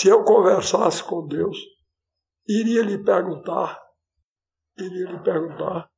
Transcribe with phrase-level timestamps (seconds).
[0.00, 1.58] se eu conversasse com Deus,
[2.48, 3.78] iria lhe perguntar,
[4.78, 5.90] iria lhe perguntar,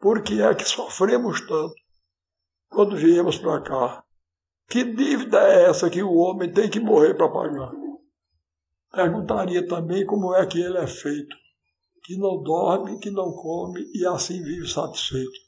[0.00, 1.74] por que é que sofremos tanto
[2.70, 4.04] quando viemos para cá?
[4.70, 7.70] Que dívida é essa que o homem tem que morrer para pagar?
[8.90, 11.36] Perguntaria também como é que ele é feito,
[12.04, 15.38] que não dorme, que não come e assim vive satisfeito.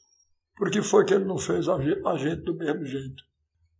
[0.55, 3.23] Por que foi que ele não fez a gente do mesmo jeito?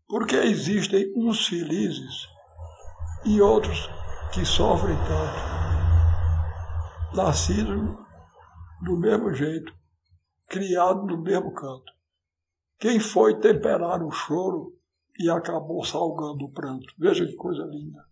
[0.07, 2.27] Porque existem uns felizes
[3.23, 3.87] e outros
[4.35, 5.39] que sofrem tanto,
[7.15, 7.97] nascidos
[8.83, 9.73] do mesmo jeito,
[10.49, 11.89] criados no mesmo canto.
[12.77, 14.77] Quem foi temperar o choro
[15.17, 16.85] e acabou salgando o pranto?
[16.99, 18.03] Veja que coisa linda.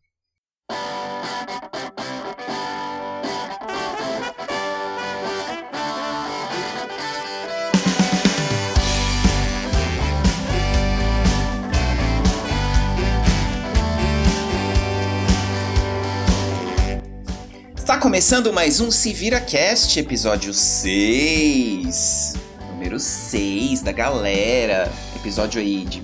[18.03, 22.33] Começando mais um Se Vira Cast, episódio 6.
[22.71, 24.91] Número 6 da galera.
[25.15, 26.03] Episódio aí de,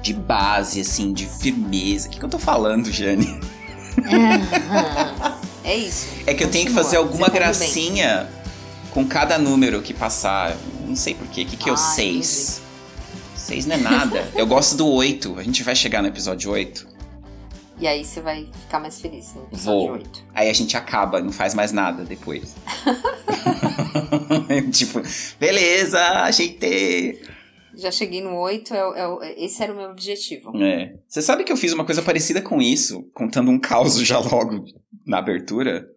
[0.00, 2.08] de base, assim, de firmeza.
[2.08, 3.38] O que, que eu tô falando, Jane?
[5.62, 6.08] É isso.
[6.26, 8.26] É que eu tenho que fazer alguma gracinha
[8.90, 10.56] com cada número que passar.
[10.88, 11.42] Não sei porquê.
[11.42, 12.62] O que, que é o 6?
[13.36, 14.26] 6 não é nada.
[14.34, 15.38] eu gosto do 8.
[15.38, 16.93] A gente vai chegar no episódio 8.
[17.78, 19.92] E aí você vai ficar mais feliz no episódio Vou.
[19.92, 20.24] 8.
[20.32, 22.54] Aí a gente acaba, não faz mais nada depois.
[24.72, 25.00] tipo,
[25.38, 27.20] beleza, ajeitei.
[27.76, 28.78] Já cheguei no 8, é,
[29.22, 30.56] é esse era o meu objetivo.
[30.56, 30.94] É.
[31.08, 34.64] Você sabe que eu fiz uma coisa parecida com isso, contando um caos já logo
[35.04, 35.88] na abertura?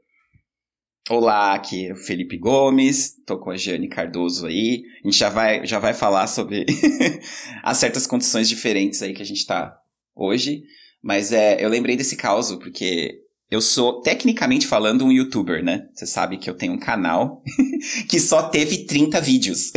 [1.09, 4.83] Olá, aqui é o Felipe Gomes, tô com a Jane Cardoso aí.
[5.03, 6.65] A gente já vai, já vai falar sobre
[7.63, 9.79] as certas condições diferentes aí que a gente tá
[10.15, 10.63] hoje.
[11.01, 15.87] Mas é, eu lembrei desse caos porque eu sou, tecnicamente falando, um youtuber, né?
[15.93, 17.41] Você sabe que eu tenho um canal
[18.09, 19.71] que só teve 30 vídeos.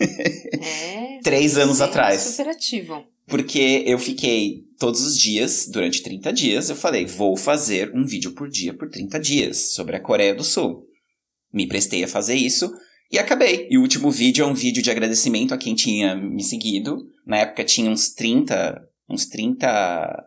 [0.00, 2.20] É, Três anos sim, atrás.
[2.20, 3.04] Super ativo.
[3.26, 8.32] Porque eu fiquei todos os dias, durante 30 dias, eu falei, vou fazer um vídeo
[8.32, 10.86] por dia por 30 dias sobre a Coreia do Sul.
[11.52, 12.70] Me prestei a fazer isso
[13.10, 13.66] e acabei.
[13.70, 16.98] E o último vídeo é um vídeo de agradecimento a quem tinha me seguido.
[17.26, 20.24] Na época tinha uns 30, uns 30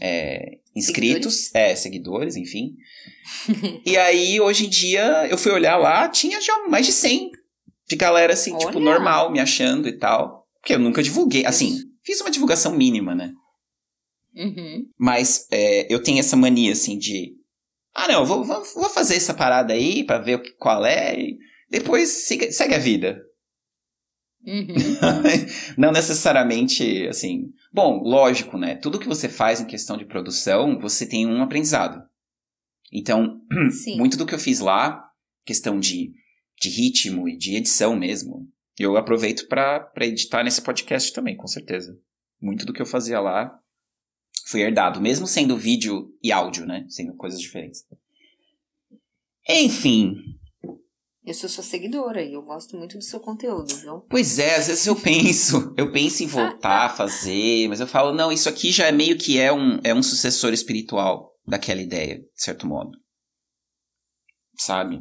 [0.00, 2.74] é, inscritos, é, seguidores, enfim.
[3.84, 7.30] e aí, hoje em dia, eu fui olhar lá, tinha já mais de 100
[7.88, 8.80] de galera, assim, tipo, Olha!
[8.80, 10.46] normal, me achando e tal.
[10.60, 13.32] Porque eu nunca divulguei, assim, fiz uma divulgação mínima, né?
[14.34, 14.86] Uhum.
[14.98, 17.32] Mas é, eu tenho essa mania, assim, de.
[17.94, 21.18] Ah, não, vou, vou, fazer essa parada aí pra ver qual é.
[21.18, 21.38] E
[21.70, 23.22] depois siga- segue a vida.
[24.44, 24.66] Uhum.
[25.78, 27.44] não necessariamente, assim.
[27.76, 28.74] Bom, lógico, né?
[28.74, 32.02] Tudo que você faz em questão de produção, você tem um aprendizado.
[32.90, 33.98] Então, Sim.
[33.98, 35.06] muito do que eu fiz lá,
[35.44, 36.10] questão de,
[36.58, 41.94] de ritmo e de edição mesmo, eu aproveito pra editar nesse podcast também, com certeza.
[42.40, 43.54] Muito do que eu fazia lá
[44.46, 46.86] foi herdado, mesmo sendo vídeo e áudio, né?
[46.88, 47.84] Sendo coisas diferentes.
[49.46, 50.35] Enfim,
[51.26, 54.00] Eu sou sua seguidora e eu gosto muito do seu conteúdo, viu?
[54.02, 58.14] Pois é, às vezes eu penso, eu penso em voltar a fazer, mas eu falo,
[58.14, 62.20] não, isso aqui já é meio que é um, é um sucessor espiritual daquela ideia,
[62.20, 62.96] de certo modo.
[64.56, 65.00] Sabe?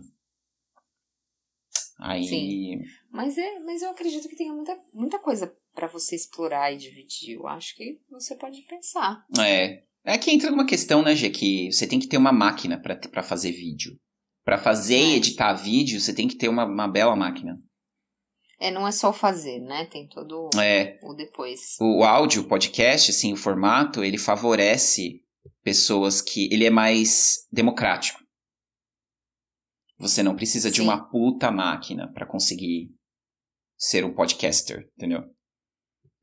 [2.00, 2.28] Aí.
[2.28, 2.82] Sim.
[3.12, 7.36] Mas, é, mas eu acredito que tem muita, muita coisa pra você explorar e dividir.
[7.36, 9.24] Eu acho que você pode pensar.
[9.40, 9.84] É.
[10.04, 13.24] É que entra numa questão, né, Gê, que você tem que ter uma máquina pra
[13.24, 13.96] fazer vídeo.
[14.46, 15.16] Pra fazer e É.
[15.18, 17.60] editar vídeo, você tem que ter uma, uma bela máquina.
[18.60, 19.86] É, não é só o fazer, né?
[19.88, 20.98] Tem todo É.
[21.04, 21.76] o depois.
[21.82, 25.22] O áudio, o podcast, assim, o formato, ele favorece
[25.64, 26.48] pessoas que.
[26.54, 28.24] Ele é mais democrático.
[29.98, 30.84] Você não precisa de Sim.
[30.84, 32.94] uma puta máquina pra conseguir
[33.78, 35.24] ser um podcaster, entendeu?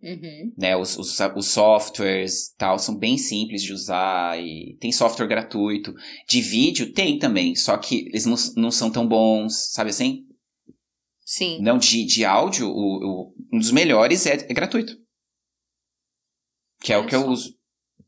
[0.02, 0.52] Uhum.
[0.58, 5.94] Né, os, os, os softwares tal são bem simples de usar e tem software gratuito.
[6.28, 10.26] De vídeo tem também, só que eles não, não são tão bons, sabe assim?
[11.24, 11.60] Sim.
[11.62, 12.72] Não, de, de áudio, o,
[13.30, 14.96] o- um dos melhores é, é gratuito.
[16.82, 17.28] Que é o Olha que eu só.
[17.30, 17.56] uso.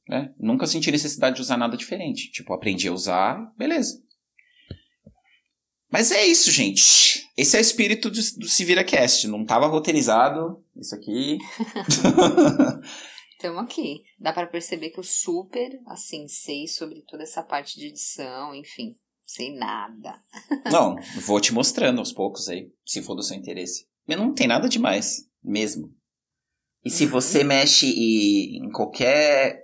[0.08, 0.34] né?
[0.38, 2.30] Nunca senti necessidade de usar nada diferente.
[2.32, 4.02] Tipo, aprendi a usar, beleza.
[5.94, 7.30] Mas é isso, gente.
[7.36, 9.28] Esse é o espírito do, do Se Vira Cast.
[9.28, 11.38] Não tava roteirizado isso aqui.
[13.30, 14.02] Estamos aqui.
[14.18, 18.96] Dá pra perceber que eu super, assim, sei sobre toda essa parte de edição, enfim.
[19.24, 20.20] Sei nada.
[20.72, 23.86] Não, vou te mostrando aos poucos aí, se for do seu interesse.
[24.04, 25.94] Mas não tem nada demais, mesmo.
[26.84, 27.10] E se Uhum.
[27.12, 29.62] você mexe e- em qualquer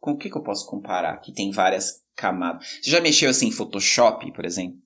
[0.00, 1.16] Com o que, que eu posso comparar?
[1.22, 2.78] Que tem várias camadas.
[2.82, 4.78] Você já mexeu assim em Photoshop, por exemplo?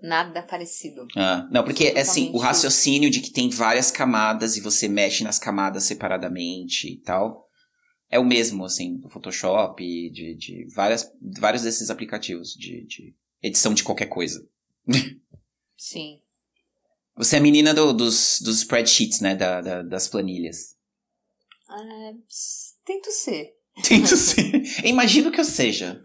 [0.00, 1.06] Nada parecido.
[1.16, 2.08] Ah, não, porque Totalmente.
[2.08, 6.98] assim, o raciocínio de que tem várias camadas e você mexe nas camadas separadamente e
[7.00, 7.48] tal,
[8.08, 13.74] é o mesmo, assim, do Photoshop, de, de várias, vários desses aplicativos de, de edição
[13.74, 14.46] de qualquer coisa.
[15.76, 16.20] Sim.
[17.16, 19.34] Você é a menina do- dos, dos spreadsheets, né?
[19.34, 20.76] Da, da- das planilhas.
[21.68, 23.50] É, s- tento ser.
[23.86, 24.62] Tento ser.
[24.86, 26.02] Imagino que eu seja.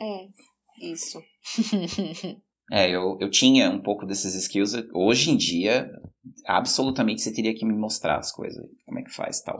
[0.00, 0.28] É,
[0.90, 1.22] isso.
[2.74, 4.72] É, eu, eu tinha um pouco desses skills.
[4.94, 5.90] Hoje em dia,
[6.46, 8.64] absolutamente você teria que me mostrar as coisas.
[8.86, 9.58] Como é que faz e tal.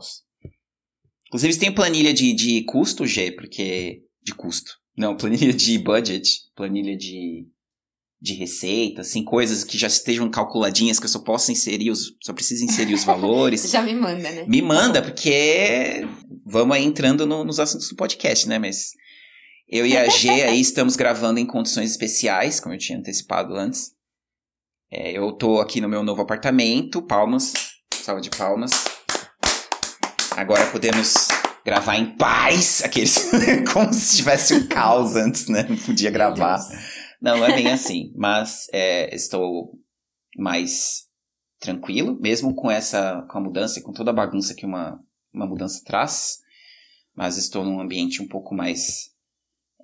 [1.27, 4.01] Inclusive, você tem planilha de, de custo, G, porque.
[4.23, 4.71] De custo.
[4.97, 7.45] Não, planilha de budget, planilha de,
[8.19, 12.15] de receita, assim, coisas que já estejam calculadinhas, que eu só posso inserir os.
[12.19, 13.69] Só preciso inserir os valores.
[13.69, 14.45] Já me manda, né?
[14.47, 16.01] Me manda, porque
[16.43, 18.57] vamos aí entrando no- nos assuntos do podcast, né?
[18.57, 18.91] Mas
[19.73, 23.91] eu e a G aí estamos gravando em condições especiais, como eu tinha antecipado antes.
[24.91, 27.53] É, eu tô aqui no meu novo apartamento, palmas,
[27.91, 28.69] salva de palmas.
[30.37, 31.27] Agora podemos
[31.65, 33.31] gravar em paz, aqueles
[33.73, 35.65] como se tivesse um caos antes, né?
[35.67, 36.59] Não podia gravar.
[37.19, 38.13] Não, não é bem assim.
[38.15, 39.71] Mas é, estou
[40.37, 41.07] mais
[41.59, 44.99] tranquilo, mesmo com essa com a mudança e com toda a bagunça que uma,
[45.33, 46.37] uma mudança traz.
[47.15, 49.12] Mas estou num ambiente um pouco mais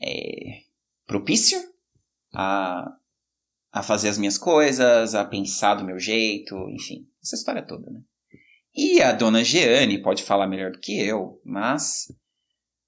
[0.02, 0.62] é,
[1.06, 1.60] propício
[2.34, 2.88] a,
[3.72, 8.02] a fazer as minhas coisas, a pensar do meu jeito, enfim, essa história toda, né?
[8.76, 12.08] E a dona Jeane pode falar melhor do que eu, mas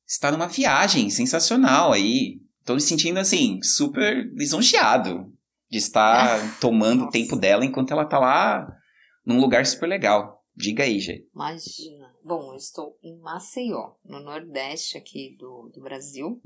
[0.07, 2.39] está numa viagem sensacional aí.
[2.63, 5.33] Tô me sentindo assim, super lisonjeado
[5.69, 8.67] de estar tomando o tempo dela enquanto ela tá lá
[9.25, 10.45] num lugar super legal.
[10.55, 11.27] Diga aí, gente.
[11.33, 12.11] Imagina.
[12.23, 16.39] Bom, eu estou em Maceió, no Nordeste aqui do, do Brasil.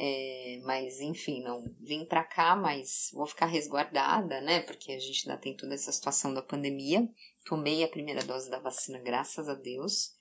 [0.00, 4.60] É, mas, enfim, não vim pra cá, mas vou ficar resguardada, né?
[4.60, 7.08] Porque a gente ainda tem toda essa situação da pandemia.
[7.44, 10.12] Tomei a primeira dose da vacina, graças a Deus.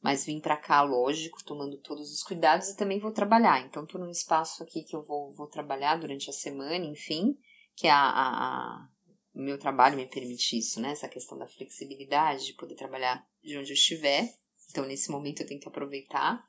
[0.00, 3.60] Mas vim pra cá, lógico, tomando todos os cuidados e também vou trabalhar.
[3.60, 7.36] Então, tô num espaço aqui que eu vou, vou trabalhar durante a semana, enfim,
[7.76, 8.88] que a, a-
[9.34, 10.92] o meu trabalho me permite isso, né?
[10.92, 14.26] Essa questão da flexibilidade, de poder trabalhar de onde eu estiver.
[14.70, 16.42] Então, nesse momento, eu tenho que aproveitar.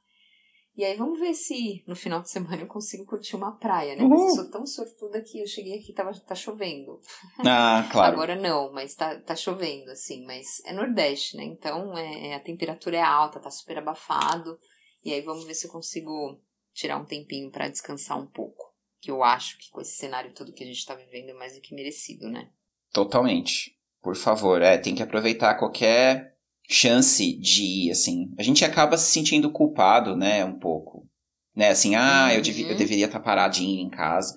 [0.76, 4.04] E aí, vamos ver se no final de semana eu consigo curtir uma praia, né?
[4.08, 7.00] Mas eu sou tão sortuda que eu cheguei aqui e tava, tá chovendo.
[7.46, 8.14] Ah, claro.
[8.14, 10.26] Agora não, mas tá, tá chovendo, assim.
[10.26, 11.44] Mas é Nordeste, né?
[11.44, 14.58] Então, é, é- a temperatura é alta, tá super abafado.
[15.06, 16.42] E aí, vamos ver se eu consigo
[16.74, 18.74] tirar um tempinho pra descansar um pouco.
[19.00, 21.54] Que eu acho que com esse cenário todo que a gente tá vivendo é mais
[21.54, 22.50] do que merecido, né?
[22.92, 23.78] Totalmente.
[24.02, 26.33] Por favor, é, tem que aproveitar qualquer
[26.70, 28.34] chance de ir, assim.
[28.38, 31.08] A gente acaba se sentindo culpado, né, um pouco.
[31.56, 32.78] Né, assim, ah, eu, devi- eu Uhum.
[32.78, 34.36] deveria estar paradinho em casa.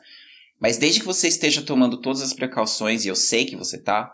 [0.61, 4.13] Mas desde que você esteja tomando todas as precauções, e eu sei que você tá,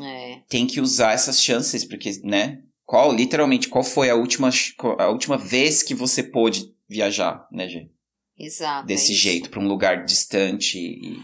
[0.00, 0.40] É.
[0.48, 4.50] tem que usar essas chances, porque, né, qual, literalmente, qual foi a última,
[4.98, 7.90] a última vez que você pôde viajar, né, gente?
[8.38, 8.86] Exato.
[8.86, 11.18] Desse é jeito, pra um lugar distante e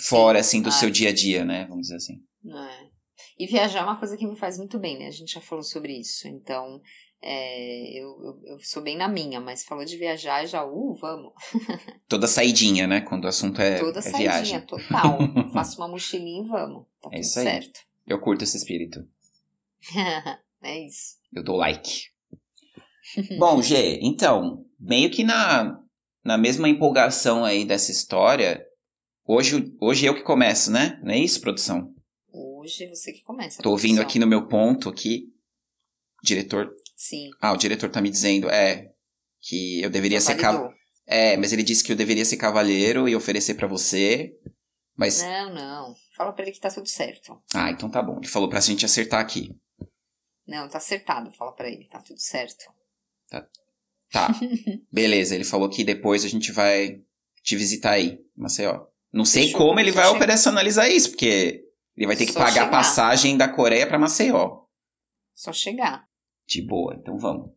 [0.00, 2.20] fora, assim, do seu dia a dia, né, vamos dizer assim.
[2.46, 2.91] É.
[3.38, 5.06] E viajar é uma coisa que me faz muito bem, né?
[5.06, 6.28] A gente já falou sobre isso.
[6.28, 6.80] Então,
[7.20, 11.32] é, eu, eu, eu sou bem na minha, mas falou de viajar já, uh, vamos.
[12.08, 13.00] Toda saidinha, né?
[13.00, 14.60] Quando o assunto é, Toda é saidinha, viagem.
[14.62, 15.18] total.
[15.54, 16.84] Faço uma mochilinha e vamos.
[17.00, 17.44] Tá É tudo isso aí.
[17.44, 17.80] certo.
[18.06, 19.06] Eu curto esse espírito.
[20.62, 21.16] é isso.
[21.32, 22.10] Eu dou like.
[23.38, 25.80] Bom, G, então, meio que na,
[26.24, 28.64] na mesma empolgação aí dessa história,
[29.26, 31.00] hoje, hoje eu que começo, né?
[31.02, 31.92] Não é isso, produção?
[32.62, 33.60] Hoje você que começa.
[33.60, 35.34] Tô ouvindo aqui no meu ponto aqui.
[36.22, 36.72] Diretor.
[36.94, 37.30] Sim.
[37.40, 38.92] Ah, o diretor tá me dizendo, é.
[39.40, 40.36] Que eu deveria já ser.
[40.36, 40.52] Ca...
[40.52, 40.72] validou.
[41.04, 44.32] É, mas ele disse que eu deveria ser cavalheiro e oferecer pra você.
[44.96, 45.20] Mas.
[45.22, 45.94] Não, não.
[46.16, 47.36] Fala pra ele que tá tudo certo.
[47.52, 48.18] Ah, então tá bom.
[48.18, 49.50] Ele falou pra gente acertar aqui.
[50.46, 51.32] Não, tá acertado.
[51.32, 52.64] Fala pra ele, tá tudo certo.
[53.28, 54.28] Tá.
[54.92, 57.02] Beleza, ele falou que depois a gente vai
[57.42, 58.86] te visitar aí, Maceió.
[59.12, 59.58] Não sei Fechou.
[59.58, 62.70] como ele vai operacionalizar isso, porque ele vai ter que Só pagar a chegar.
[62.70, 64.62] passagem da Coreia pra Maceió.
[65.34, 66.06] Só chegar.
[66.46, 67.50] De boa, então vamos.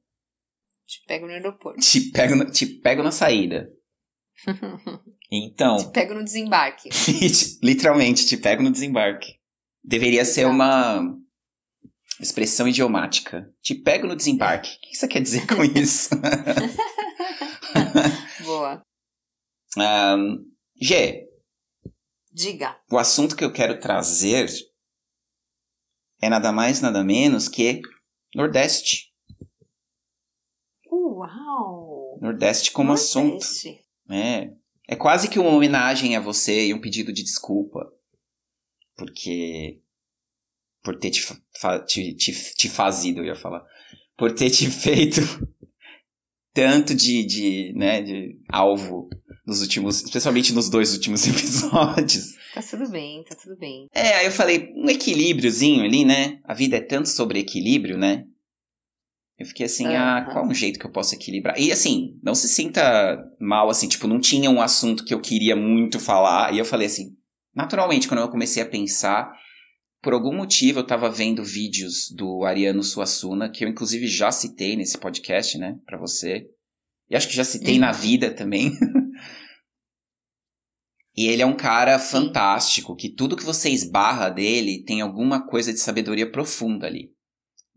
[0.86, 1.80] Te pego no aeroporto.
[1.82, 3.70] Te pego, na- te pego na saída.
[5.32, 6.88] Então, Te pego no desembarque.
[7.64, 9.40] literalmente, te pego no desembarque.
[9.84, 10.54] Deveria ser Exato.
[10.56, 11.18] uma
[12.20, 13.52] expressão idiomática.
[13.60, 14.70] Te pego no desembarque.
[14.78, 16.10] O que você quer dizer com isso?
[18.46, 18.84] Boa.
[20.80, 21.25] G,
[22.36, 22.78] Diga.
[22.92, 24.50] o assunto que eu quero trazer
[26.22, 27.82] é nada mais, nada menos que
[28.36, 29.14] Nordeste.
[30.92, 32.20] Uau!
[32.22, 33.48] Nordeste como assunto.
[34.10, 34.52] É.
[34.86, 37.90] É quase que uma homenagem a você e um pedido de desculpa.
[38.98, 39.82] Porque.
[40.84, 43.66] Por ter te, fa te, te, te fazido, eu ia falar.
[44.18, 45.22] Por ter te feito
[46.54, 49.10] tanto de, de, né, de alvo
[49.46, 52.34] nos últimos, especialmente nos dois últimos episódios.
[52.54, 53.88] Tá tudo bem, tá tudo bem.
[53.94, 56.40] É, aí eu falei, um equilíbriozinho ali, né?
[56.44, 58.26] A vida é tanto sobre equilíbrio, né?
[59.38, 59.98] Eu fiquei assim, uhum.
[59.98, 61.60] ah, qual é um jeito que eu posso equilibrar?
[61.60, 65.56] E assim, não se sinta mal, assim, tipo, não tinha um assunto que eu queria
[65.56, 66.54] muito falar.
[66.54, 67.18] E eu falei assim,
[67.54, 69.30] naturalmente, quando eu comecei a pensar,
[70.02, 74.78] por algum motivo eu tava vendo vídeos do Ariano Suassuna, que eu inclusive já citei
[74.78, 76.48] nesse podcast, né, pra você.
[77.10, 77.82] E acho que já citei uhum.
[77.82, 78.72] na vida também.
[81.16, 82.12] e ele é um cara Sim.
[82.12, 87.12] fantástico, que tudo que você esbarra dele tem alguma coisa de sabedoria profunda ali.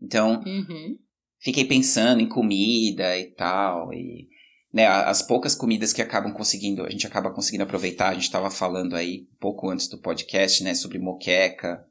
[0.01, 0.97] Então, uhum
[1.39, 3.93] fiquei pensando em comida e tal.
[3.93, 4.27] E,
[4.71, 8.51] né, as poucas comidas que acabam conseguindo, a gente acaba conseguindo aproveitar, a gente estava
[8.51, 11.83] falando aí pouco antes do podcast, né, sobre moqueca,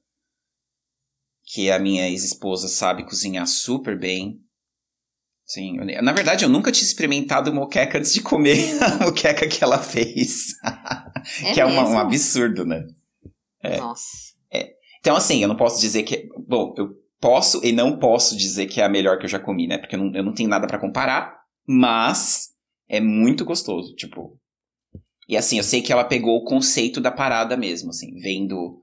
[1.45, 4.41] que a minha ex-esposa sabe cozinhar super bem.
[5.49, 9.79] Sim, na verdade eu nunca tinha experimentado moqueca antes de comer a moqueca que ela
[9.79, 10.55] fez.
[11.43, 12.87] É que é uma, um absurdo, né?
[13.63, 13.77] É.
[13.77, 14.33] Nossa.
[14.51, 14.71] É.
[15.01, 16.27] Então, assim, eu não posso dizer que.
[16.47, 16.89] Bom, eu
[17.21, 19.77] posso e não posso dizer que é a melhor que eu já comi, né?
[19.77, 22.51] Porque eu não, eu não tenho nada para comparar, mas
[22.89, 24.39] é muito gostoso, tipo.
[25.29, 28.83] E assim, eu sei que ela pegou o conceito da parada mesmo, assim, vendo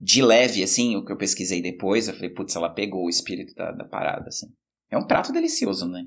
[0.00, 3.54] de leve, assim, o que eu pesquisei depois, eu falei, putz, ela pegou o espírito
[3.54, 4.46] da, da parada, assim.
[4.90, 6.06] É um prato delicioso, né?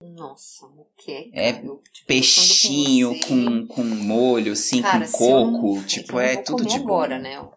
[0.00, 1.52] Nossa, o que é?
[1.54, 6.76] tipo, peixinho com, com, com molho, assim, Cara, com coco, não, tipo, é tudo de
[6.76, 7.22] agora, bom.
[7.22, 7.48] né?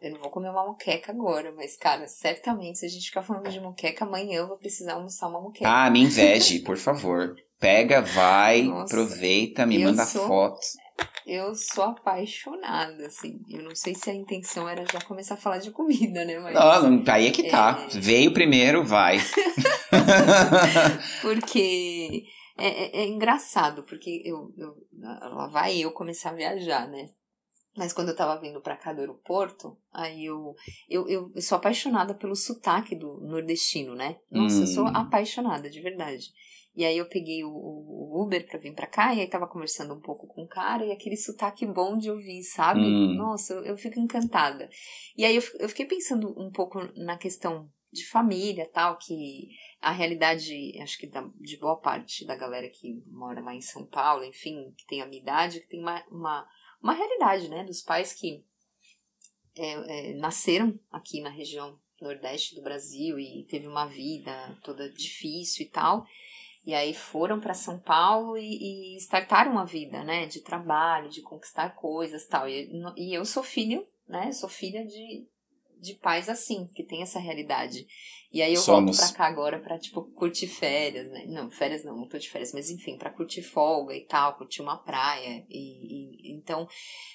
[0.00, 3.50] Eu não vou comer uma moqueca agora, mas, cara, certamente se a gente ficar falando
[3.50, 5.68] de moqueca, amanhã eu vou precisar almoçar uma moqueca.
[5.68, 7.36] Ah, me inveje, por favor.
[7.58, 10.60] Pega, vai, Nossa, aproveita, me manda sou, foto.
[11.28, 13.38] Eu sou apaixonada, assim.
[13.50, 16.38] Eu não sei se a intenção era já começar a falar de comida, né?
[16.38, 17.86] Mas, não, aí é que tá.
[17.94, 18.00] É...
[18.00, 19.18] Veio primeiro, vai.
[21.20, 22.24] porque
[22.56, 27.10] é, é, é, engraçado, porque eu, eu, lá vai eu começar a viajar, né?
[27.78, 30.54] Mas quando eu tava vindo pra cá do aeroporto, aí eu,
[30.90, 34.16] eu, eu, eu sou apaixonada pelo sotaque do nordestino, né?
[34.28, 34.60] Nossa, hum.
[34.62, 34.92] eu sou hum.
[34.92, 36.32] apaixonada, de verdade.
[36.74, 39.94] E aí eu peguei o, o, Uber pra vir pra cá, e aí tava conversando
[39.94, 42.80] um pouco com o cara, e aquele sotaque bom de ouvir, sabe?
[42.80, 43.14] Hum.
[43.14, 44.68] Nossa, eu, eu, fico encantada.
[45.16, 49.48] E aí eu, eu fiquei pensando um pouco na questão de família tal, que
[49.80, 53.86] a realidade, acho que da, de boa parte da galera que mora lá em São
[53.86, 56.46] Paulo, enfim, que tem a minha idade, que tem uma, uma
[56.82, 58.44] uma realidade, né, dos pais que
[59.56, 59.72] é,
[60.10, 65.68] é, nasceram aqui na região nordeste do Brasil e teve uma vida toda difícil e
[65.68, 66.06] tal.
[66.64, 71.22] E aí foram para São Paulo e, e startaram a vida, né, de trabalho, de
[71.22, 72.48] conquistar coisas tal.
[72.48, 75.26] E, e eu sou filho, né, sou filha de,
[75.80, 77.86] de pais assim, que tem essa realidade.
[78.30, 78.98] E aí eu Somos.
[78.98, 81.24] volto pra cá agora pra, tipo, curtir férias, né?
[81.26, 84.60] Não, férias não, não tô de férias, mas enfim, pra curtir folga e tal, curtir
[84.60, 85.46] uma praia.
[85.48, 86.68] E, e então,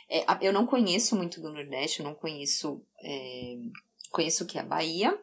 [0.10, 2.84] é, eu não conheço muito do Nordeste, eu não conheço.
[3.04, 3.56] É,
[4.12, 5.18] conheço o que é a Bahia.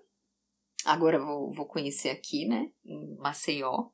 [0.85, 2.71] Agora vou, vou conhecer aqui, né?
[2.85, 3.89] Em Maceió.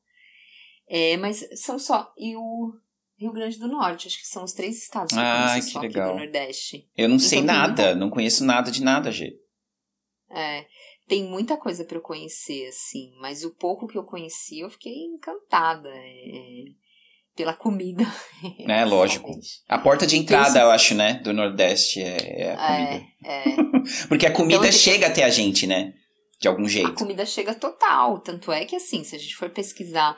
[0.89, 2.13] É, mas são só.
[2.17, 2.73] E o
[3.19, 6.13] Rio Grande do Norte, acho que são os três estados que ah, eu que legal.
[6.13, 6.87] do Nordeste.
[6.97, 9.33] Eu não então, sei nada, não conheço nada de nada, Gê.
[10.31, 10.67] É,
[11.09, 14.93] tem muita coisa para eu conhecer, assim, mas o pouco que eu conheci eu fiquei
[14.93, 16.65] encantada é,
[17.35, 18.05] pela comida.
[18.69, 19.31] É, lógico.
[19.69, 23.07] A porta de entrada, eu acho, né, do Nordeste é, é a comida.
[23.25, 23.57] É, é.
[24.09, 25.95] Porque a comida então, chega até a gente, né?
[26.39, 26.89] De algum jeito.
[26.89, 28.21] A comida chega total.
[28.21, 30.15] Tanto é que, assim, se a gente for pesquisar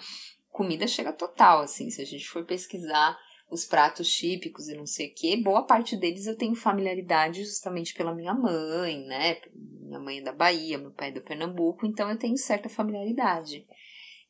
[0.59, 1.89] comida chega total, assim.
[1.89, 3.17] Se a gente for pesquisar
[3.49, 7.95] os pratos típicos e não sei o que, boa parte deles eu tenho familiaridade justamente
[7.95, 9.39] pela minha mãe, né?
[9.55, 13.65] Minha mãe é da Bahia, meu pai é do Pernambuco, então eu tenho certa familiaridade.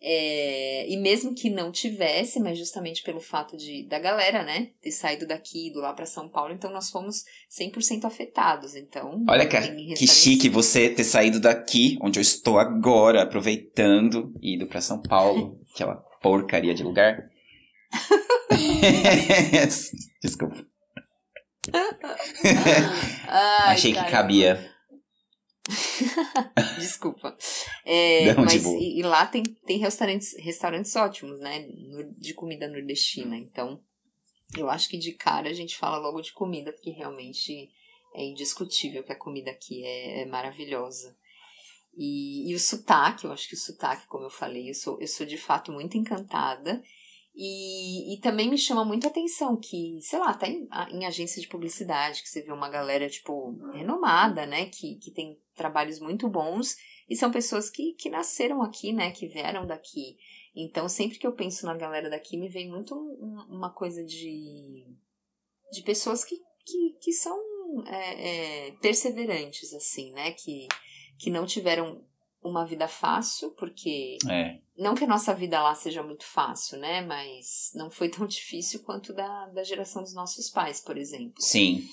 [0.00, 4.92] É, e mesmo que não tivesse, mas justamente pelo fato de da galera, né, ter
[4.92, 8.76] saído daqui, ido lá para São Paulo, então nós fomos 100% afetados.
[8.76, 14.54] Então, olha que, que chique você ter saído daqui, onde eu estou agora, aproveitando e
[14.54, 17.31] ido para São Paulo, aquela porcaria de lugar.
[20.23, 20.67] Desculpa.
[23.29, 24.75] Ai, Achei que cabia.
[26.79, 27.37] Desculpa.
[27.85, 31.67] É, Não, mas e, e, lá tem, tem restaurantes, restaurantes ótimos, né?
[32.19, 33.37] De comida nordestina.
[33.37, 33.81] Então,
[34.57, 37.71] eu acho que de cara a gente fala logo de comida, porque realmente
[38.15, 41.17] é indiscutível que a comida aqui é, é maravilhosa.
[42.00, 45.09] E, e o sotaque, eu acho que o sotaque, como eu falei, eu sou, eu
[45.09, 46.81] sou de fato muito encantada.
[47.35, 51.43] E, e também me chama muito a atenção que, sei lá, tá em, em agência
[51.43, 54.67] de publicidade, que você vê uma galera, tipo, renomada, né?
[54.67, 56.76] Que, que tem trabalhos muito bons
[57.09, 59.11] e são pessoas que, que nasceram aqui, né?
[59.11, 60.17] Que vieram daqui.
[60.55, 62.95] Então, sempre que eu penso na galera daqui, me vem muito
[63.49, 64.85] uma coisa de,
[65.73, 67.37] de pessoas que, que, que são
[67.87, 70.31] é, é, perseverantes, assim, né?
[70.33, 70.69] Que,
[71.19, 72.05] que não tiveram
[72.43, 74.59] uma vida fácil, porque é.
[74.77, 77.01] não que a nossa vida lá seja muito fácil, né?
[77.03, 81.43] Mas não foi tão difícil quanto da, da geração dos nossos pais, por exemplo.
[81.43, 81.87] Sim.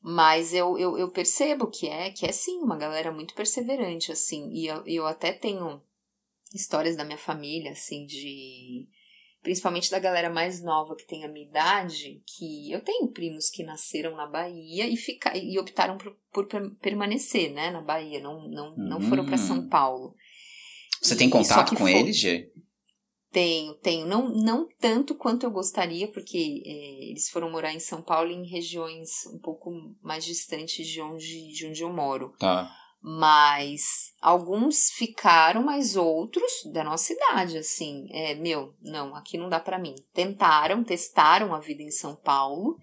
[0.00, 4.50] Mas eu, eu, eu percebo que é, que é sim uma galera muito perseverante, assim.
[4.52, 5.80] E eu, eu até tenho
[6.54, 8.88] histórias da minha família, assim, de
[9.42, 13.64] principalmente da galera mais nova que tem a minha idade, que eu tenho primos que
[13.64, 16.46] nasceram na Bahia e, fica, e optaram por, por
[16.80, 19.08] permanecer, né, na Bahia, não, não, não hum.
[19.08, 20.14] foram para São Paulo.
[21.00, 22.50] Você e, tem contato com eles, Gê?
[23.32, 24.06] Tenho, tenho.
[24.06, 28.46] Não, não tanto quanto eu gostaria, porque é, eles foram morar em São Paulo em
[28.46, 29.70] regiões um pouco
[30.02, 32.34] mais distantes de onde, de onde eu moro.
[32.38, 32.70] Tá.
[33.04, 39.58] Mas alguns ficaram, mas outros da nossa idade, assim, é, meu, não, aqui não dá
[39.58, 39.96] para mim.
[40.14, 42.78] Tentaram, testaram a vida em São Paulo,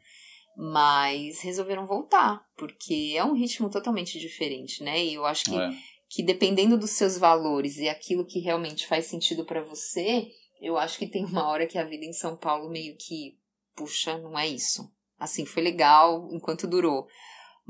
[0.58, 5.02] mas resolveram voltar, porque é um ritmo totalmente diferente, né?
[5.02, 5.70] E eu acho que, é.
[6.10, 10.28] que dependendo dos seus valores e aquilo que realmente faz sentido para você,
[10.60, 13.38] eu acho que tem uma hora que a vida em São Paulo meio que,
[13.74, 14.92] puxa, não é isso.
[15.18, 17.08] Assim, foi legal enquanto durou.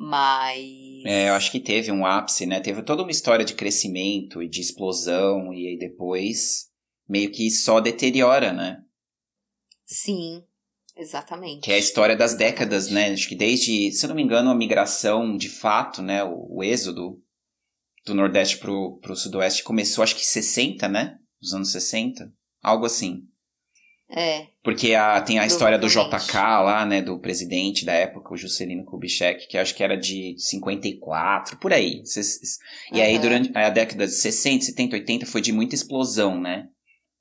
[0.02, 1.04] Mas.
[1.06, 2.62] É, eu acho que teve um ápice, né?
[2.62, 6.70] Teve toda uma história de crescimento e de explosão, e aí depois
[7.08, 8.82] meio que só deteriora, né?
[9.86, 10.42] Sim,
[10.96, 11.64] exatamente.
[11.64, 13.12] Que é a história das décadas, né?
[13.12, 16.24] Acho que desde, se eu não me engano, a migração de fato, né?
[16.24, 17.22] O, o êxodo
[18.06, 21.18] do Nordeste pro, pro Sudoeste começou, acho que 60, né?
[21.42, 22.32] Nos anos 60.
[22.64, 23.28] Algo assim.
[24.12, 24.48] É.
[24.64, 28.84] Porque a, tem a história do JK lá, né, do presidente da época, o Juscelino
[28.84, 32.02] Kubitschek, que acho que era de 54, por aí.
[32.92, 33.04] E uhum.
[33.04, 36.66] aí, durante a década de 60, 70, 80, foi de muita explosão, né?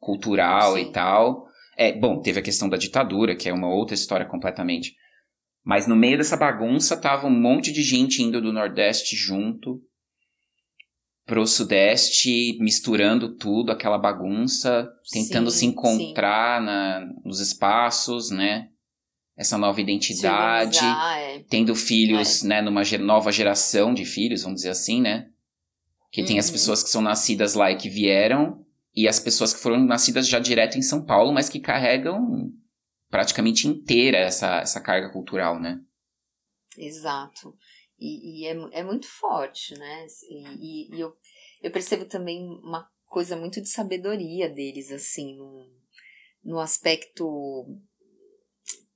[0.01, 0.83] Cultural Sim.
[0.83, 1.47] e tal.
[1.77, 4.95] É, bom, teve a questão da ditadura, que é uma outra história completamente.
[5.65, 9.81] Mas no meio dessa bagunça tava um monte de gente indo do Nordeste junto
[11.29, 18.71] pro Sudeste, misturando tudo, aquela bagunça, tentando sim, se encontrar na, nos espaços, né?
[19.37, 21.45] Essa nova identidade, é.
[21.51, 22.49] tendo filhos, é.
[22.49, 25.29] né, numa nova geração de filhos, vamos dizer assim, né?
[26.11, 26.27] Que uhum.
[26.27, 26.53] tem as uhum.
[26.53, 28.65] pessoas que são nascidas lá e que vieram,
[28.97, 32.51] e as pessoas que foram nascidas já direto em São Paulo, mas que carregam
[33.11, 35.79] praticamente inteira essa, essa carga cultural, né?
[36.79, 37.55] Exato.
[37.99, 40.07] E, e é, é muito forte, né?
[40.31, 41.17] E, e, eu,
[41.63, 45.67] eu percebo também uma coisa muito de sabedoria deles, assim, no,
[46.45, 47.67] no aspecto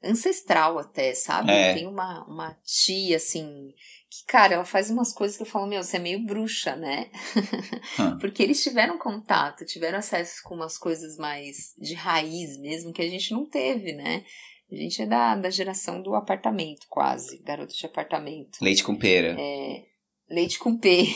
[0.03, 1.51] ancestral até, sabe?
[1.51, 1.75] É.
[1.75, 3.73] Tem uma, uma tia, assim,
[4.11, 7.11] que, cara, ela faz umas coisas que eu falo, meu, você é meio bruxa, né?
[7.99, 8.19] Hum.
[8.21, 13.09] Porque eles tiveram contato, tiveram acesso com umas coisas mais de raiz mesmo, que a
[13.09, 14.25] gente não teve, né?
[14.73, 17.39] A gente é da, da geração do apartamento, quase.
[17.43, 18.59] Garoto de apartamento.
[18.63, 19.37] Leite com pera.
[19.39, 19.85] É,
[20.31, 21.15] leite com P.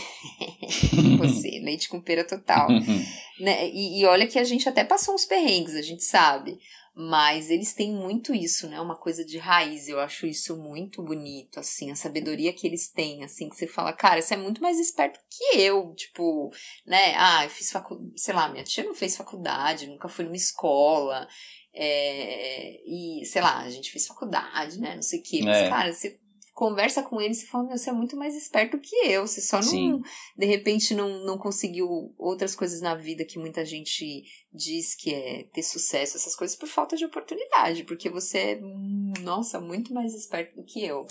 [1.18, 2.68] Você, leite com pera total.
[3.40, 3.66] né?
[3.68, 6.58] E, e, olha que a gente até passou uns perrengues, a gente sabe.
[6.98, 8.80] Mas eles têm muito isso, né?
[8.80, 9.86] Uma coisa de raiz.
[9.86, 11.90] Eu acho isso muito bonito, assim.
[11.90, 13.50] A sabedoria que eles têm, assim.
[13.50, 15.94] Que você fala, cara, você é muito mais esperto que eu.
[15.94, 16.50] Tipo,
[16.86, 17.14] né?
[17.16, 18.12] Ah, eu fiz faculdade.
[18.16, 21.28] Sei lá, minha tia não fez faculdade, nunca fui numa escola.
[21.78, 24.94] É, e, sei lá, a gente fez faculdade, né?
[24.94, 25.40] Não sei o quê.
[25.44, 25.68] Mas, é.
[25.68, 26.18] cara, você
[26.54, 29.26] conversa com ele e você fala, você é muito mais esperto que eu.
[29.26, 30.02] Você só não, Sim.
[30.34, 35.44] de repente, não, não conseguiu outras coisas na vida que muita gente diz que é
[35.52, 37.84] ter sucesso, essas coisas, por falta de oportunidade.
[37.84, 38.60] Porque você é,
[39.20, 41.06] nossa, muito mais esperto do que eu.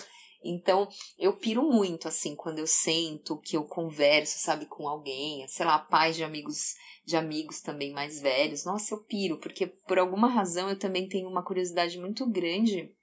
[0.45, 5.65] Então, eu piro muito, assim, quando eu sento, que eu converso, sabe, com alguém, sei
[5.65, 8.63] lá, pais de amigos, de amigos também mais velhos.
[8.63, 12.93] Nossa, eu piro, porque por alguma razão eu também tenho uma curiosidade muito grande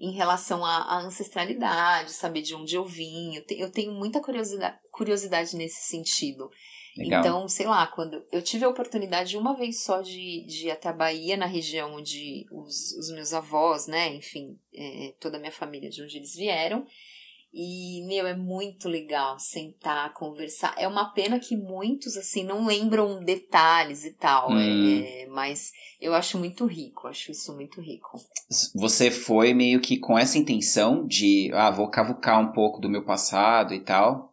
[0.00, 3.34] em relação à, à ancestralidade, saber de onde eu vim.
[3.34, 6.48] Eu, te, eu tenho muita curiosidade, curiosidade nesse sentido.
[6.96, 7.20] Legal.
[7.20, 10.88] Então, sei lá, quando eu tive a oportunidade uma vez só de, de ir até
[10.88, 15.52] a Bahia, na região onde os, os meus avós, né, enfim, é, toda a minha
[15.52, 16.86] família de onde eles vieram,
[17.52, 20.74] e, meu, é muito legal sentar, conversar.
[20.76, 24.52] É uma pena que muitos, assim, não lembram detalhes e tal.
[24.52, 24.58] Hum.
[24.58, 28.20] É, mas eu acho muito rico, acho isso muito rico.
[28.74, 33.04] Você foi meio que com essa intenção de, ah, vou cavucar um pouco do meu
[33.04, 34.27] passado e tal?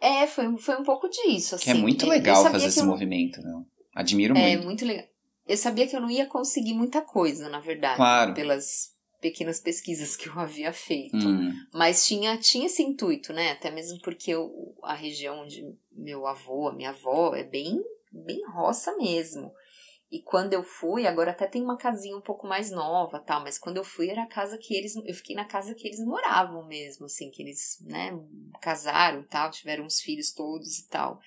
[0.00, 1.64] É, foi, foi um pouco disso, assim.
[1.64, 3.62] Que é muito legal fazer esse movimento, né?
[3.94, 4.62] Admiro é, muito.
[4.62, 5.04] É, muito legal.
[5.46, 7.96] Eu sabia que eu não ia conseguir muita coisa, na verdade.
[7.96, 8.34] Claro.
[8.34, 11.16] Pelas pequenas pesquisas que eu havia feito.
[11.16, 11.52] Hum.
[11.72, 13.52] Mas tinha, tinha esse intuito, né?
[13.52, 18.40] Até mesmo porque eu, a região onde meu avô, a minha avó, é bem, bem
[18.48, 19.52] roça mesmo.
[20.10, 23.58] E quando eu fui, agora até tem uma casinha um pouco mais nova, tal, mas
[23.58, 26.66] quando eu fui era a casa que eles, eu fiquei na casa que eles moravam
[26.66, 28.18] mesmo, assim, que eles, né,
[28.60, 31.20] casaram, tal, tiveram os filhos todos e tal.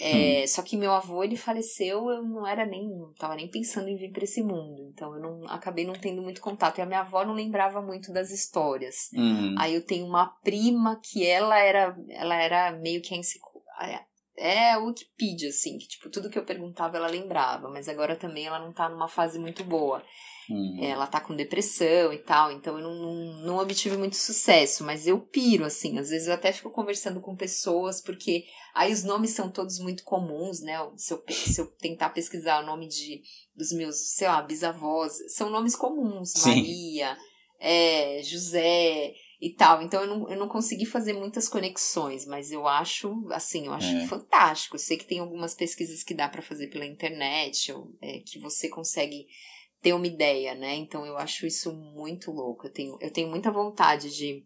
[0.00, 3.88] É, só que meu avô, ele faleceu, eu não era nem, não tava nem pensando
[3.88, 4.80] em vir para esse mundo.
[4.92, 6.78] Então eu não acabei não tendo muito contato.
[6.78, 9.10] E a minha avó não lembrava muito das histórias.
[9.12, 9.56] Hum.
[9.58, 13.16] Aí eu tenho uma prima que ela era, ela era meio que a
[14.38, 18.46] é a Wikipedia, assim, que tipo, tudo que eu perguntava ela lembrava, mas agora também
[18.46, 20.02] ela não tá numa fase muito boa.
[20.50, 20.78] Hum.
[20.80, 25.06] Ela tá com depressão e tal, então eu não, não, não obtive muito sucesso, mas
[25.06, 29.32] eu piro, assim, às vezes eu até fico conversando com pessoas, porque aí os nomes
[29.32, 30.78] são todos muito comuns, né?
[30.96, 33.20] Se eu, se eu tentar pesquisar o nome de,
[33.54, 36.48] dos meus, sei lá, bisavós, são nomes comuns, Sim.
[36.48, 37.18] Maria,
[37.60, 39.82] é, José, e tal.
[39.82, 43.96] Então eu não, eu não consegui fazer muitas conexões, mas eu acho, assim, eu acho
[43.96, 44.06] É.
[44.06, 44.76] fantástico.
[44.76, 48.38] Eu sei que tem algumas pesquisas que dá para fazer pela internet, ou, é, que
[48.38, 49.26] você consegue
[49.80, 50.74] ter uma ideia, né?
[50.74, 52.66] Então eu acho isso muito louco.
[52.66, 54.44] Eu tenho, eu tenho muita vontade de,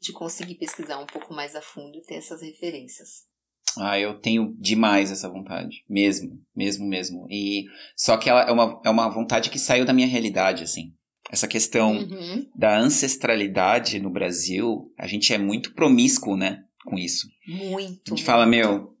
[0.00, 3.30] de conseguir pesquisar um pouco mais a fundo e ter essas referências.
[3.78, 5.82] Ah, eu tenho demais essa vontade.
[5.88, 7.26] Mesmo, mesmo, mesmo.
[7.30, 7.64] E
[7.96, 10.92] só que ela é uma, é uma vontade que saiu da minha realidade, assim.
[11.32, 12.46] Essa questão Uhum.
[12.54, 16.62] da ancestralidade no Brasil, a gente é muito promíscuo, né?
[16.84, 17.26] Com isso.
[17.48, 18.12] Muito.
[18.12, 18.94] A gente fala, meu,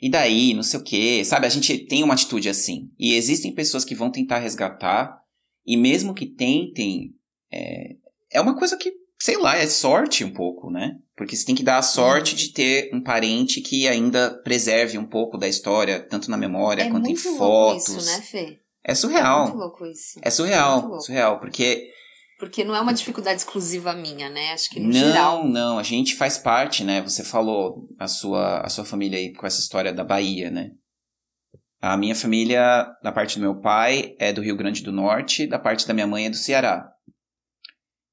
[0.00, 1.46] e daí, não sei o quê, sabe?
[1.46, 2.90] A gente tem uma atitude assim.
[2.98, 5.18] E existem pessoas que vão tentar resgatar,
[5.66, 7.14] e mesmo que tentem,
[7.50, 7.96] é,
[8.32, 10.98] é uma coisa que, sei lá, é sorte um pouco, né?
[11.16, 15.06] Porque você tem que dar a sorte de ter um parente que ainda preserve um
[15.06, 17.88] pouco da história, tanto na memória É quanto em fotos.
[17.88, 18.58] isso, né, Fê?
[18.86, 19.44] É É surreal.
[19.44, 20.18] muito louco isso.
[20.22, 21.90] É surreal, surreal, porque
[22.38, 24.52] Porque não é uma dificuldade exclusiva minha, né?
[24.52, 25.44] Acho que no não, geral.
[25.48, 27.00] não, a gente faz parte, né?
[27.02, 30.70] Você falou a sua, a sua família aí com essa história da Bahia, né?
[31.80, 35.58] A minha família, da parte do meu pai, é do Rio Grande do Norte, da
[35.58, 36.90] parte da minha mãe é do Ceará.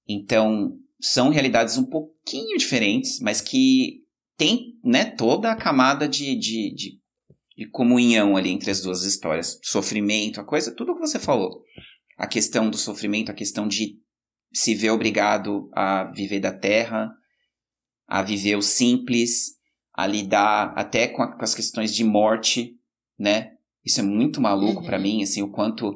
[0.08, 4.02] Então, são realidades um pouquinho diferentes, mas que
[4.38, 7.01] tem, né, toda a camada de, de, de,
[7.62, 9.60] de comunhão ali entre as duas histórias.
[9.63, 11.62] Sofrimento, a coisa, tudo o que você falou.
[12.17, 13.97] A questão do sofrimento, a questão de
[14.54, 17.12] se ver obrigado a viver da terra,
[18.08, 19.58] a viver o simples,
[19.93, 22.76] a lidar até com, a- com as questões de morte,
[23.17, 23.52] né?
[23.86, 24.86] Isso é muito maluco Uhum.
[24.86, 25.93] pra mim, assim, o quanto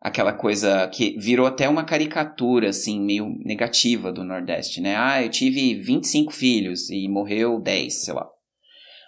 [0.00, 4.96] aquela coisa que virou até uma caricatura, assim, meio negativa do Nordeste, né?
[4.96, 8.26] Ah, eu tive 25 filhos e morreu 10, sei lá.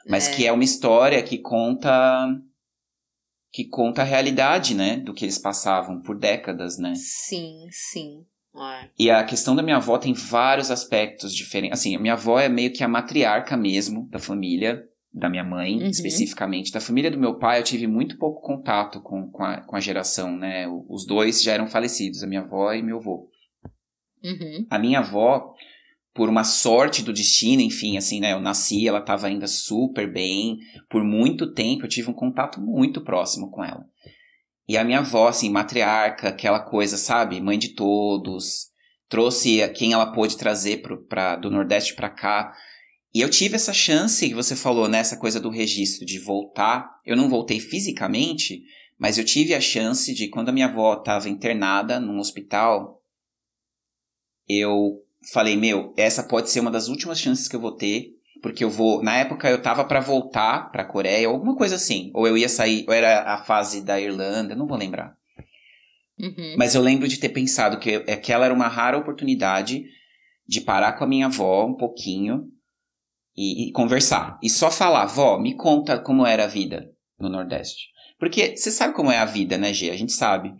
[0.09, 0.35] Mas É.
[0.37, 2.29] que é uma história que conta
[3.53, 6.93] que conta a realidade, né, do que eles passavam por décadas, né?
[6.95, 8.27] Sim, sim.
[8.55, 8.91] É.
[8.99, 11.79] E a questão da minha avó tem vários aspectos diferentes.
[11.81, 15.79] Assim, a minha avó é meio que a matriarca mesmo da família, da minha mãe,
[15.79, 15.89] Uhum.
[15.89, 16.71] especificamente.
[16.71, 19.81] Da família do meu pai, eu tive muito pouco contato com, com, a, com a
[19.81, 20.67] geração, né?
[20.89, 23.31] Os dois já eram falecidos, a minha avó e meu avô.
[24.23, 24.67] Uhum.
[24.69, 25.55] A minha avó,
[26.17, 28.33] por uma sorte do destino, enfim, assim, né?
[28.33, 30.57] Eu nasci, ela estava ainda super bem.
[30.89, 33.85] Por muito tempo eu tive um contato muito próximo com ela.
[34.67, 37.41] E a minha avó, assim, matriarca, aquela coisa, sabe?
[37.41, 38.71] Mãe de todos.
[39.09, 42.53] Trouxe quem ela pôde trazer pro, pra, do Nordeste pra cá.
[43.15, 44.99] E eu tive essa chance que você falou, né?
[44.99, 46.89] Essa coisa do registro, de voltar.
[47.05, 48.63] Eu não voltei fisicamente,
[48.99, 53.03] mas eu tive a chance de, quando a minha avó estava internada num hospital,
[54.49, 58.11] eu falei, meu, essa pode ser uma das últimas chances que eu vou ter,
[58.43, 62.27] porque eu vou, na época eu tava pra voltar pra Coreia, alguma coisa assim, ou
[62.27, 65.17] eu ia sair, ou era a fase da Irlanda, não vou lembrar.
[66.19, 66.55] Uhum.
[66.57, 69.85] Mas eu lembro de ter pensado que aquela era uma rara oportunidade
[70.47, 72.49] de parar com a minha avó um pouquinho
[73.37, 74.39] e, e conversar.
[74.43, 77.89] E só falar, vó, me conta como era a vida no Nordeste.
[78.19, 79.91] Porque você sabe como é a vida, né, Gê?
[79.91, 80.55] A gente sabe.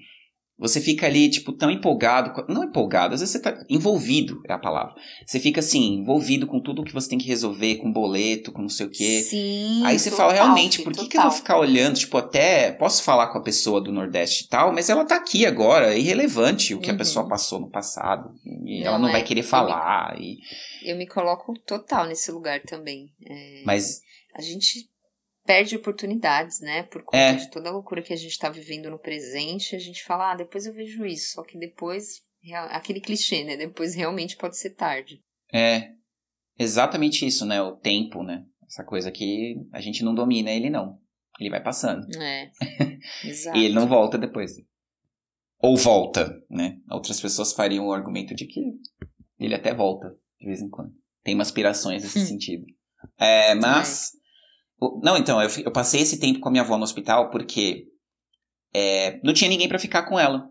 [0.59, 2.33] Você fica ali, tipo, tão empolgado.
[2.49, 4.95] Não empolgado, às vezes você tá envolvido, é a palavra.
[5.27, 8.69] Você fica, assim, envolvido com tudo que você tem que resolver, com boleto, com não
[8.69, 9.21] sei o quê.
[9.23, 9.83] Sim.
[9.85, 11.99] Aí você total, fala, realmente, por que, que eu vou ficar olhando?
[11.99, 15.45] Tipo, até posso falar com a pessoa do Nordeste e tal, mas ela tá aqui
[15.45, 16.99] agora, é irrelevante o que a Uhum.
[16.99, 18.31] pessoa passou no passado.
[18.65, 20.17] E Não, ela não é, vai querer eu me- falar.
[20.19, 20.39] e-
[20.85, 23.11] Eu me coloco total nesse lugar também.
[23.29, 24.01] É, Mas
[24.35, 24.89] A gente
[25.47, 26.83] perde oportunidades, né?
[26.85, 27.35] Por conta É.
[27.35, 29.75] de toda a loucura que a gente tá vivendo no presente.
[29.77, 31.33] A gente fala, ah, depois eu vejo isso.
[31.35, 32.21] Só que depois,
[32.71, 33.57] aquele clichê, né?
[33.57, 35.23] Depois realmente pode ser tarde.
[35.53, 35.93] é
[36.59, 37.61] exatamente isso, né?
[37.63, 38.45] O tempo, né?
[38.67, 40.99] Essa coisa que a gente não domina ele, não.
[41.39, 42.07] Ele vai passando.
[42.21, 42.51] É.
[43.25, 43.57] Exato.
[43.59, 44.53] E ele não volta depois.
[45.61, 46.79] Ou volta, né?
[46.91, 48.61] Outras pessoas fariam o argumento de que
[49.39, 50.93] ele até volta, de vez em quando.
[51.23, 52.27] Tem umas aspirações nesse Hum.
[52.27, 52.65] sentido.
[53.19, 54.11] É, mas.
[54.15, 54.26] o-
[55.03, 57.87] Não, então, eu, eu passei esse tempo com a minha avó no hospital porque
[58.75, 60.49] é, não tinha ninguém pra ficar com ela.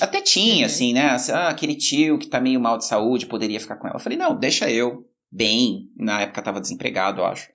[0.00, 0.64] Até tinha, Uhum.
[0.64, 1.10] assim, né?
[1.10, 3.96] Assim, Ah, aquele tio que tá meio mal de saúde poderia ficar com ela.
[3.96, 5.04] Eu falei, não, deixa eu.
[5.30, 5.90] Bem.
[5.96, 7.50] Na época tava desempregado, eu acho.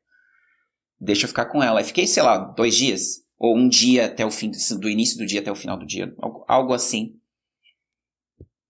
[0.99, 1.79] Deixa eu ficar com ela.
[1.79, 3.21] Aí fiquei, sei lá, dois dias.
[3.39, 6.13] Ou um dia até o fim, do início do dia até o final do dia.
[6.19, 7.15] Algo, algo assim.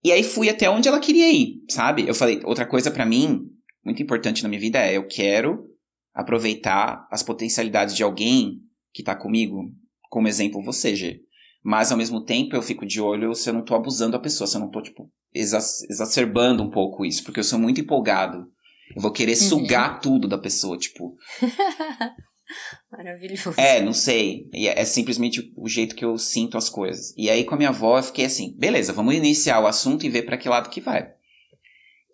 [0.02, 2.08] E aí fui até onde ela queria ir, sabe?
[2.08, 3.42] Eu falei, outra coisa pra mim,
[3.84, 5.68] muito importante na minha vida é, eu quero
[6.14, 8.60] aproveitar as potencialidades de alguém
[8.92, 9.70] que tá comigo,
[10.10, 11.20] como exemplo você, G.
[11.64, 14.46] Mas ao mesmo tempo eu fico de olho se eu não tô abusando da pessoa,
[14.46, 18.46] se eu não tô, tipo, exa- exacerbando um pouco isso, porque eu sou muito empolgado.
[18.94, 19.48] Eu vou querer Uhum.
[19.48, 21.16] sugar tudo da pessoa, tipo,
[22.90, 23.54] Maravilhoso.
[23.56, 24.48] é, não sei.
[24.52, 27.14] É, é simplesmente o jeito que eu sinto as coisas.
[27.16, 30.10] E aí com a minha avó eu fiquei assim, beleza, vamos iniciar o assunto e
[30.10, 31.08] ver pra que lado que vai.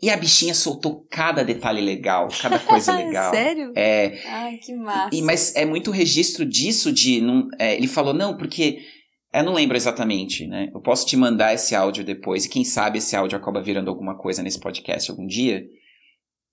[0.00, 3.32] E a bichinha soltou cada detalhe legal, cada coisa legal.
[3.32, 3.72] Sério?
[3.74, 5.10] É, Ai, que massa.
[5.12, 7.20] e, mas é muito registro disso de.
[7.20, 8.78] Não, é, ele falou, não, porque.
[9.30, 10.70] Eu não lembro exatamente, né?
[10.72, 14.16] Eu posso te mandar esse áudio depois, e quem sabe esse áudio acaba virando alguma
[14.16, 15.66] coisa nesse podcast algum dia.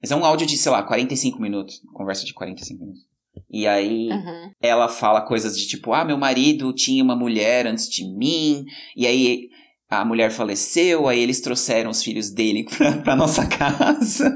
[0.01, 1.81] Mas é um áudio de, sei lá, 45 minutos.
[1.93, 3.01] Conversa de 45 minutos.
[3.49, 4.51] E aí Aham.
[4.61, 9.07] ela fala coisas de tipo, ah, meu marido tinha uma mulher antes de mim, e
[9.07, 9.49] aí
[9.89, 14.29] a mulher faleceu, aí eles trouxeram os filhos dele pra, pra nossa casa.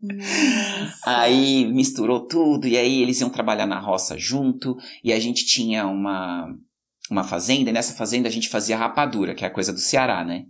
[0.00, 1.00] Nossa.
[1.06, 5.86] Aí misturou tudo, e aí eles iam trabalhar na roça junto, e a gente tinha
[5.86, 6.48] uma,
[7.10, 10.24] uma fazenda, e nessa fazenda a gente fazia rapadura, que é a coisa do Ceará,
[10.24, 10.44] né?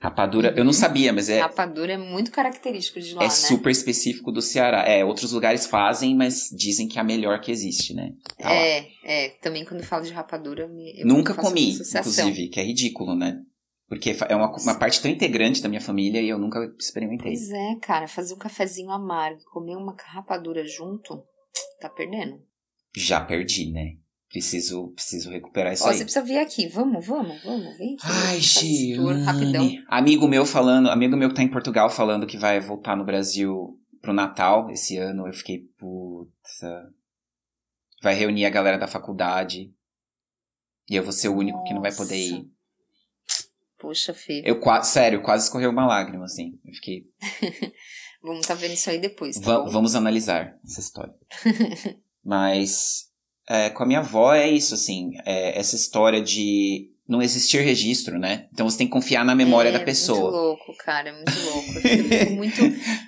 [0.00, 0.72] Rapadura, eu não Uhum.
[0.72, 3.30] sabia, mas é, Rapadura é muito característico de lá, é né?
[3.30, 4.82] super específico do Ceará.
[4.84, 8.10] É, outros lugares fazem, mas dizem que é a melhor que existe, né?
[8.36, 8.52] Tá lá.
[8.52, 9.28] É, é.
[9.40, 13.42] Também quando falo de rapadura, eu Nunca comi, inclusive, que é ridículo, né?
[13.92, 17.30] Porque é uma, uma parte tão integrante da minha família e eu nunca experimentei.
[17.30, 21.22] Pois é, cara, fazer um cafezinho amargo, comer uma rapadura junto,
[21.78, 22.40] tá perdendo.
[22.96, 23.98] Já perdi, né?
[24.30, 25.98] Preciso, preciso recuperar isso Ó, aí.
[25.98, 26.68] você precisa vir aqui.
[26.68, 27.76] Vamos, vamos, vamos.
[27.76, 28.06] Vem aqui.
[28.06, 29.24] Ai, Giane.
[29.24, 29.70] rapidão.
[29.88, 33.78] Amigo meu falando, amigo meu que tá em Portugal falando que vai voltar no Brasil
[34.00, 35.26] pro Natal esse ano.
[35.26, 36.94] Eu fiquei, puta.
[38.00, 39.70] Vai reunir a galera da faculdade.
[40.88, 42.50] E eu vou ser o único que não vai poder ir.
[43.82, 44.42] Poxa, Fê.
[44.46, 46.56] Eu quase, sério, quase escorreu uma lágrima, assim.
[46.64, 47.06] Eu fiquei,
[48.22, 49.70] Vamos tá vendo isso aí depois, tá Va- bom?
[49.70, 51.12] vamos analisar essa história.
[52.24, 53.08] Mas
[53.48, 58.18] é, com a minha avó é isso, assim, é, essa história de não existir registro,
[58.20, 58.48] né?
[58.52, 60.30] Então você tem que confiar na memória é, da pessoa.
[60.30, 61.72] Muito louco, cara, é muito louco.
[61.76, 62.62] Eu fico, muito.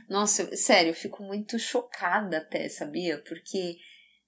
[0.09, 3.23] Nossa, sério, eu fico muito chocada até, sabia?
[3.27, 3.77] Porque,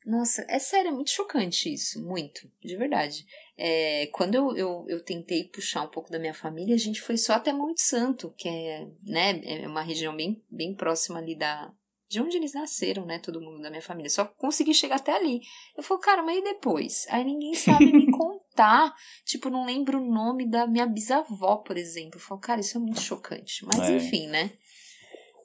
[0.07, 3.27] nossa, é sério, é muito chocante isso, muito, de verdade.
[3.59, 7.17] É, quando eu, eu, eu tentei puxar um pouco da minha família, a gente foi
[7.17, 11.73] só até Monte Santo, que é, né, é uma região bem, bem próxima ali da.
[12.09, 13.19] De onde eles nasceram, né?
[13.19, 14.09] Todo mundo da minha família.
[14.09, 15.41] Só consegui chegar até ali.
[15.77, 17.05] Eu falo, cara, mas e depois?
[17.09, 18.95] Aí ninguém sabe me contar.
[19.25, 22.15] Tipo, não lembro o nome da minha bisavó, por exemplo.
[22.15, 23.65] Eu falo, cara, isso é muito chocante.
[23.67, 23.97] Mas É.
[23.97, 24.53] enfim, né?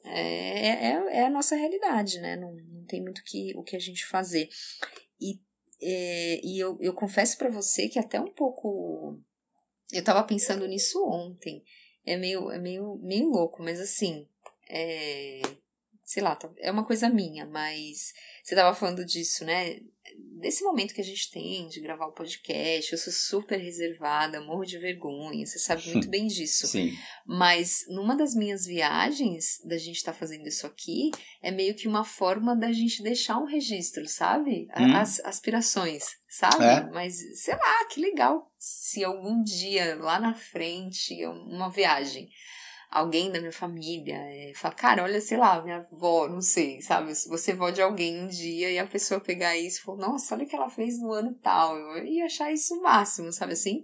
[0.04, 2.36] É, é, é a nossa realidade, né?
[2.36, 4.48] Não, não tem muito que, o que a gente fazer.
[5.82, 9.18] E, é, e eu, eu confesso pra você que até um pouco.
[9.92, 11.62] Eu tava pensando nisso ontem.
[12.06, 14.26] É meio, é meio, meio louco, mas assim.
[14.70, 15.42] É,
[16.12, 18.12] sei lá, tá- é uma coisa minha, mas
[18.44, 19.80] você tava falando disso, né?
[20.38, 24.66] Desse momento que a gente tem de gravar o podcast, eu sou super reservada, morro
[24.66, 26.66] de vergonha, você sabe muito bem disso.
[26.66, 26.92] Sim.
[27.26, 32.04] Mas numa das minhas viagens, da gente estar fazendo isso aqui, é meio que uma
[32.04, 34.68] forma da gente deixar um registro, sabe?
[34.76, 34.94] Hum.
[34.94, 36.62] As aspirações, sabe?
[36.62, 36.90] É.
[36.90, 42.28] Mas, sei lá, que legal se algum dia, lá na frente, uma viagem,
[42.92, 47.14] alguém da minha família é, fala, cara, olha, sei lá, minha avó, não sei, sabe?
[47.14, 49.98] Se você é vó de alguém um dia e a pessoa pegar isso e falar,
[50.08, 51.76] nossa, olha o que ela fez no ano tal.
[51.76, 53.80] Eu ia achar isso o máximo, sabe assim?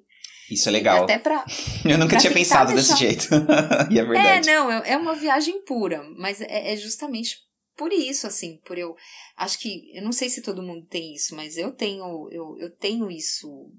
[0.51, 1.05] Isso é legal.
[1.05, 1.45] Até pra,
[1.85, 3.29] Eu nunca pra tinha pensado desse deixar- jeito.
[3.91, 4.47] e é é, verdade.
[4.47, 7.37] não, é é uma viagem pura, mas é, é justamente
[7.79, 8.97] por isso, assim, por eu.
[9.37, 9.89] Acho que.
[9.95, 13.71] Eu não sei se todo mundo tem isso, mas eu tenho, eu, eu tenho isso,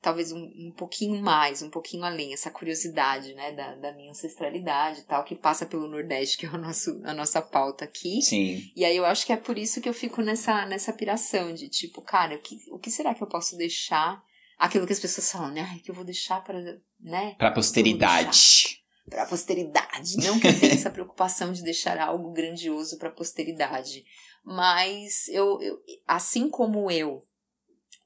[0.00, 5.00] talvez um, um pouquinho mais, um pouquinho além, essa curiosidade, né, da, da minha ancestralidade
[5.00, 8.22] e tal, que passa pelo Nordeste, que é o nosso, a nossa pauta aqui.
[8.22, 8.62] Sim.
[8.76, 11.68] E aí eu acho que é por isso que eu fico nessa, nessa piração de
[11.68, 14.22] tipo, cara, o que, o que será que eu posso deixar?
[14.56, 15.80] Aquilo que as pessoas falam, né?
[15.82, 16.62] Que eu vou deixar para,
[17.00, 17.34] né?
[17.36, 18.81] Pra posteridade.
[19.08, 20.16] Para a posteridade.
[20.18, 24.04] Não que eu tenha essa preocupação de deixar algo grandioso para a posteridade,
[24.44, 27.22] Mas eu, eu, assim como eu,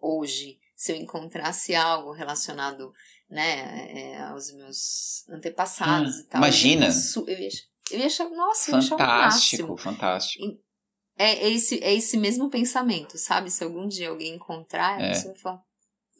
[0.00, 2.92] hoje, se eu encontrasse algo relacionado
[3.28, 6.38] né, é, aos meus antepassados Hum, e tal.
[6.40, 6.86] imagina.
[7.26, 7.48] Eu ia,
[7.90, 9.76] eu ia, achar, nossa, eu ia achar o Fantástico, máximo.
[9.78, 10.44] fantástico.
[11.18, 13.50] É, é, esse, é esse mesmo pensamento, sabe?
[13.50, 15.08] Se algum dia alguém encontrar, a É.
[15.14, 15.62] pessoa falar,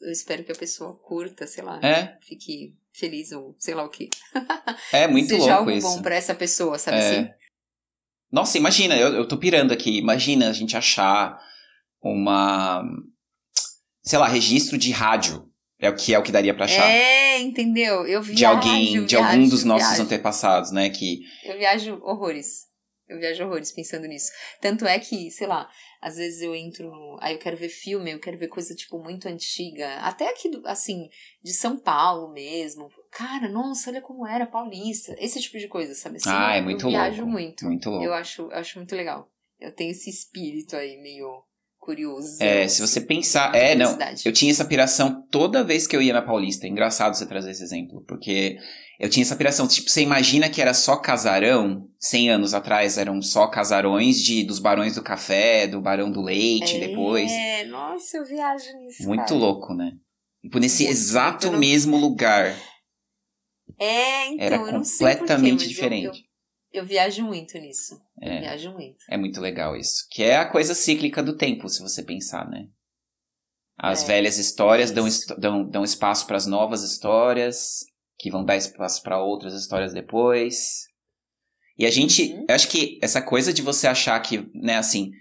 [0.01, 3.89] eu espero que a pessoa curta, sei lá, É, fique feliz ou sei lá o
[3.89, 4.09] que.
[4.91, 5.87] é muito Seja louco algo isso.
[5.87, 6.99] bom pra essa pessoa, sabe É.
[6.99, 7.29] assim?
[8.31, 9.97] Nossa, imagina, eu, eu tô pirando aqui.
[9.97, 11.39] Imagina a gente achar
[12.01, 12.83] uma.
[14.03, 15.45] Sei lá, registro de rádio.
[15.79, 16.89] É o que é o que daria pra achar.
[16.89, 18.05] É, entendeu?
[18.07, 20.03] Eu viajo, de alguém, eu de algum viajo, dos nossos viajo.
[20.03, 20.89] antepassados, né?
[20.89, 21.19] Que.
[21.43, 22.65] Eu viajo horrores.
[23.07, 24.31] Eu viajo horrores pensando nisso.
[24.59, 25.69] Tanto é que, sei lá,
[26.01, 27.17] às vezes eu entro no.
[27.21, 29.87] Aí eu quero ver filme, eu quero ver coisa, tipo, muito antiga.
[29.99, 31.09] Até aqui, do- assim,
[31.43, 32.89] de São Paulo mesmo.
[33.11, 35.15] Cara, nossa, olha como era paulista.
[35.19, 36.17] Esse tipo de coisa, sabe?
[36.17, 37.31] Assim, Ah, é muito eu viajo louco.
[37.31, 37.65] muito.
[37.65, 38.05] Muito louco.
[38.05, 39.29] Eu acho, eu acho muito legal.
[39.59, 41.43] Eu tenho esse espírito aí, meio
[41.79, 42.43] curioso.
[42.43, 43.55] É, se você pensar.
[43.55, 43.97] É, não.
[44.25, 46.67] Eu tinha essa piração toda vez que eu ia na Paulista.
[46.67, 48.57] É engraçado você trazer esse exemplo, porque
[48.99, 49.67] eu tinha essa piração.
[49.67, 51.87] Tipo, você imagina que era só casarão?
[51.99, 56.79] 100 anos atrás eram só casarões de dos Barões do Café, do Barão do Leite,
[56.79, 57.31] depois.
[57.31, 59.03] É, nossa, eu viajo nisso.
[59.07, 59.35] Muito cara.
[59.35, 59.91] louco, né?
[60.43, 62.55] Tipo, nesse exato eu não- mesmo lugar.
[63.79, 66.25] É, então, Era eu sei porquê, completamente mas eu- diferente.
[66.71, 67.99] Eu, eu viajo muito nisso.
[68.21, 68.39] Eu É.
[68.41, 68.97] viajo muito.
[69.09, 70.05] É muito legal isso.
[70.11, 72.67] Que é a coisa cíclica do tempo, se você pensar, né?
[73.77, 75.05] As É, velhas histórias dão,
[75.37, 77.79] dão, dão espaço para as novas histórias,
[78.17, 80.85] que vão dar espaço para outras histórias depois.
[81.77, 82.45] E a gente, Uhum.
[82.49, 85.11] eu acho que essa coisa de você achar que, né, assim.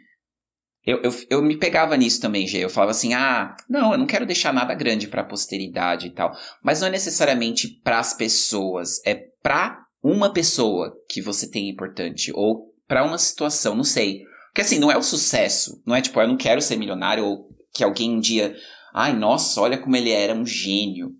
[0.85, 2.59] Eu, eu, eu me pegava nisso também, Gê.
[2.65, 6.31] Eu falava assim: ah, não, eu não quero deixar nada grande pra posteridade e tal.
[6.63, 12.31] Mas não é necessariamente pras pessoas, é pra uma pessoa que você tem importante.
[12.35, 14.23] Ou pra uma situação, não sei.
[14.49, 15.83] Porque assim, não é o sucesso.
[15.85, 18.55] Não é tipo, eu não quero ser milionário ou que alguém um dia.
[18.95, 21.11] Ai, nossa, olha como ele era um gênio.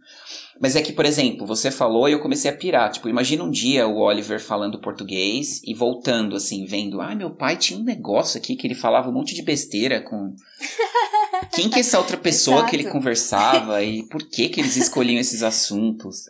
[0.61, 2.91] Mas é que, por exemplo, você falou e eu comecei a pirar.
[2.91, 7.01] Tipo, imagina um dia o Oliver falando português e voltando, assim, vendo.
[7.01, 10.35] Ai, meu pai tinha um negócio aqui que ele falava um monte de besteira com.
[11.55, 12.97] Quem que é essa outra pessoa que ele Exato.
[12.97, 16.25] conversava e por que que eles escolhiam esses assuntos?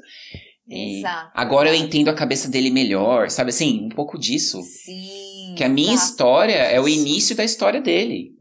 [0.68, 1.30] E Exato.
[1.34, 1.86] agora eu exato.
[1.88, 3.84] entendo a cabeça dele melhor, sabe assim?
[3.86, 4.60] Um pouco disso.
[4.62, 5.54] Sim.
[5.56, 6.10] Que a minha exato.
[6.10, 8.32] história é o início da história dele.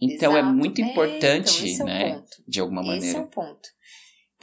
[0.00, 0.54] Então é Exato.
[0.56, 2.12] muito É, importante, então, é o né?
[2.14, 2.26] ponto.
[2.46, 3.20] De alguma Esse é maneira.
[3.20, 3.68] o ponto.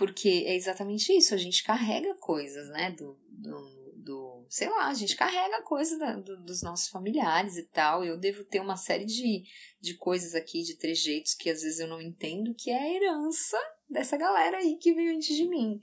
[0.01, 2.89] Porque é exatamente isso, a gente carrega coisas, né?
[2.89, 7.61] Do, do, do- sei lá, a gente carrega coisas da- do- dos nossos familiares e
[7.67, 8.03] tal.
[8.03, 9.43] Eu devo ter uma série de,
[9.79, 13.59] de coisas aqui, de trejeitos que às vezes eu não entendo, que é a herança
[13.87, 15.79] dessa galera aí que veio antes de mim.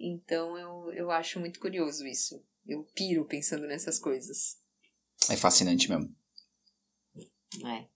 [0.00, 2.44] Então eu, eu acho muito curioso isso.
[2.66, 4.58] Eu piro pensando nessas coisas.
[5.28, 6.12] É fascinante mesmo.
[7.64, 7.86] É.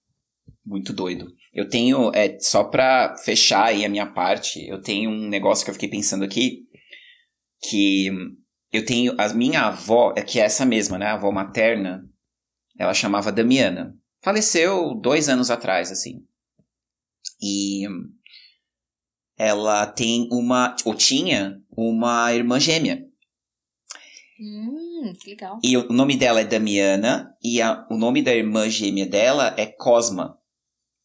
[0.64, 1.27] Muito doido.
[1.53, 5.70] Eu tenho, é, só pra fechar aí a minha parte, eu tenho um negócio que
[5.70, 6.62] eu fiquei pensando aqui,
[7.68, 8.09] que
[8.72, 12.09] eu tenho, a minha avó, é que é essa mesma, né, a avó materna,
[12.79, 13.94] ela chamava Damiana.
[14.22, 16.24] Faleceu dois anos atrás, assim.
[17.42, 17.83] E
[19.37, 23.05] ela tem uma, ou tinha, uma irmã gêmea.
[24.40, 25.59] Hum, que legal.
[25.62, 29.66] E o nome dela é Damiana e a- o nome da irmã gêmea dela é
[29.66, 30.38] Cosma.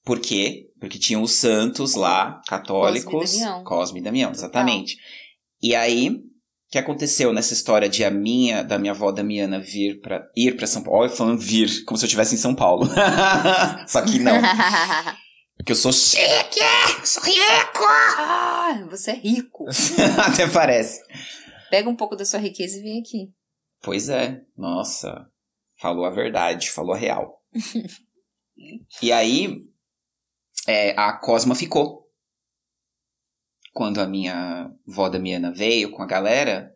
[0.10, 0.72] Por quê?
[0.80, 3.12] Porque tinham os santos lá, católicos.
[3.14, 3.64] Cosme e Damião.
[3.64, 4.44] Cosme e Damião, Total.
[4.44, 4.98] exatamente.
[5.62, 6.22] E aí, o
[6.72, 10.66] que aconteceu nessa história de a minha, da minha avó Damiana vir para ir para
[10.66, 11.02] São Paulo?
[11.02, 12.88] Olha, eu falando vir, como se eu estivesse em São Paulo.
[13.86, 14.34] Só que não,
[15.56, 16.60] porque eu sou chique,
[17.04, 17.86] sou rico.
[18.18, 19.68] ah, você é rico.
[20.26, 21.04] Até parece.
[21.70, 23.32] Pega um pouco da sua riqueza e vem aqui.
[23.80, 25.28] Pois é, nossa,
[25.80, 27.44] falou a verdade, falou a real.
[29.04, 29.70] e aí,
[30.70, 32.08] é, a Cosma ficou.
[33.74, 36.72] Quando a minha vó Damiana veio com a galera,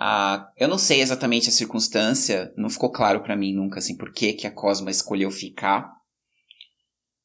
[0.00, 4.12] a, eu não sei exatamente a circunstância, não ficou claro pra mim nunca assim por
[4.12, 5.90] que, que a Cosma escolheu ficar,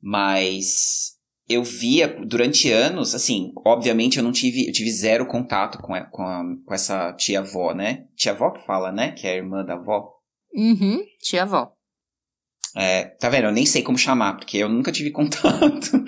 [0.02, 5.94] mas eu via durante anos, assim, obviamente eu não tive, eu tive zero contato com,
[5.94, 8.06] a- com, a- com essa tia-avó, né?
[8.16, 9.12] Tia-avó que fala, né?
[9.12, 10.12] Que é a irmã da avó.
[10.54, 11.04] Uhum.
[11.22, 11.74] Tia avó.
[12.76, 13.46] É, tá vendo?
[13.46, 16.04] Eu nem sei como chamar, porque eu nunca tive contato.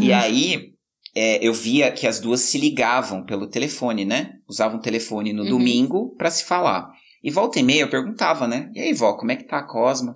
[0.00, 0.16] E Uhum.
[0.16, 0.72] aí,
[1.14, 4.32] é, eu via que as duas se ligavam pelo telefone, né?
[4.48, 5.48] Usavam o telefone no Uhum.
[5.50, 6.88] domingo pra se falar.
[7.22, 8.70] E volta e meia eu perguntava, né?
[8.74, 10.14] E aí, vó, como é que tá a Cosma?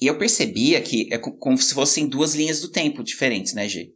[0.00, 3.68] E eu percebia que é co- como se fossem duas linhas do tempo diferentes, né,
[3.68, 3.90] G?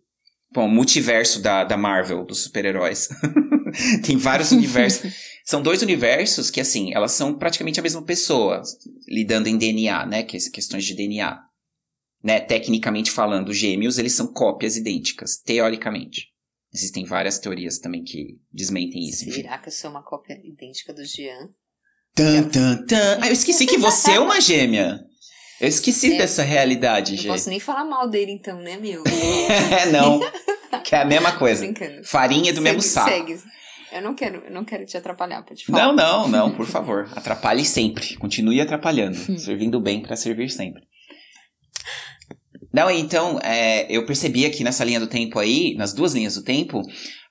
[0.52, 3.08] Bom, o multiverso da, da Marvel, dos super-heróis.
[4.04, 5.12] Tem vários universos.
[5.44, 8.60] São dois universos que, assim, elas são praticamente a mesma pessoa,
[9.08, 10.22] lidando em DNA, né?
[10.22, 11.40] Que, questões de DNA.
[12.22, 16.26] né, tecnicamente falando, gêmeos, eles são cópias idênticas, teoricamente.
[16.74, 19.26] Existem várias teorias também que desmentem isso.
[19.26, 19.40] enfim.
[19.42, 21.48] Será que eu sou uma cópia idêntica do Jean?
[22.14, 23.18] Tan, tan, tan.
[23.22, 25.00] Ah, eu esqueci que você é uma gêmea.
[25.60, 26.18] Eu esqueci É.
[26.18, 27.28] dessa realidade, Não Gê.
[27.28, 29.02] posso nem falar mal dele então, né, meu?
[29.92, 30.20] não.
[30.84, 31.64] Que é a mesma coisa.
[32.04, 33.08] Farinha do mesmo saco.
[33.08, 33.38] Segue.
[33.92, 35.86] Eu não quero, eu não quero te atrapalhar, pode falar.
[35.86, 37.08] Não, não, não, por favor.
[37.14, 38.16] Atrapalhe sempre.
[38.16, 39.16] Continue atrapalhando.
[39.38, 40.82] servindo bem pra servir sempre.
[42.72, 46.44] Não, então, é, eu percebi aqui nessa linha do tempo aí, nas duas linhas do
[46.44, 46.82] tempo,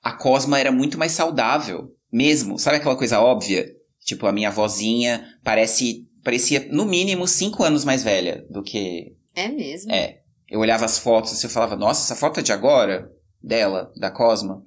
[0.02, 1.94] a Cosma era muito mais saudável.
[2.12, 2.58] Mesmo.
[2.58, 3.66] Sabe aquela coisa óbvia?
[4.04, 9.48] Tipo, a minha vozinha parece, parecia, no mínimo, cinco anos mais velha do que É
[9.48, 9.92] mesmo?
[9.92, 10.20] É.
[10.48, 13.10] Eu olhava as fotos e eu falava, nossa, essa foto é de agora?
[13.42, 14.62] Dela, da Cosma?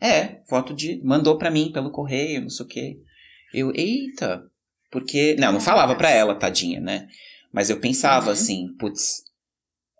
[0.00, 1.00] É, foto de.
[1.04, 2.96] Mandou pra mim pelo correio, não sei o quê.
[3.52, 4.42] Eu, eita.
[4.90, 5.36] Porque.
[5.38, 7.06] Não, não falava pra ela, tadinha, né?
[7.52, 8.32] Mas eu pensava Uhum.
[8.32, 9.22] assim, putz,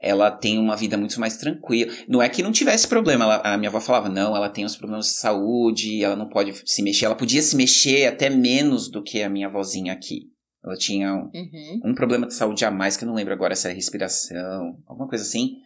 [0.01, 1.93] ela tem uma vida muito mais tranquila.
[2.09, 3.25] Não é que não tivesse problema.
[3.25, 6.53] Ela- a minha avó falava, não, ela tem uns problemas de saúde, ela não pode
[6.65, 7.05] se mexer.
[7.07, 10.31] Ela podia se mexer até menos do que a minha vozinha aqui.
[10.65, 11.81] Ela tinha um, Uhum.
[11.87, 15.09] um problema de saúde a mais, que eu não lembro agora se é respiração, alguma
[15.09, 15.57] coisa assim.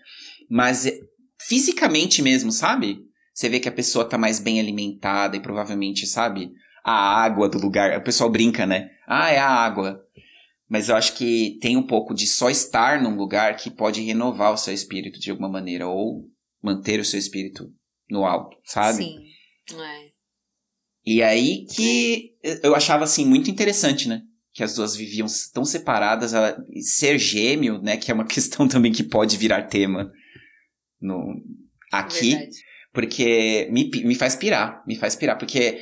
[0.51, 0.99] Mas é,
[1.47, 2.99] fisicamente mesmo, sabe?
[3.35, 6.53] Você vê que a pessoa tá mais bem alimentada e provavelmente, sabe?
[6.85, 7.99] A água do lugar.
[7.99, 8.91] O pessoal brinca, né?
[9.09, 10.01] Ah, é a água.
[10.69, 14.53] Mas eu acho que tem um pouco de só estar num lugar que pode renovar
[14.53, 16.29] o seu espírito de alguma maneira, ou
[16.63, 17.71] manter o seu espírito
[18.09, 18.99] no alto, sabe?
[19.05, 19.19] Sim.
[19.79, 20.09] É.
[21.07, 24.23] E aí que eu achava assim muito interessante, né?
[24.53, 27.97] Que as duas viviam tão separadas, ela- ser gêmeo, né?
[27.97, 30.11] Que é uma questão também que pode virar tema
[31.01, 31.35] no
[31.93, 32.57] aqui, Verdade.
[32.95, 35.79] Porque me, me faz pirar, me faz pirar, porque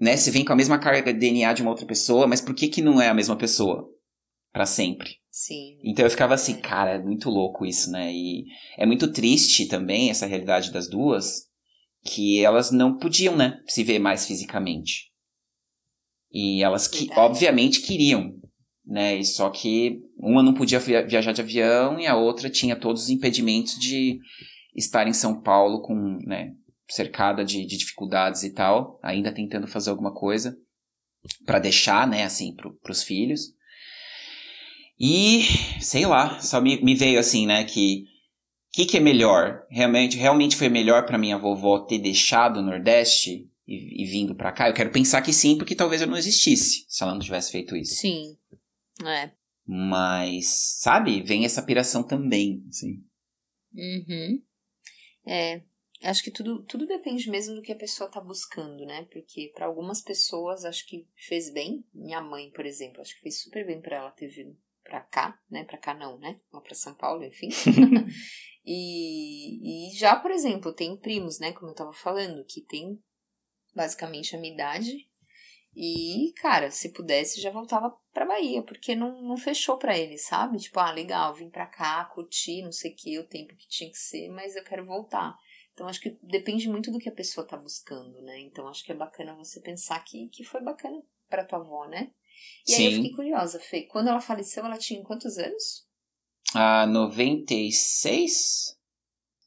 [0.00, 0.16] né?
[0.16, 2.66] Você vem com a mesma carga de DNA de uma outra pessoa, mas por que
[2.66, 3.88] que não é a mesma pessoa
[4.52, 5.16] Pra sempre?
[5.30, 5.78] Sim.
[5.82, 8.12] Então eu ficava assim, cara, é muito louco isso, né?
[8.12, 8.44] E
[8.76, 11.44] é muito triste também essa realidade das duas,
[12.04, 15.10] que elas não podiam, né, se ver mais fisicamente.
[16.30, 17.20] E elas que, Verdade.
[17.20, 18.34] obviamente, queriam,
[18.84, 19.16] né?
[19.16, 23.04] E só que uma não podia via- viajar de avião e a outra tinha todos
[23.04, 24.18] os impedimentos de
[24.74, 26.54] estar em São Paulo com, né,
[26.88, 30.56] cercada de, de dificuldades e tal, ainda tentando fazer alguma coisa
[31.46, 33.54] pra deixar, né, assim, pro, pros filhos.
[34.98, 35.42] E,
[35.80, 38.04] sei lá, só me, me veio assim, né, que
[38.72, 39.66] o que, que é melhor?
[39.68, 44.50] Realmente, realmente foi melhor pra minha vovó ter deixado o Nordeste e, e vindo pra
[44.50, 44.68] cá?
[44.68, 47.76] Eu quero pensar que sim, porque talvez eu não existisse se ela não tivesse feito
[47.76, 47.96] isso.
[47.96, 48.36] Sim.
[49.04, 49.30] É.
[49.66, 53.02] Mas, sabe, vem essa piração também, assim.
[53.74, 54.42] Uhum.
[55.26, 55.62] É.
[56.04, 59.06] Acho que tudo, tudo depende mesmo do que a pessoa tá buscando, né?
[59.12, 61.84] Porque para algumas pessoas acho que fez bem.
[61.94, 65.38] Minha mãe, por exemplo, acho que fez super bem para ela ter vindo pra cá,
[65.48, 65.64] né?
[65.64, 66.40] Pra cá não, né?
[66.52, 67.50] Lá pra São Paulo, enfim.
[68.66, 71.52] e, e já, por exemplo, tem primos, né?
[71.52, 73.00] Como eu tava falando, que tem
[73.74, 75.08] basicamente a minha idade.
[75.74, 80.58] E, cara, se pudesse, já voltava pra Bahia, porque não, não fechou pra ele, sabe?
[80.58, 83.90] Tipo, ah, legal, vim pra cá, curti, não sei o que, o tempo que tinha
[83.90, 85.34] que ser, mas eu quero voltar.
[85.72, 88.40] Então, acho que depende muito do que a pessoa tá buscando, né?
[88.40, 92.10] Então, acho que é bacana você pensar que, que foi bacana pra tua avó, né?
[92.68, 92.96] E aí eu Sim.
[92.96, 93.82] fiquei curiosa, Fê.
[93.82, 95.86] Quando ela faleceu, ela tinha quantos anos?
[96.54, 98.76] A 96?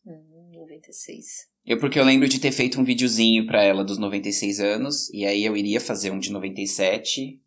[0.05, 1.47] Hum, 96.
[1.65, 5.25] Eu porque eu lembro de ter feito um videozinho pra ela dos 96 anos, e
[5.25, 7.41] aí eu iria fazer um de 97,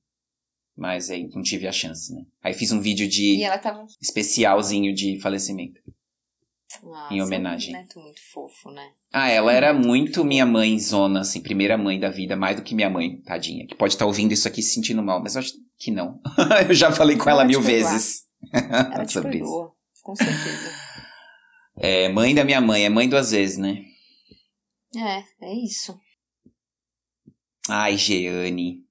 [0.79, 2.23] mas aí não tive a chance, né?
[2.43, 3.85] Aí fiz um vídeo de tava.
[4.01, 5.81] especialzinho de falecimento.
[6.95, 7.73] Ah, Em é um homenagem.
[7.73, 8.93] neto muito fofo, né?
[9.13, 12.75] Ah, ela era muito minha mãe zona, assim, primeira mãe da vida, mais do que
[12.75, 15.53] minha mãe, tadinha, que pode estar ouvindo isso aqui se sentindo mal, mas eu acho
[15.79, 16.21] que não.
[16.69, 19.73] eu já falei com ela Ela mil vezes Ela te sobre isso.
[20.03, 20.73] com certeza.
[21.79, 23.83] É, mãe da minha mãe, é mãe duas vezes, né?
[24.95, 25.99] É, é isso.
[27.69, 28.85] Ai, Jeane.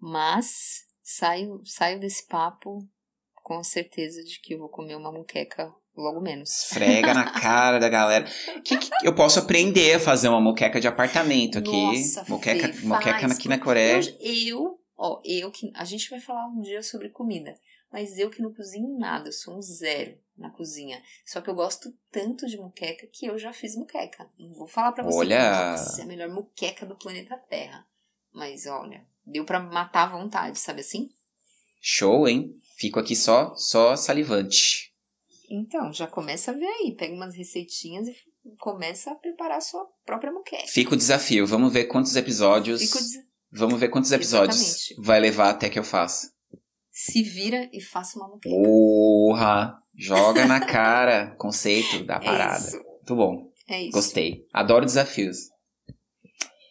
[0.00, 2.78] Mas saio, saio desse papo
[3.34, 6.50] com certeza de que eu vou comer uma muqueca logo menos.
[6.50, 8.24] Esfrega na cara da galera.
[8.64, 11.70] Que, que- eu posso aprender a fazer uma moqueca de apartamento aqui.
[11.86, 14.00] Nossa, moqueca Fê, moqueca faz, aqui na Coreia.
[14.20, 15.70] Eu, ó, eu que.
[15.74, 17.54] A gente vai falar um dia sobre comida,
[17.92, 21.02] mas eu que não cozinho nada, eu sou um zero na cozinha.
[21.26, 24.30] Só que eu gosto tanto de muqueca que eu já fiz muqueca.
[24.38, 25.74] Não vou falar pra você Olha!
[25.94, 27.86] que é a melhor muqueca do planeta Terra.
[28.32, 31.08] Mas olha, deu pra matar à vontade, sabe assim?
[31.80, 32.50] Show, hein?
[32.76, 34.90] Fico aqui só, só salivante.
[35.50, 38.14] Então, já começa a ver aí, pega umas receitinhas e
[38.58, 40.66] começa a preparar a sua própria muqueca.
[40.68, 41.46] Fica o desafio.
[41.46, 42.80] Vamos ver quantos episódios.
[42.80, 43.18] Des-
[43.52, 44.94] Vamos ver quantos episódios Exatamente.
[45.04, 46.30] vai levar até que eu faça.
[46.92, 48.54] Se vira e faça uma muqueca.
[48.54, 49.76] Porra!
[49.96, 52.64] Joga na cara conceito da parada.
[52.68, 52.72] É.
[52.78, 53.52] Muito bom.
[53.68, 53.90] É isso.
[53.92, 54.46] Gostei.
[54.52, 55.36] Adoro desafios.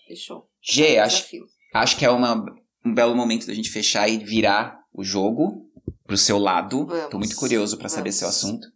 [0.07, 0.49] Fechou.
[0.62, 1.45] G, É acho, desafio.
[1.74, 2.45] Acho que é uma,
[2.86, 5.70] um belo momento da gente fechar e virar o jogo
[6.05, 6.86] pro seu lado.
[6.86, 7.09] Vamos.
[7.09, 8.67] Tô muito curioso pra saber seu assunto.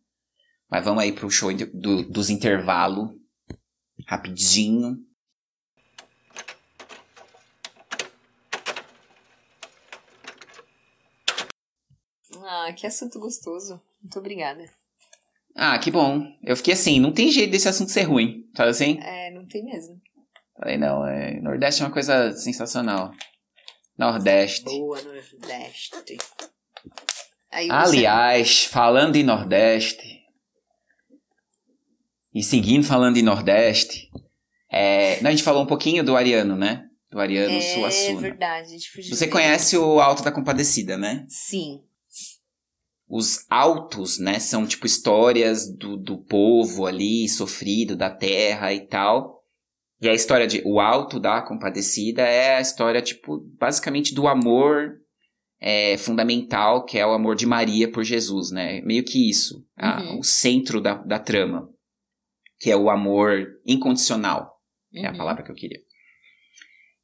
[0.70, 3.10] Mas vamos aí pro show do- dos intervalos.
[4.08, 4.98] Rapidinho.
[12.46, 13.82] Ah, que assunto gostoso.
[14.02, 14.64] Muito obrigada.
[15.56, 16.26] Ah, que bom.
[16.44, 18.50] Eu fiquei assim, não tem jeito desse assunto ser ruim.
[18.56, 19.00] Sabe assim?
[19.02, 20.02] É, não tem mesmo.
[20.58, 23.12] Falei, não, é, Nordeste é uma coisa sensacional.
[23.98, 24.64] Nordeste.
[24.66, 26.18] Boa Nordeste.
[27.52, 30.22] Aí você- Aliás, falando em Nordeste,
[32.34, 34.10] e seguindo falando em Nordeste,
[34.72, 36.88] é, não, a gente falou um pouquinho do Ariano, né?
[37.12, 38.22] Do Ariano é Suassuna.
[38.22, 41.26] verdade, a gente fugiu Você conhece o Alto da Compadecida, né?
[41.30, 41.84] Sim.
[43.08, 49.43] Os autos, né, são tipo histórias do, do povo ali, sofrido, da terra e tal.
[50.04, 55.00] E a história de O Alto da Compadecida é a história, tipo, basicamente do amor
[55.62, 58.82] é, fundamental, que é o amor de Maria por Jesus, né?
[58.82, 60.20] Meio que isso, a- Uhum.
[60.20, 61.70] o centro da, da trama,
[62.60, 64.58] que é o amor incondicional,
[64.94, 65.18] é a Uhum.
[65.18, 65.80] palavra que eu queria.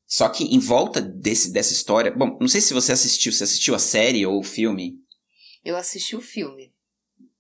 [0.06, 3.76] Só que em volta desse, dessa história, bom, não sei se você assistiu, você assistiu
[3.76, 4.96] a série ou o filme,
[5.64, 6.74] Eu assisti o filme.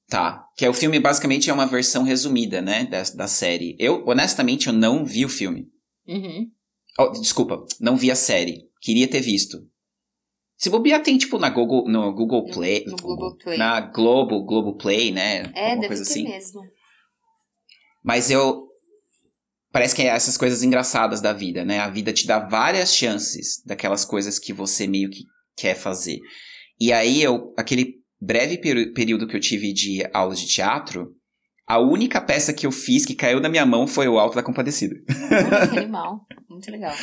[0.09, 0.43] Tá.
[0.57, 2.85] Que é o filme basicamente é uma versão resumida, né?
[2.85, 3.75] Da, da série.
[3.79, 5.67] Eu, honestamente, eu não vi o filme.
[6.07, 6.49] Uhum.
[6.97, 8.63] Oh, desculpa, não vi a série.
[8.81, 9.59] Queria ter visto.
[10.57, 12.83] Se bobear, tem tipo na Google, no Google No- Play.
[12.85, 13.57] no Globoplay.
[13.57, 15.43] Na Globo, Globo Play, né?
[15.55, 16.23] É, Alguma deve coisa ter assim.
[16.23, 16.61] mesmo.
[18.03, 18.67] Mas eu.
[19.71, 21.79] Parece que é essas coisas engraçadas da vida, né?
[21.79, 26.17] A vida te dá várias chances daquelas coisas que você meio que quer fazer.
[26.79, 31.13] E aí eu, aquele breve período que eu tive de aulas de teatro,
[31.67, 34.43] a única peça que eu fiz que caiu na minha mão foi o Alto da
[34.43, 34.95] Compadecida.
[35.71, 36.25] Que animal.
[36.49, 36.93] Muito legal.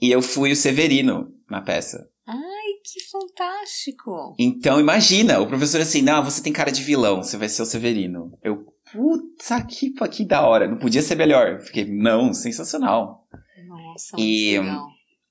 [0.00, 2.08] E eu fui o Severino na peça.
[2.26, 2.36] Ai,
[2.84, 4.34] que fantástico.
[4.38, 7.66] Então imagina, o professor assim, não, você tem cara de vilão, você vai ser o
[7.66, 8.36] Severino.
[8.42, 11.60] Eu, puta que, que da hora, não podia ser melhor.
[11.60, 13.26] Fiquei, não, sensacional.
[13.68, 14.86] Nossa, E- legal.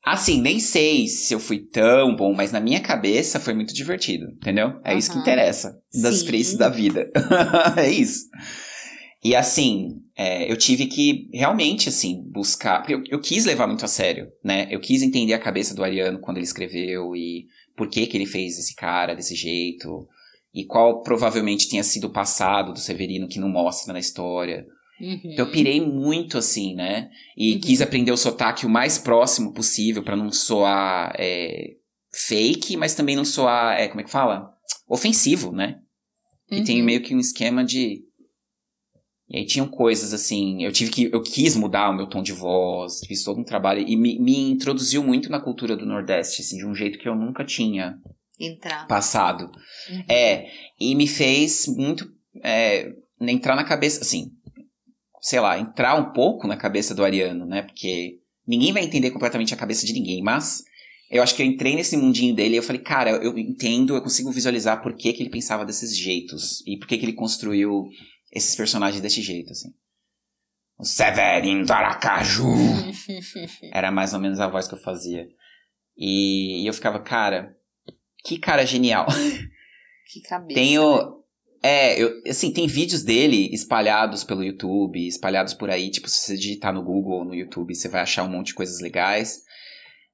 [0.05, 4.27] Assim, nem sei se eu fui tão bom, mas na minha cabeça foi muito divertido,
[4.33, 4.79] entendeu?
[4.83, 7.11] É isso que interessa das experiências da vida.
[7.75, 8.25] é isso.
[9.23, 12.77] E assim, é, eu tive que realmente, assim, buscar.
[12.77, 14.67] porque Eu, eu quis levar muito a sério, né?
[14.69, 18.27] Eu quis entender a cabeça do Ariano quando ele escreveu e por que, que ele
[18.27, 20.07] fez esse cara desse jeito.
[20.53, 24.67] E qual provavelmente tenha sido o passado do Severino que não mostra na história.
[24.99, 25.19] Uhum.
[25.25, 27.09] Então eu pirei muito assim, né?
[27.37, 27.59] E Uhum.
[27.61, 31.75] quis aprender o sotaque o mais próximo possível pra não soar é,
[32.13, 34.53] fake, mas também não soar, é, como é que fala?
[34.87, 35.79] Ofensivo, né?
[36.49, 36.85] E tem Uhum.
[36.85, 38.03] meio que um esquema de.
[39.27, 41.09] E aí tinham coisas assim, eu tive que.
[41.11, 44.51] Eu quis mudar o meu tom de voz, fiz todo um trabalho e me, me
[44.51, 47.97] introduziu muito na cultura do Nordeste, assim, de um jeito que eu nunca tinha
[48.39, 48.87] Entrar.
[48.87, 49.51] passado.
[49.89, 50.03] Uhum.
[50.07, 50.47] É,
[50.79, 52.07] e me fez muito
[52.43, 54.31] é, entrar na cabeça, assim,
[55.25, 57.63] sei lá, entrar um pouco na cabeça do Ariano, né?
[57.63, 60.63] Porque ninguém vai entender completamente a cabeça de ninguém, mas
[61.09, 64.03] eu acho que eu entrei nesse mundinho dele e eu falei, cara, eu entendo, eu
[64.03, 67.87] consigo visualizar por que, que ele pensava desses jeitos e por que, que ele construiu
[68.31, 69.73] esses personagens desse jeito, assim.
[70.77, 72.53] O Severino do Aracaju!
[73.73, 75.27] Era mais ou menos a voz que eu fazia.
[75.97, 77.57] E, e eu ficava, cara,
[78.23, 79.07] que cara genial.
[80.05, 80.53] que cabeça.
[80.53, 81.24] Tenho.
[81.63, 85.89] É, eu, assim, tem vídeos dele espalhados pelo YouTube, espalhados por aí.
[85.89, 88.53] Tipo, se você digitar no Google ou no YouTube, você vai achar um monte de
[88.55, 89.41] coisas legais.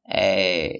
[0.10, 0.80] É,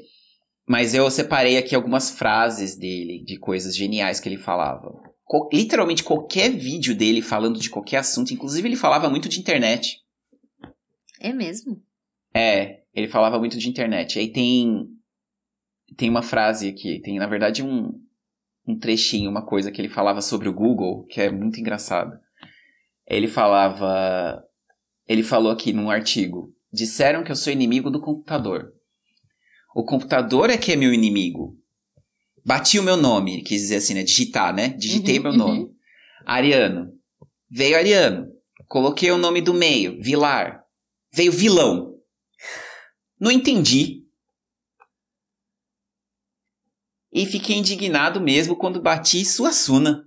[0.68, 4.92] mas eu separei aqui algumas frases dele, de coisas geniais que ele falava.
[5.26, 10.00] Co- literalmente qualquer vídeo dele falando de qualquer assunto, inclusive ele falava muito de internet.
[11.20, 11.82] É mesmo?
[12.34, 14.18] É, ele falava muito de internet.
[14.18, 14.88] Aí tem
[15.98, 17.92] tem uma frase aqui, tem na verdade um,
[18.68, 22.18] um trechinho, uma coisa que ele falava sobre o Google, que é muito engraçado.
[23.08, 24.44] Ele falava,
[25.08, 28.74] ele falou aqui num artigo, disseram que eu sou inimigo do computador.
[29.76, 31.58] O computador é que é meu inimigo.
[32.46, 34.04] Bati o meu nome, quis dizer assim, né?
[34.04, 34.70] Digitar, né?
[34.70, 35.68] Digitei Uhum, meu nome.
[36.26, 36.94] Ariano.
[37.50, 38.28] Veio Ariano.
[38.68, 40.64] Coloquei o nome do meio, Vilar.
[41.14, 41.96] Veio vilão.
[43.20, 44.01] Não entendi.
[47.14, 50.04] E fiquei indignado mesmo quando bati Suassuna.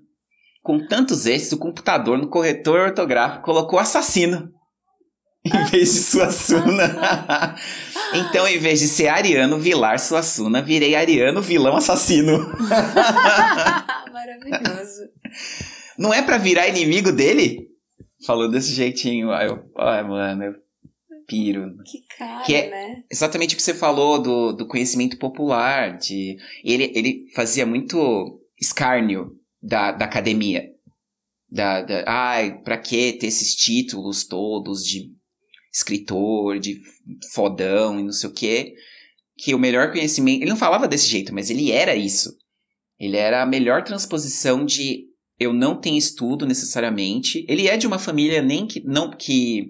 [0.63, 4.51] Com tantos esses, o computador no corretor ortográfico colocou assassino.
[5.45, 6.97] Em vez de Suassuna.
[8.15, 12.39] então, em vez de ser Ariano Vilar Suassuna, virei Ariano Vilão Assassino.
[14.11, 15.03] Maravilhoso.
[15.99, 17.69] Não é pra virar inimigo dele?
[18.27, 19.31] Falou desse jeitinho.
[19.33, 20.64] Aí eu, ai, mano, eu
[21.27, 21.77] piro.
[21.85, 23.03] Que cara, Que é- né?
[23.11, 25.97] Exatamente o que você falou do, do conhecimento popular.
[25.99, 30.71] De, ele, ele fazia muito escárnio da, da academia.
[31.51, 35.11] Da, da, ai, pra que ter esses títulos todos de
[35.73, 36.81] escritor, de
[37.33, 38.75] fodão e não sei o quê?
[39.37, 40.43] Que o melhor conhecimento.
[40.43, 42.31] Ele não falava desse jeito, mas ele era isso.
[42.99, 45.05] Ele era a melhor transposição de
[45.39, 47.45] eu não tenho estudo necessariamente.
[47.49, 48.81] Ele é de uma família nem que.
[48.85, 49.67] não que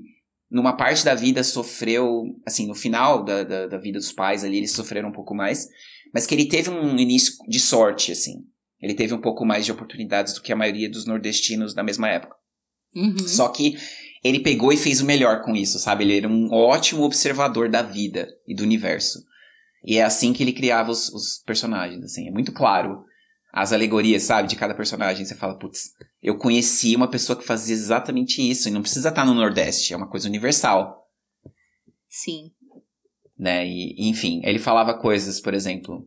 [0.51, 4.59] numa parte da vida sofreu, assim, no final da, da, da vida dos pais ali,
[4.59, 5.69] eles sofreram um pouco mais,
[6.13, 8.45] mas que ele teve um início de sorte, assim.
[8.81, 12.09] Ele teve um pouco mais de oportunidades do que a maioria dos nordestinos da mesma
[12.09, 12.37] época.
[12.95, 13.27] Uhum.
[13.27, 13.77] Só que
[14.23, 16.05] ele pegou e fez o melhor com isso, sabe?
[16.05, 19.25] Ele era um ótimo observador da vida e do universo.
[19.85, 22.29] E é assim que ele criava os, os personagens, assim.
[22.29, 23.05] É muito claro
[23.55, 24.49] as alegorias, sabe?
[24.49, 25.25] De cada personagem.
[25.25, 28.69] Você fala, putz, eu conheci uma pessoa que fazia exatamente isso.
[28.69, 31.07] E não precisa estar no Nordeste, é uma coisa universal,
[32.09, 32.51] Sim.
[33.39, 33.65] né?
[33.65, 36.07] E, enfim, ele falava coisas, por exemplo...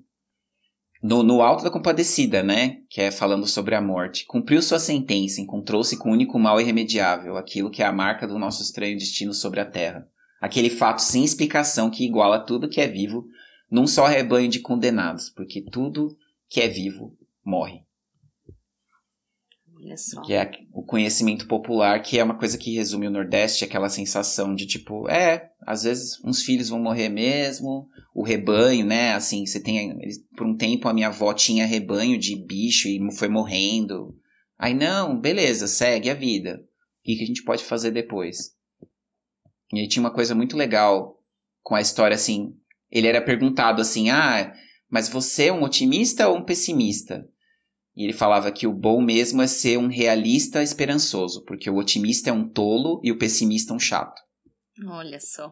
[1.02, 2.80] No, no Alto da Compadecida, né?
[2.90, 4.26] Que é falando sobre a morte.
[4.26, 8.40] Cumpriu sua sentença, encontrou-se com o único mal irremediável, aquilo que é a marca do
[8.40, 10.08] nosso estranho destino sobre a terra.
[10.42, 13.26] Aquele fato sem explicação que iguala tudo que é vivo
[13.70, 16.18] num só rebanho de condenados, porque tudo
[16.50, 17.17] que é vivo
[17.48, 17.82] morre.
[19.76, 20.22] Olha só.
[20.22, 24.54] Que é o conhecimento popular, que é uma coisa que resume o Nordeste, aquela sensação
[24.54, 29.14] de tipo, é, às vezes uns filhos vão morrer mesmo, o rebanho, né?
[29.14, 29.98] Assim, você tem.
[30.36, 34.18] Por um tempo a minha avó tinha rebanho de bicho e foi morrendo.
[34.58, 36.56] Aí, não, beleza, segue a vida.
[36.56, 38.56] O que, que a gente pode fazer depois?
[39.72, 41.22] E aí tinha uma coisa muito legal
[41.62, 42.56] com a história assim.
[42.90, 44.52] Ele era perguntado assim: ah,
[44.90, 47.30] mas você é um otimista ou um pessimista?
[47.98, 52.30] E ele falava que o bom mesmo é ser um realista esperançoso, porque o otimista
[52.30, 54.22] é um tolo e o pessimista um chato.
[54.88, 55.52] Olha só.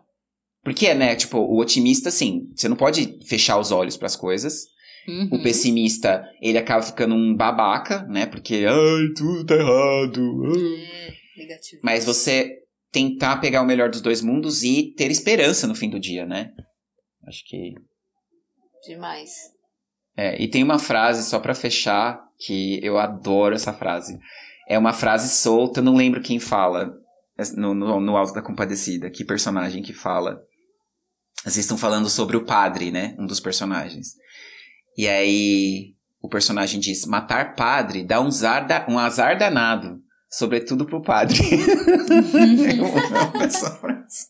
[0.63, 4.67] Porque, né, tipo, o otimista, assim, você não pode fechar os olhos para as coisas.
[5.07, 5.29] Uhum.
[5.33, 10.43] O pessimista, ele acaba ficando um babaca, né, porque, ai, tudo tá errado.
[10.45, 11.81] ai." É, negativo.
[11.83, 12.59] Mas você
[12.91, 16.51] tentar pegar o melhor dos dois mundos e ter esperança no fim do dia, né?
[17.27, 17.73] Acho que
[18.87, 19.31] Demais.
[20.17, 24.17] É, e tem uma frase, só pra fechar, que eu adoro essa frase.
[24.67, 26.93] É uma frase solta, não lembro quem fala
[27.55, 30.41] no, no, no Alto da Compadecida, que personagem que fala.
[31.43, 33.15] Vocês estão falando sobre o padre, né?
[33.19, 34.13] Um dos personagens.
[34.97, 38.29] E aí o personagem diz: matar padre dá um
[38.87, 39.99] um azar danado,
[40.29, 41.37] sobretudo pro padre.
[42.77, 44.27] eu amo essa frase.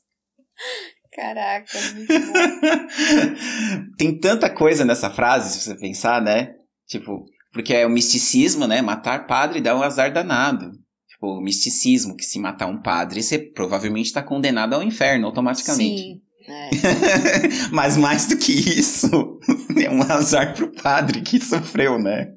[1.16, 2.34] Caraca, muito bom.
[3.98, 6.54] Tem tanta coisa nessa frase, se você pensar, né?
[6.88, 8.82] Tipo, porque é o misticismo, né?
[8.82, 10.72] Matar padre dá um azar danado.
[11.08, 16.02] Tipo, o misticismo, que se matar um padre, você provavelmente está condenado ao inferno automaticamente.
[16.02, 16.22] Sim.
[16.48, 16.70] É.
[17.72, 19.08] Mas mais do que isso,
[19.82, 22.34] é um azar pro padre que sofreu, né?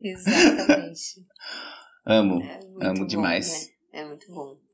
[0.00, 1.00] Exatamente.
[2.06, 3.68] Amo, É amo bom, demais.
[3.92, 4.00] né?
[4.00, 4.65] É muito bom.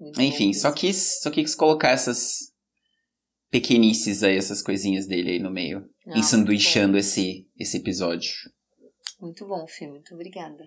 [0.00, 2.52] Muito Enfim, só quis, só quis colocar essas
[3.50, 5.88] pequenices aí, essas coisinhas dele aí no meio.
[6.06, 8.32] Não, ensanduichando esse, esse episódio.
[9.20, 9.86] Muito bom, Fê.
[9.86, 10.64] Muito obrigada.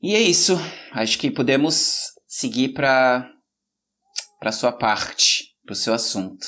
[0.00, 0.54] E é isso.
[0.92, 3.28] Acho que podemos seguir para
[4.38, 6.46] para sua parte, para o seu assunto.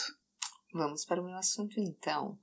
[0.72, 2.38] Vamos para o meu assunto, então.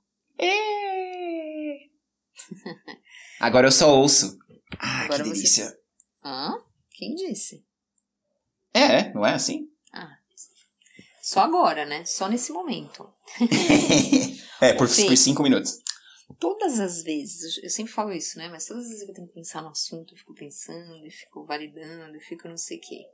[3.40, 4.38] Agora eu só ouço.
[4.78, 5.78] Ah, Agora que você- delícia.
[6.24, 6.54] Hã?
[6.92, 7.64] Quem disse?
[8.72, 9.68] É, não é assim?
[9.92, 10.16] Ah,
[11.22, 12.04] só agora, né?
[12.04, 13.12] Só nesse momento.
[14.60, 15.78] é, por, por cinco minutos.
[16.38, 18.48] Todas as vezes, eu sempre falo isso, né?
[18.48, 21.10] Mas todas as vezes que eu tenho que pensar no assunto, eu fico pensando, e
[21.10, 23.04] fico validando, e fico não sei o quê.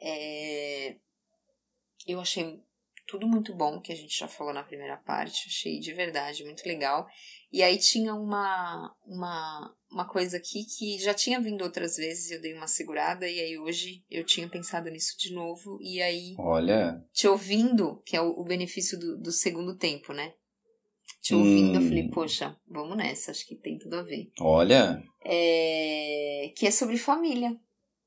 [0.00, 0.96] É,
[2.06, 2.62] Eu achei
[3.06, 6.64] tudo muito bom que a gente já falou na primeira parte, achei de verdade muito
[6.66, 7.06] legal.
[7.52, 12.40] E aí tinha uma, uma, uma coisa aqui que já tinha vindo outras vezes, eu
[12.40, 17.00] dei uma segurada, e aí hoje eu tinha pensado nisso de novo, e aí Olha.
[17.12, 20.32] te ouvindo, que é o, o benefício do, do segundo tempo, né?
[21.22, 21.88] Te ouvindo, eu Hum.
[21.88, 24.30] falei, poxa, vamos nessa, acho que tem tudo a ver.
[24.40, 25.02] Olha.
[25.24, 27.56] É, que é sobre família.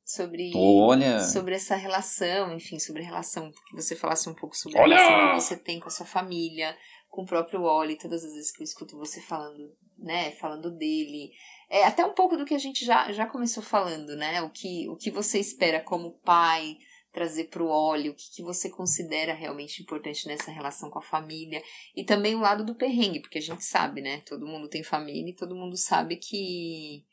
[0.09, 1.19] Sobre, Olha.
[1.19, 4.95] sobre essa relação, enfim, sobre a relação, que você falasse um pouco sobre Olha!
[4.95, 6.77] a relação que você tem com a sua família,
[7.09, 11.33] com o próprio Oli, todas as vezes que eu escuto você falando, né, falando dele.
[11.69, 14.41] É até um pouco do que a gente já, já começou falando, né?
[14.41, 16.77] O que, o que você espera como pai
[17.11, 21.01] trazer para o óleo, o que, que você considera realmente importante nessa relação com a
[21.01, 21.61] família.
[21.93, 24.21] E também o lado do perrengue, porque a gente sabe, né?
[24.21, 27.03] Todo mundo tem família e todo mundo sabe que,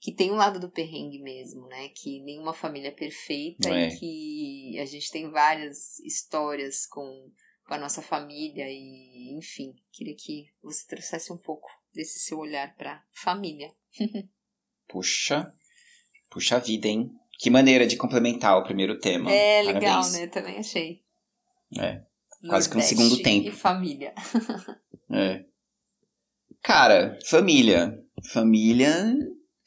[0.00, 1.88] que tem um lado do perrengue mesmo, né?
[1.90, 3.88] Que nenhuma família é perfeita É.
[3.88, 7.30] e que a gente tem várias histórias com,
[7.66, 12.74] com a nossa família e, enfim, queria que você trouxesse um pouco desse seu olhar
[12.76, 13.70] para família.
[14.88, 15.52] Puxa,
[16.30, 17.10] puxa vida, hein?
[17.38, 19.30] Que maneira de complementar o primeiro tema.
[19.32, 20.12] é legal, Parabéns.
[20.12, 20.26] né?
[20.28, 21.02] Também achei.
[21.78, 22.02] É.
[22.48, 23.48] Quase que um segundo tempo.
[23.48, 24.14] E família.
[25.10, 25.44] É.
[26.62, 27.96] Cara, família.
[28.32, 29.14] Família.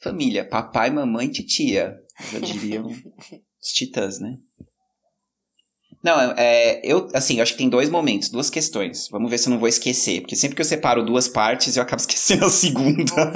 [0.04, 0.46] Família.
[0.46, 1.96] Papai, mamãe, titia.
[2.30, 4.36] Já diriam os titãs, né?
[6.04, 9.08] Não, é, eu, assim, eu acho que tem dois momentos, duas questões.
[9.08, 10.20] Vamos ver se eu não vou esquecer.
[10.20, 13.14] Porque sempre que eu separo duas partes, eu acabo esquecendo a segunda.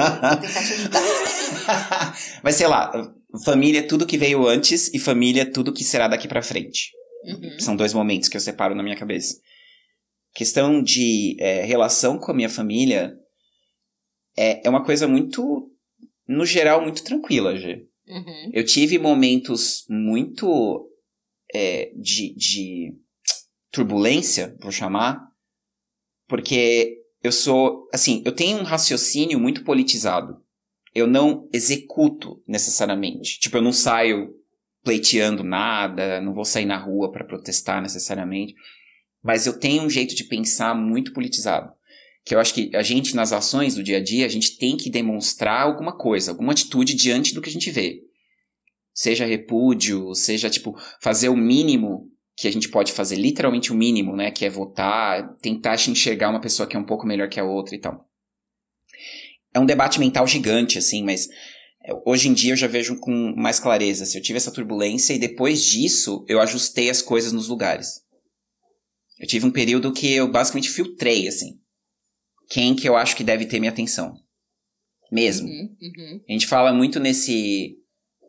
[2.45, 2.93] Mas sei lá,
[3.43, 6.91] família é tudo que veio antes e família é tudo que será daqui pra frente.
[7.25, 7.59] Uhum.
[7.59, 9.35] São dois momentos que eu separo na minha cabeça.
[10.35, 13.15] Questão de é, relação com a minha família
[14.37, 15.71] é, é uma coisa muito,
[16.29, 17.87] no geral, muito tranquila, Gê.
[18.07, 18.51] Uhum.
[18.53, 20.91] Eu tive momentos muito
[21.55, 22.95] é, de, de
[23.71, 25.27] turbulência, vou chamar,
[26.29, 30.43] porque eu sou, assim, eu tenho um raciocínio muito politizado.
[30.95, 33.39] Eu não executo necessariamente.
[33.41, 34.35] Tipo, eu não saio
[34.83, 38.55] pleiteando nada, não vou sair na rua para protestar necessariamente.
[39.23, 41.73] Mas eu tenho um jeito de pensar muito politizado.
[42.29, 44.77] Que eu acho que a gente, nas ações do dia a dia, a gente tem
[44.77, 48.03] que demonstrar alguma coisa, alguma atitude diante do que a gente vê.
[48.93, 54.15] Seja repúdio, seja, tipo, fazer o mínimo que a gente pode fazer, literalmente o mínimo,
[54.15, 54.31] né?
[54.31, 57.75] Que é votar, tentar enxergar uma pessoa que é um pouco melhor que a outra
[57.75, 58.07] e tal.
[59.55, 61.31] É um debate mental gigante, assim, mas
[61.83, 64.05] é, hoje em dia eu já vejo com mais clareza.
[64.05, 68.03] Se eu tive essa turbulência e depois disso eu ajustei as coisas nos lugares.
[69.19, 71.58] Eu tive um período que eu basicamente filtrei, assim.
[72.49, 74.15] Quem que eu acho que deve ter minha atenção.
[75.11, 75.49] Mesmo.
[75.49, 75.77] Uhum.
[75.81, 76.21] Uhum.
[76.29, 77.77] A gente fala muito nesse,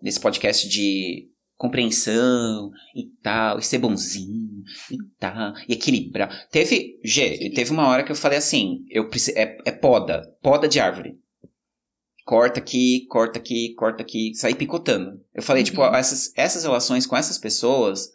[0.01, 6.47] nesse podcast de compreensão e tal, e ser bonzinho e tal, e equilibrar.
[6.49, 10.69] Teve, G, teve uma hora que eu falei assim, eu preciso, é, é poda, poda
[10.69, 11.19] de árvore.
[12.23, 15.19] Corta aqui, corta aqui, corta aqui, sair picotando.
[15.33, 15.65] Eu falei, Uhum.
[15.65, 18.09] tipo, essas, essas relações com essas pessoas,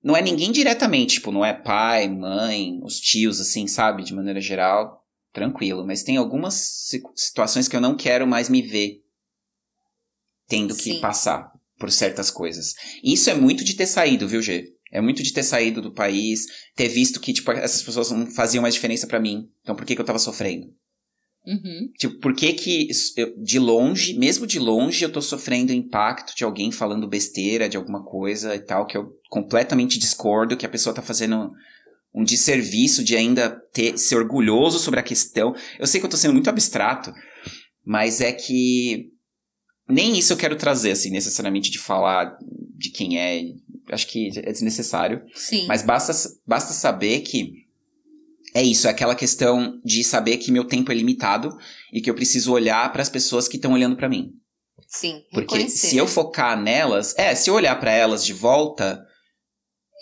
[0.00, 4.40] não é ninguém diretamente, tipo, não é pai, mãe, os tios, assim, sabe, de maneira
[4.40, 5.04] geral,
[5.36, 5.86] tranquilo.
[5.86, 9.02] Mas tem algumas si- situações que eu não quero mais me ver
[10.48, 11.00] tendo que Sim.
[11.00, 12.74] passar por certas coisas.
[13.04, 14.72] Isso é muito de ter saído, viu, G?
[14.90, 18.62] É muito de ter saído do país, ter visto que, tipo, essas pessoas não faziam
[18.62, 19.48] mais diferença pra mim.
[19.60, 20.68] Então por que, que eu tava sofrendo?
[21.46, 21.92] Uhum.
[21.98, 26.34] Tipo, por que que eu- de longe, mesmo de longe, eu tô sofrendo o impacto
[26.34, 30.68] de alguém falando besteira de alguma coisa e tal, que eu completamente discordo, que a
[30.68, 31.52] pessoa tá fazendo
[32.16, 35.54] um desserviço de ainda ter, ser orgulhoso sobre a questão.
[35.78, 37.12] Eu sei que eu tô sendo muito abstrato,
[37.84, 39.10] mas é que
[39.86, 42.36] nem isso eu quero trazer, assim, necessariamente de falar
[42.74, 43.42] de quem é.
[43.90, 45.22] Acho que é desnecessário.
[45.34, 45.66] Sim.
[45.66, 46.12] Mas basta,
[46.44, 47.66] basta saber que
[48.54, 51.56] é isso, é aquela questão de saber que meu tempo é limitado
[51.92, 54.32] e que eu preciso olhar para as pessoas que estão olhando para mim.
[54.88, 55.22] Sim.
[55.32, 56.10] Porque se eu né?
[56.10, 59.04] focar nelas, é, se eu olhar para elas de volta,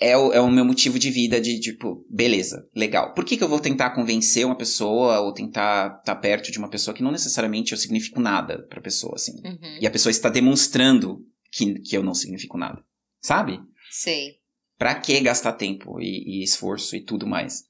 [0.05, 3.15] é o, é o meu motivo de vida de tipo, beleza, legal.
[3.15, 6.69] Por que, que eu vou tentar convencer uma pessoa ou tentar estar perto de uma
[6.69, 9.33] pessoa que não necessariamente eu significo nada pra pessoa, assim?
[9.45, 9.79] Uhum.
[9.81, 12.85] E a pessoa está demonstrando que, que eu não significo nada,
[13.21, 13.59] sabe?
[13.91, 14.37] Sei.
[14.77, 17.65] Pra que gastar tempo e, e esforço e tudo mais?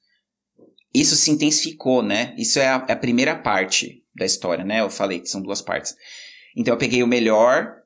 [0.93, 2.35] Isso se intensificou, né?
[2.37, 4.81] Isso é a, é a primeira parte da história, né?
[4.81, 5.95] Eu falei que são duas partes.
[6.55, 7.84] Então eu peguei o melhor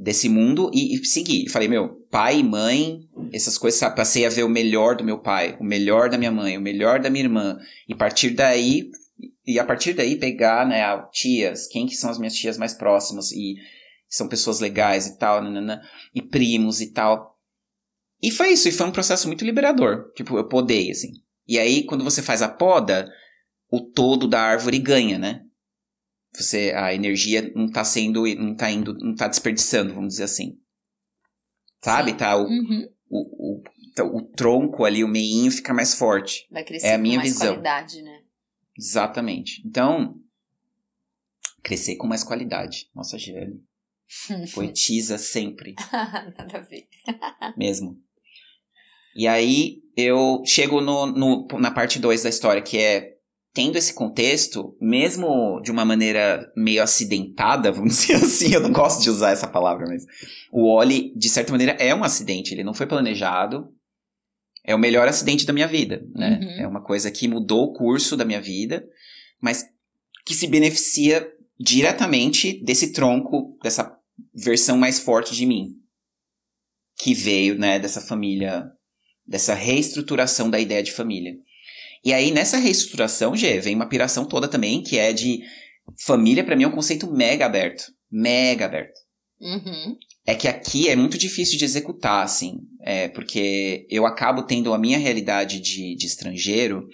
[0.00, 1.46] desse mundo e, e segui.
[1.50, 3.96] Falei, meu, pai mãe, essas coisas, sabe?
[3.96, 6.98] Passei a ver o melhor do meu pai, o melhor da minha mãe, o melhor
[6.98, 7.58] da minha irmã.
[7.86, 8.90] E partir daí,
[9.46, 10.82] e a partir daí pegar, né,
[11.12, 13.56] tias, quem que são as minhas tias mais próximas e
[14.08, 15.82] são pessoas legais e tal, nanana,
[16.14, 17.38] e primos e tal.
[18.22, 20.10] E foi isso, e foi um processo muito liberador.
[20.14, 21.12] Tipo, eu podei, assim.
[21.46, 23.10] E aí, quando você faz a poda,
[23.70, 25.42] o todo da árvore ganha, né?
[26.34, 30.58] Você, a energia não tá sendo, não tá indo, não tá desperdiçando, vamos dizer assim.
[31.84, 32.12] Sabe?
[32.12, 32.16] Sim.
[32.16, 32.88] Tá, o, Uhum.
[33.08, 33.62] o, o,
[33.94, 36.46] tá, o tronco ali, o meinho fica mais forte.
[36.50, 37.48] Vai crescer É a com minha mais visão.
[37.48, 38.20] qualidade, né?
[38.78, 39.62] Exatamente.
[39.66, 40.14] Então,
[41.62, 42.88] crescer com mais qualidade.
[42.94, 43.60] Nossa, Giane.
[44.54, 45.74] Poetiza sempre.
[46.38, 46.86] Nada a ver.
[47.56, 48.00] mesmo.
[49.16, 53.16] E aí eu chego no, no- na parte 2 da história, que é
[53.52, 59.02] tendo esse contexto, mesmo de uma maneira meio acidentada, vamos dizer assim, eu não gosto
[59.02, 60.04] de usar essa palavra, mas
[60.52, 63.68] o Oli, de certa maneira, é um acidente, ele não foi planejado.
[64.62, 66.38] É o melhor acidente da minha vida, né?
[66.42, 66.60] Uhum.
[66.60, 68.84] É uma coisa que mudou o curso da minha vida,
[69.40, 69.64] mas
[70.26, 71.26] que se beneficia
[71.58, 73.90] diretamente desse tronco, dessa
[74.34, 75.76] versão mais forte de mim.
[76.98, 78.70] Que veio, né, dessa família,
[79.26, 81.32] dessa reestruturação da ideia de família.
[82.04, 85.40] E aí, nessa reestruturação, Gê, vem uma piração toda também, que é de
[85.98, 87.84] família, para mim, é um conceito mega aberto.
[88.10, 88.98] Mega aberto.
[89.40, 89.96] Uhum.
[90.26, 94.78] É que aqui é muito difícil de executar, assim, é, porque eu acabo tendo a
[94.78, 96.86] minha realidade de, de estrangeiro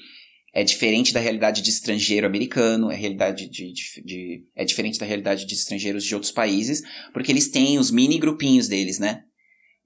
[0.57, 5.05] é diferente da realidade de estrangeiro americano, é realidade de, de, de, é diferente da
[5.05, 6.81] realidade de estrangeiros de outros países,
[7.13, 9.23] porque eles têm os mini grupinhos deles, né?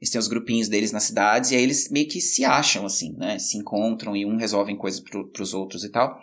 [0.00, 3.14] Eles têm os grupinhos deles nas cidades e aí eles meio que se acham, assim,
[3.18, 3.38] né?
[3.38, 6.18] Se encontram e um resolvem coisas pro, pros outros e tal.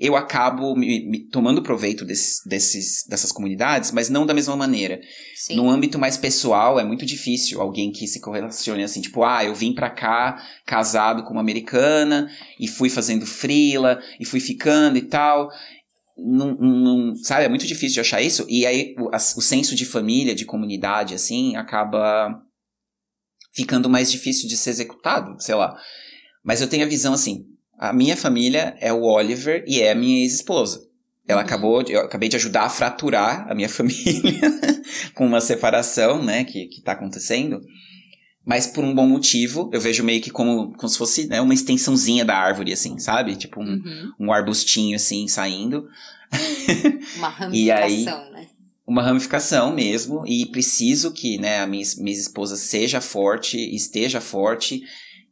[0.00, 5.00] Eu acabo me, me tomando proveito desses, desses, dessas comunidades, mas não da mesma maneira.
[5.36, 5.54] Sim.
[5.54, 9.54] No âmbito mais pessoal, é muito difícil alguém que se correlacione assim, tipo, ah, eu
[9.54, 12.28] vim pra cá casado com uma americana
[12.58, 15.48] e fui fazendo frila e fui ficando e tal.
[16.18, 18.44] Não, não, sabe, é muito difícil de achar isso.
[18.48, 22.42] E aí o, o senso de família, de comunidade, assim, acaba
[23.52, 25.76] ficando mais difícil de ser executado, sei lá.
[26.44, 27.44] Mas eu tenho a visão assim,
[27.78, 30.80] a minha família é o Oliver e é a minha ex-esposa.
[31.28, 31.46] Ela Uhum.
[31.46, 34.40] acabou, de- eu acabei de ajudar a fraturar a minha família
[35.14, 37.60] com uma separação, né, que, que tá acontecendo.
[38.44, 41.52] Mas por um bom motivo, eu vejo meio que como, como se fosse né, uma
[41.54, 43.36] extensãozinha da árvore, assim, sabe?
[43.36, 44.12] Tipo um, Uhum.
[44.18, 45.86] um arbustinho, assim, saindo.
[47.16, 48.46] Uma E aí- ramificação, né?
[48.90, 54.82] Uma ramificação mesmo e preciso que né, a minha, minha esposa seja forte, esteja forte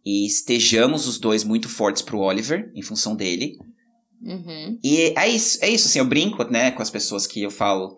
[0.07, 3.59] e estejamos os dois muito fortes pro Oliver em função dele.
[4.23, 4.79] Uhum.
[4.81, 7.97] E é isso, é isso assim, eu brinco, né, com as pessoas que eu falo.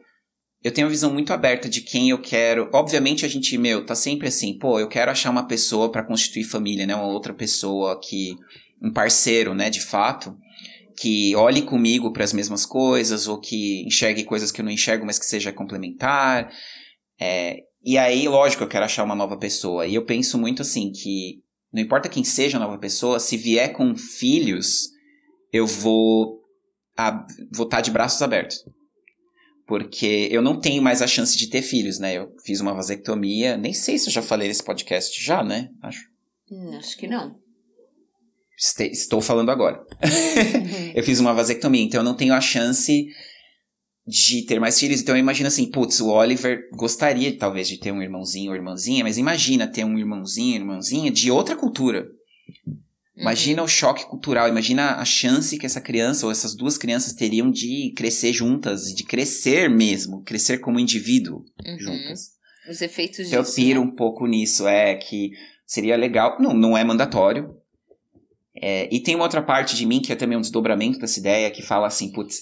[0.65, 2.71] Eu tenho uma visão muito aberta de quem eu quero.
[2.73, 6.45] Obviamente a gente, meu, tá sempre assim, pô, eu quero achar uma pessoa pra constituir
[6.45, 8.35] família, né, uma outra pessoa que
[8.83, 10.35] um parceiro, né, de fato,
[10.97, 15.07] que olhe comigo para as mesmas coisas ou que enxergue coisas que eu não enxergo,
[15.07, 16.51] mas que seja complementar.
[17.21, 19.87] É, e aí, lógico, eu quero achar uma nova pessoa.
[19.87, 23.73] E eu penso muito assim que não importa quem seja a nova pessoa, se vier
[23.73, 24.91] com filhos,
[25.53, 26.41] eu vou
[26.97, 28.65] a, estar de braços abertos.
[29.67, 32.15] Porque eu não tenho mais a chance de ter filhos, né?
[32.15, 35.71] Eu fiz uma vasectomia, nem sei se eu já falei nesse podcast já, né?
[35.81, 36.05] Acho.
[36.51, 37.40] Hum, acho que não.
[38.93, 39.79] Estou falando agora.
[40.05, 40.93] Uhum.
[40.95, 43.07] Eu fiz uma vasectomia, então eu não tenho a chance
[44.07, 45.01] de ter mais filhos.
[45.01, 49.03] Então eu imagino assim, putz, o Oliver gostaria talvez de ter um irmãozinho ou irmãzinha,
[49.05, 52.07] mas imagina ter um irmãozinho, irmãzinha de outra cultura.
[53.17, 57.51] Imagina o choque cultural, imagina a chance que essa criança ou essas duas crianças teriam
[57.51, 61.79] de crescer juntas, de crescer mesmo, crescer como indivíduo Uhum.
[61.79, 62.31] juntas.
[62.69, 63.57] Os efeitos Então eu disso.
[63.57, 63.87] piro né?
[63.87, 65.31] um pouco nisso, é que
[65.67, 66.37] seria legal.
[66.41, 67.55] Não, não é mandatório.
[68.61, 71.51] É, e tem uma outra parte de mim que é também um desdobramento dessa ideia
[71.51, 72.41] que fala assim, putz,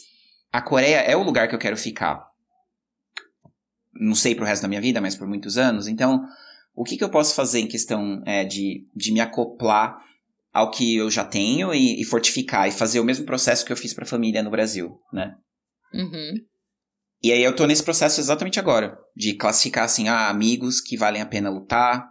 [0.52, 2.26] a Coreia é o lugar que eu quero ficar.
[3.94, 5.86] Não sei pro resto da minha vida, mas por muitos anos.
[5.86, 6.24] Então,
[6.74, 9.98] o que, que eu posso fazer em questão é, de, de me acoplar
[10.52, 13.76] ao que eu já tenho e, e fortificar e fazer o mesmo processo que eu
[13.76, 15.36] fiz pra família no Brasil, né?
[15.94, 16.34] Uhum.
[17.22, 21.20] E aí eu tô nesse processo exatamente agora, de classificar assim, ah, amigos que valem
[21.20, 22.08] a pena lutar,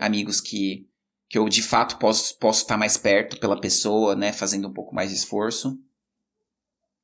[0.00, 0.87] amigos que,
[1.28, 4.94] que eu de fato posso posso estar mais perto pela pessoa, né, fazendo um pouco
[4.94, 5.78] mais de esforço.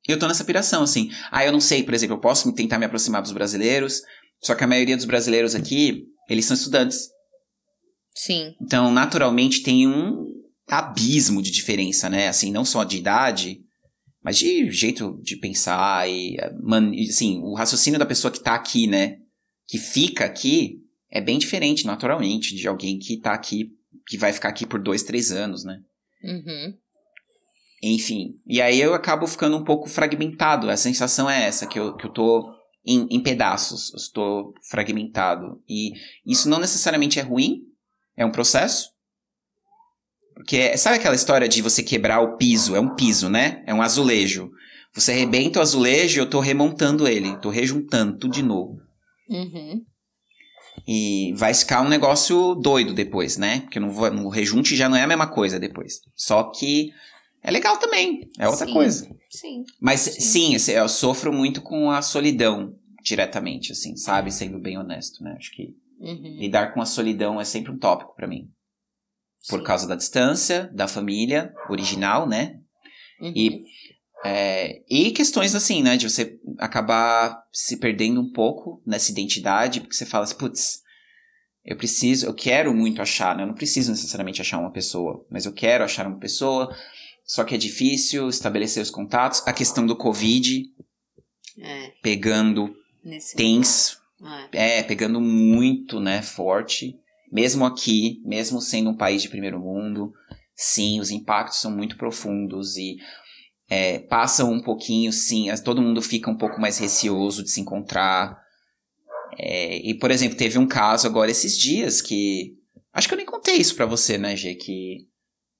[0.07, 1.09] E eu tô nessa piração assim.
[1.31, 4.01] Ah, eu não sei, por exemplo, eu posso tentar me aproximar dos brasileiros,
[4.41, 7.09] só que a maioria dos brasileiros aqui, eles são estudantes.
[8.13, 8.55] Sim.
[8.61, 10.25] Então, naturalmente tem um
[10.67, 12.27] abismo de diferença, né?
[12.27, 13.59] Assim, não só de idade,
[14.23, 18.55] mas de jeito de pensar e, man, e, assim, o raciocínio da pessoa que tá
[18.55, 19.17] aqui, né?
[19.67, 23.69] Que fica aqui é bem diferente, naturalmente, de alguém que tá aqui,
[24.07, 25.79] que vai ficar aqui por dois, três anos, né?
[26.23, 26.73] Uhum.
[27.83, 28.39] Enfim.
[28.47, 30.69] E aí eu acabo ficando um pouco fragmentado.
[30.69, 32.51] A sensação é essa, que eu, que eu tô
[32.85, 33.91] em, em pedaços.
[33.93, 35.61] Eu estou fragmentado.
[35.67, 35.91] E
[36.25, 37.61] isso não necessariamente é ruim.
[38.17, 38.89] É um processo.
[40.33, 42.75] Porque sabe aquela história de você quebrar o piso?
[42.75, 43.63] É um piso, né?
[43.65, 44.51] É um azulejo.
[44.93, 47.37] Você arrebenta o azulejo e eu tô remontando ele.
[47.37, 48.79] Tô rejuntando tudo de novo.
[49.29, 49.83] Uhum.
[50.87, 53.61] E vai ficar um negócio doido depois, né?
[53.61, 56.01] Porque no, no rejunte já não é a mesma coisa depois.
[56.15, 56.91] Só que
[57.41, 58.29] é legal também.
[58.37, 58.73] É outra Sim.
[58.73, 59.15] coisa.
[59.29, 59.63] Sim.
[59.79, 60.57] Mas Sim.
[60.59, 64.31] sim, eu sofro muito com a solidão diretamente, assim, sabe?
[64.31, 65.35] Sendo bem honesto, né?
[65.37, 66.37] Acho que Uhum.
[66.39, 68.49] lidar com a solidão é sempre um tópico pra mim.
[69.47, 69.65] Por Sim.
[69.65, 72.59] causa da distância, da família original, né?
[73.21, 73.31] Uhum.
[73.33, 73.63] E,
[74.25, 75.97] é, e questões assim, né?
[75.97, 80.81] De você acabar se perdendo um pouco nessa identidade, porque você fala assim, putz,
[81.63, 83.43] eu preciso, eu quero muito achar, né?
[83.43, 86.75] Eu não preciso necessariamente achar uma pessoa, mas eu quero achar uma pessoa,
[87.23, 89.41] só que é difícil estabelecer os contatos.
[89.47, 90.71] A questão do Covid
[91.57, 94.01] É, pegando nesse tenso,
[94.51, 94.79] É.
[94.79, 96.95] é, pegando muito, né, forte.
[97.31, 100.13] Mesmo aqui, mesmo sendo um país de primeiro mundo,
[100.55, 102.97] sim, os impactos são muito profundos e
[103.69, 108.37] é, passam um pouquinho, sim, todo mundo fica um pouco mais receoso de se encontrar.
[109.37, 112.53] É, e, por exemplo, teve um caso agora esses dias que.
[112.93, 114.55] Acho que eu nem contei isso pra você, né, Gê?
[114.55, 115.07] Que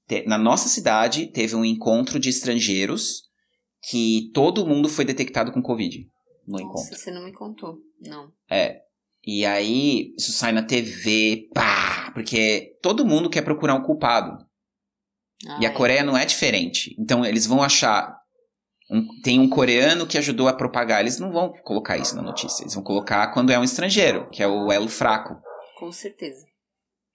[0.08, 3.24] te- na nossa cidade teve um encontro de estrangeiros
[3.90, 6.08] que todo mundo foi detectado com Covid
[6.48, 6.90] no encontro.
[6.92, 7.78] Nossa, você não me contou.
[8.02, 8.32] Não.
[9.28, 14.38] E aí, isso sai na TV, pá, porque todo mundo quer procurar um culpado.
[15.60, 16.96] E a Ai, Coreia não é diferente.
[17.00, 18.16] Então, eles vão achar.
[18.92, 21.02] um- tem um coreano que ajudou a propagar.
[21.02, 22.62] Eles não vão colocar isso na notícia.
[22.64, 25.36] Eles vão colocar quando é um estrangeiro, que é o elo fraco.
[25.80, 26.46] Com certeza.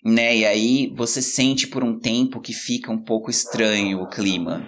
[0.04, 0.38] Né?
[0.38, 4.66] E aí você sente por um tempo que fica um pouco estranho o clima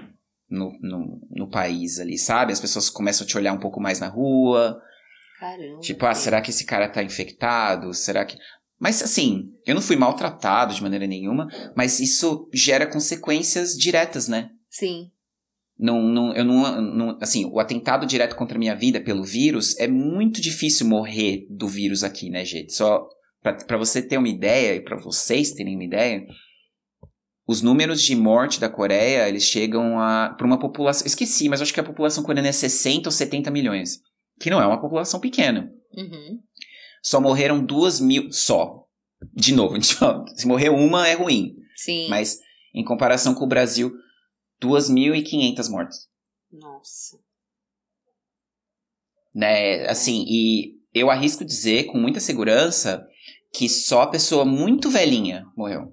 [0.49, 2.53] no, no, no país ali, sabe?
[2.53, 4.81] As pessoas começam a te olhar um pouco mais na rua.
[5.41, 5.81] Caramba.
[5.81, 7.93] Tipo, ah, será que esse cara tá infectado?
[7.95, 8.37] Será que.
[8.83, 14.51] Mas assim, eu não fui maltratado de maneira nenhuma, mas isso gera consequências diretas, né?
[14.69, 15.09] Sim.
[15.79, 19.79] Não, não, eu não, não- Assim, o atentado direto contra a minha vida pelo vírus
[19.79, 22.73] é muito difícil morrer do vírus aqui, né, gente?
[22.73, 23.07] Só
[23.41, 26.27] pra, pra você ter uma ideia e pra vocês terem uma ideia,
[27.47, 30.35] os números de morte da Coreia, eles chegam a.
[30.37, 31.07] pra uma população.
[31.07, 33.99] Esqueci, mas acho que a população coreana é 60 ou 70 milhões.
[34.41, 35.71] Que não é uma população pequena.
[35.97, 36.39] Uhum.
[37.03, 38.33] Só morreram duas mil.
[38.33, 38.87] Só.
[39.35, 39.81] De novo, a
[40.37, 41.57] se morrer uma é ruim.
[41.77, 42.09] Sim.
[42.09, 42.39] Mas,
[42.75, 43.93] em comparação com o Brasil,
[44.63, 46.09] 2.500 mortes.
[46.51, 47.19] Nossa.
[49.35, 49.87] Né?
[49.89, 53.07] Assim, e eu arrisco dizer com muita segurança
[53.53, 55.93] que só pessoa muito velhinha morreu.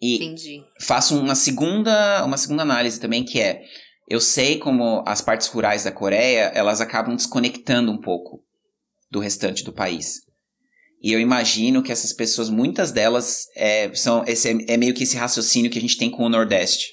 [0.00, 0.64] E Entendi.
[0.80, 3.62] faço uma segunda, uma segunda análise também, que é,
[4.08, 8.44] eu sei como as partes rurais da Coreia, elas acabam desconectando um pouco
[9.10, 10.20] do restante do país.
[11.00, 15.16] E eu imagino que essas pessoas, muitas delas, é, são esse, é meio que esse
[15.16, 16.86] raciocínio que a gente tem com o Nordeste.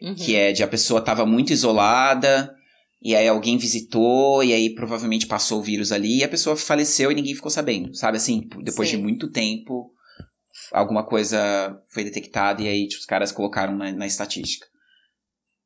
[0.00, 0.14] Uhum.
[0.14, 2.54] Que é de a pessoa estava muito isolada,
[3.02, 7.10] e aí alguém visitou, e aí provavelmente passou o vírus ali, e a pessoa faleceu
[7.10, 7.94] e ninguém ficou sabendo.
[7.94, 8.96] Sabe assim, depois Sim.
[8.96, 9.90] de muito tempo,
[10.72, 14.66] alguma coisa foi detectada, e aí tipo, os caras colocaram na, na estatística.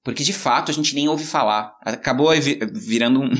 [0.02, 1.72] Porque de fato a gente nem ouve falar.
[1.80, 3.30] Acabou vi- virando um,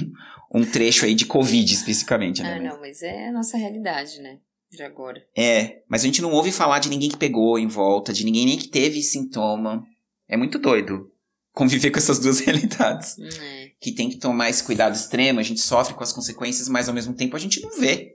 [0.55, 2.55] um trecho aí de Covid especificamente, né?
[2.55, 4.38] Ah, não, mas é a nossa realidade, né?
[4.70, 5.20] De agora.
[5.36, 8.46] É, mas a gente não ouve falar de ninguém que pegou em volta, de ninguém
[8.46, 9.84] nem que teve sintoma.
[10.28, 11.11] É muito doido
[11.52, 13.16] conviver com essas duas realidades.
[13.18, 13.64] Hum, É.
[13.80, 16.94] Que tem que tomar esse cuidado extremo, a gente sofre com as consequências, mas ao
[16.94, 18.12] mesmo tempo a gente não vê,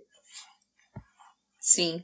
[1.59, 2.03] Sim.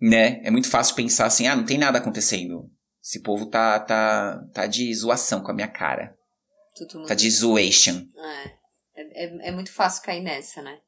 [0.00, 0.40] né?
[0.42, 2.70] É muito fácil pensar assim, ah, não tem nada acontecendo.
[3.02, 6.16] Esse povo tá, tá, tá de zoação com a minha cara.
[6.74, 7.96] Tudo Tá de zoation.
[8.16, 8.56] é.
[8.96, 10.78] É, é, é muito fácil cair nessa, né?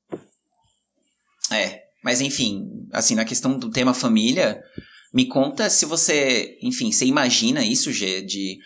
[1.53, 4.63] É, mas enfim, assim, na questão do tema família,
[5.13, 8.59] me conta se você, enfim, você imagina isso, Gê, de...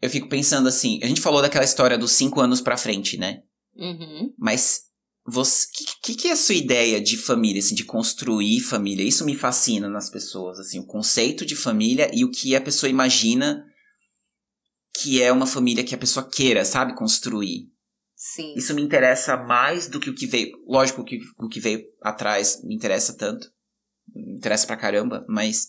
[0.00, 3.42] Eu fico pensando assim, a gente falou daquela história dos cinco anos pra frente, né?
[3.74, 4.32] Uhum.
[4.38, 4.82] Mas
[5.26, 9.02] você, que, que que é a sua ideia de família, assim, de construir família?
[9.02, 12.90] Isso me fascina nas pessoas, assim, o conceito de família e o que a pessoa
[12.90, 13.64] imagina
[15.00, 17.73] que é uma família que a pessoa queira, sabe, construir.
[18.24, 18.54] Sim.
[18.56, 20.56] Isso me interessa mais do que o que veio.
[20.66, 23.52] Lógico que o que veio atrás me interessa tanto.
[24.14, 25.68] Me interessa pra caramba, mas.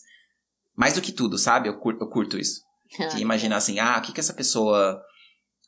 [0.74, 1.68] Mais do que tudo, sabe?
[1.68, 2.62] Eu curto, eu curto isso.
[3.14, 4.98] De imaginar assim, ah, o que que essa pessoa.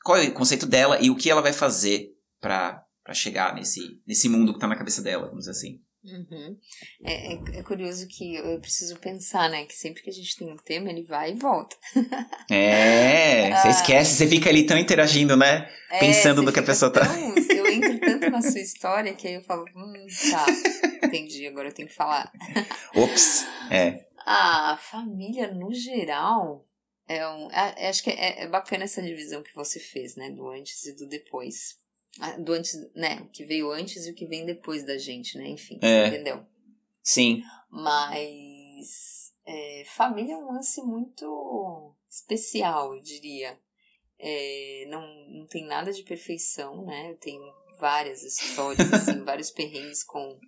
[0.02, 2.08] Qual é o conceito dela e o que ela vai fazer
[2.40, 5.82] pra, pra chegar nesse, nesse mundo que tá na cabeça dela, vamos dizer assim.
[6.04, 6.56] Uhum.
[7.04, 9.64] É, é, é curioso que eu preciso pensar, né?
[9.66, 11.76] Que sempre que a gente tem um tema, ele vai e volta.
[12.50, 13.70] É, você Ah.
[13.70, 15.70] esquece, você fica ali tão interagindo, né?
[15.90, 19.28] É, Pensando no que a pessoa tá- tão- Eu entro tanto na sua história que
[19.28, 20.46] aí eu falo, hum, tá,
[21.06, 22.30] entendi, agora eu tenho que falar.
[22.94, 23.44] Ops.
[23.70, 24.06] É.
[24.24, 26.66] A família, no geral,
[27.06, 27.50] é um.
[27.50, 30.30] é- acho que é, é bacana essa divisão que você fez, né?
[30.30, 31.76] Do antes e do depois.
[32.44, 33.20] Do antes, né?
[33.22, 35.48] O que veio antes e o que vem depois da gente, né?
[35.48, 36.08] Enfim, É.
[36.08, 36.44] entendeu?
[37.02, 37.42] Sim.
[37.70, 43.58] Mas é, família é um lance muito especial, eu diria.
[44.18, 47.10] É, não, não tem nada de perfeição, né?
[47.10, 47.40] Eu tenho
[47.78, 50.38] várias histórias, assim, vários perrengues com,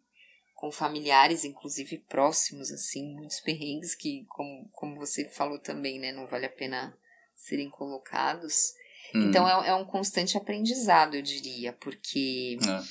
[0.55, 6.11] com familiares, inclusive próximos, assim, muitos perrengues que, como, como você falou também, né?
[6.12, 6.99] Não vale a pena
[7.35, 8.75] serem colocados.
[9.15, 9.29] Hum.
[9.29, 12.83] Então é, é um constante aprendizado, eu diria, porque É.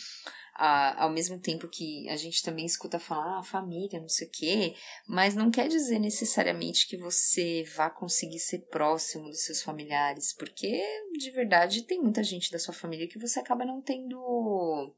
[0.56, 4.32] a, ao mesmo tempo que a gente também escuta falar, ah, família, não sei o
[4.32, 4.76] quê,
[5.08, 10.84] mas não quer dizer necessariamente que você vá conseguir ser próximo dos seus familiares, porque
[11.18, 14.94] de verdade tem muita gente da sua família que você acaba não tendo.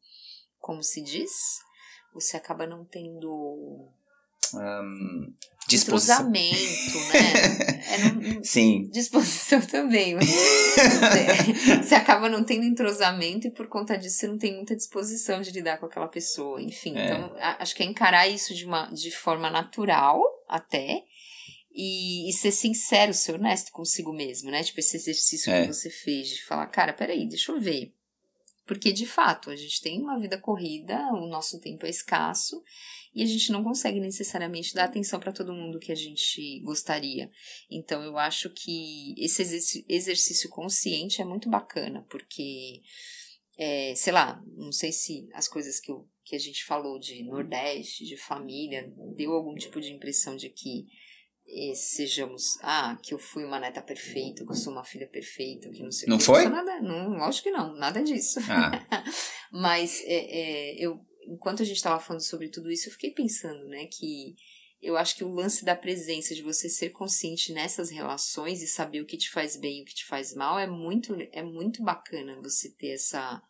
[0.60, 1.32] Como se diz?
[2.14, 3.90] Você acaba não tendo.
[4.54, 5.34] Um,
[5.68, 6.28] disposição.
[6.28, 7.94] Entrosamento, né?
[7.94, 8.89] É, não, Sim.
[8.92, 10.16] Disposição também.
[10.16, 10.30] Mas,
[11.70, 15.42] é, você acaba não tendo entrosamento e por conta disso você não tem muita disposição
[15.42, 16.62] de lidar com aquela pessoa.
[16.62, 17.06] Enfim, É.
[17.06, 21.04] então a- acho que é encarar isso de, uma, de forma natural até.
[21.74, 24.62] E, e ser sincero, ser honesto consigo mesmo, né?
[24.62, 25.62] Tipo, esse exercício É.
[25.62, 27.94] que você fez de falar, cara, peraí, deixa eu ver.
[28.66, 32.62] Porque, de fato, a gente tem uma vida corrida, o nosso tempo é escasso
[33.14, 37.30] e a gente não consegue necessariamente dar atenção para todo mundo que a gente gostaria.
[37.70, 39.41] Então, eu acho que esse
[39.88, 42.80] exercício consciente é muito bacana, porque,
[43.57, 47.24] é, sei lá, não sei se as coisas que, eu, que a gente falou de
[47.24, 50.86] Nordeste, de família, deu algum tipo de impressão de que
[51.53, 55.70] eh, sejamos, ah, que eu fui uma neta perfeita, que eu sou uma filha perfeita,
[55.70, 56.24] que não sei o Não quê.
[56.24, 56.43] foi?
[56.43, 58.39] sou nada, não, lógico que não, nada disso.
[58.47, 58.72] Ah,
[59.51, 63.68] Mas é, é, eu, enquanto a gente estava falando sobre tudo isso, eu fiquei pensando,
[63.68, 64.36] né, que
[64.82, 69.02] eu acho que o lance da presença, de você ser consciente nessas relações e saber
[69.02, 71.84] o que te faz bem e o que te faz mal, é muito, é muito
[71.84, 73.42] bacana você ter essa,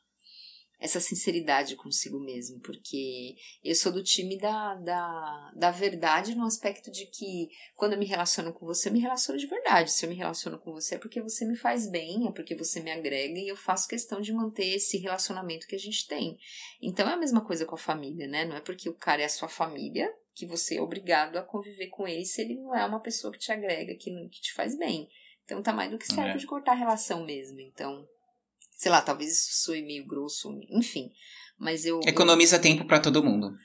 [0.82, 6.90] essa sinceridade consigo mesmo, porque eu sou do time da, da, da verdade no aspecto
[6.90, 9.92] de que quando eu me relaciono com você, eu me relaciono de verdade.
[9.92, 12.80] Se eu me relaciono com você é porque você me faz bem, é porque você
[12.80, 16.36] me agrega e eu faço questão de manter esse relacionamento que a gente tem.
[16.82, 18.44] Então é a mesma coisa com a família, né?
[18.46, 21.88] Não é porque o cara é a sua família que você é obrigado a conviver
[21.90, 24.52] com ele se ele não é uma pessoa que te agrega, que, não- que te
[24.54, 25.08] faz bem.
[25.44, 26.38] Então tá mais do que certo É.
[26.38, 27.60] de cortar a relação mesmo.
[27.60, 28.08] Então,
[28.82, 31.12] sei lá, talvez isso soe meio grosso, enfim.
[31.56, 31.98] Mas eu.
[31.98, 33.56] eu- economiza tempo pra todo mundo.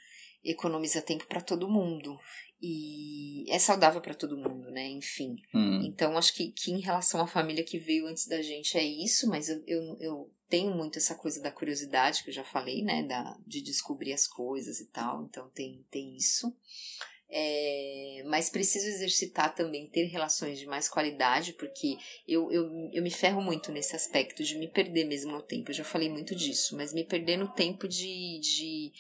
[0.45, 2.19] economiza tempo para todo mundo.
[2.61, 4.87] E é saudável para todo mundo, né?
[4.89, 5.37] Enfim.
[5.55, 5.81] Hum.
[5.87, 9.27] Então, acho que, que em relação à família que veio antes da gente é isso,
[9.27, 13.03] mas eu, eu, eu tenho muito essa coisa da curiosidade, que eu já falei, né?
[13.05, 15.25] Da, de descobrir as coisas e tal.
[15.25, 16.55] Então, tem, tem isso.
[17.29, 21.97] É, mas preciso exercitar também, ter relações de mais qualidade, porque
[22.27, 25.71] eu, eu, eu me ferro muito nesse aspecto de me perder mesmo no tempo.
[25.71, 28.39] Eu já falei muito disso, mas me perder no tempo de.
[28.41, 28.93] de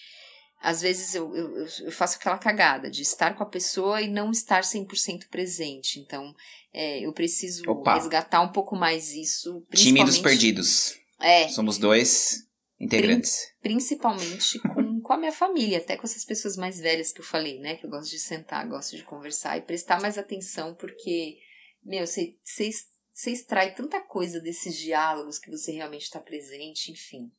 [0.60, 4.32] às vezes eu, eu, eu- faço aquela cagada de estar com a pessoa e não
[4.32, 6.00] estar 100% presente.
[6.00, 6.34] Então,
[6.72, 7.94] é, eu preciso Opa.
[7.94, 9.62] resgatar um pouco mais isso.
[9.72, 10.98] Time dos perdidos.
[11.20, 12.44] É, Somos dois
[12.80, 13.38] integrantes.
[13.62, 17.60] principalmente com, com a minha família, até com essas pessoas mais velhas que eu falei,
[17.60, 17.76] né?
[17.76, 21.38] Que eu gosto de sentar, gosto de conversar e prestar mais atenção, porque,
[21.84, 27.30] meu, você, você, extrai tanta coisa desses diálogos que você realmente está presente, enfim.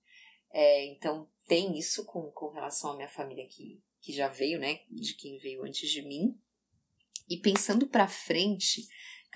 [0.49, 4.79] É, então, tem isso com, com relação à minha família que, que já veio, né?
[4.89, 6.39] De quem veio antes de mim.
[7.29, 8.87] E pensando pra frente,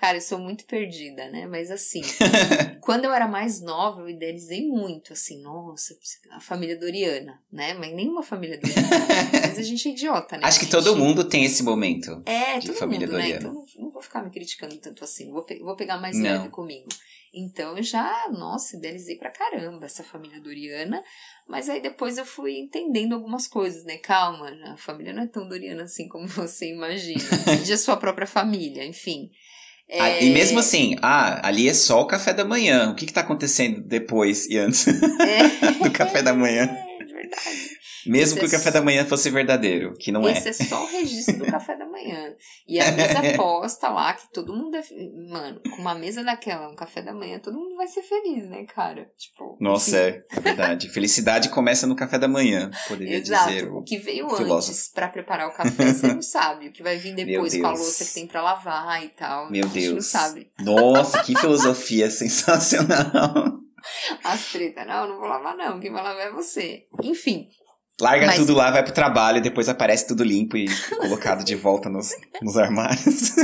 [0.02, 1.46] cara, eu sou muito perdida, né?
[1.46, 2.02] Mas assim,
[2.82, 5.96] quando eu era mais nova, eu idealizei muito, assim, nossa,
[6.32, 7.72] a família Doriana, né?
[7.74, 8.88] Mas nenhuma família Doriana.
[9.46, 10.44] Mas a gente é idiota, né?
[10.44, 12.20] Acho que A todo gente- mundo tem esse momento.
[12.26, 13.22] É, de todo família mundo, né?
[13.38, 13.48] Doriana.
[13.48, 15.30] Então não, vou ficar me criticando tanto assim.
[15.30, 16.24] Vou, pe- vou pegar mais Não.
[16.24, 16.88] leve comigo.
[17.32, 21.02] Então eu já, nossa, idealizei pra caramba essa família Doriana.
[21.48, 23.98] Mas aí depois eu fui entendendo algumas coisas, né?
[23.98, 27.22] Calma, a família não é tão Doriana assim como você imagina.
[27.64, 29.30] De a sua própria família, enfim.
[29.88, 32.90] É, E mesmo assim, ah, ali é só o café da manhã.
[32.90, 36.70] O que que tá acontecendo depois e antes é, do café da manhã?
[38.06, 40.50] Mesmo Esse que o é café da manhã fosse verdadeiro, que não Esse é.
[40.50, 42.34] é só o registro do café da manhã.
[42.66, 44.82] E a mesa posta lá, que todo mundo é.
[45.28, 48.64] Mano, com uma mesa daquela, um café da manhã, todo mundo vai ser feliz, né,
[48.64, 49.10] cara?
[49.16, 49.56] Tipo.
[49.60, 50.88] Nossa, é, é verdade.
[50.88, 53.48] Felicidade começa no café da manhã, poderia Exato.
[53.48, 53.70] dizer.
[53.70, 56.68] O que veio o antes pra preparar o café, você não sabe.
[56.68, 57.80] O que vai vir depois com a Deus.
[57.80, 59.50] louça que tem pra lavar e tal.
[59.50, 60.06] Meu a gente não Deus.
[60.06, 60.50] sabe.
[60.60, 63.60] Nossa, que filosofia sensacional.
[64.22, 65.80] As tretas, não, não vou lavar, não.
[65.80, 66.86] Quem vai lavar é você.
[67.02, 67.48] Enfim,
[68.02, 70.66] Larga Mas- tudo lá, vai pro trabalho, depois aparece tudo limpo e
[71.00, 72.10] colocado de volta nos,
[72.42, 73.36] nos armários.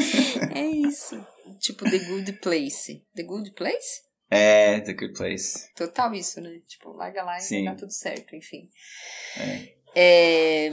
[0.53, 1.17] é isso.
[1.61, 3.03] Tipo, The Good Place.
[3.15, 4.03] The Good Place?
[4.31, 5.73] É, The Good Place.
[5.77, 6.59] Total isso, né?
[6.67, 7.65] Tipo, larga lá e Sim.
[7.65, 8.69] dá tudo certo, enfim.
[9.39, 9.79] É.
[9.95, 10.73] É,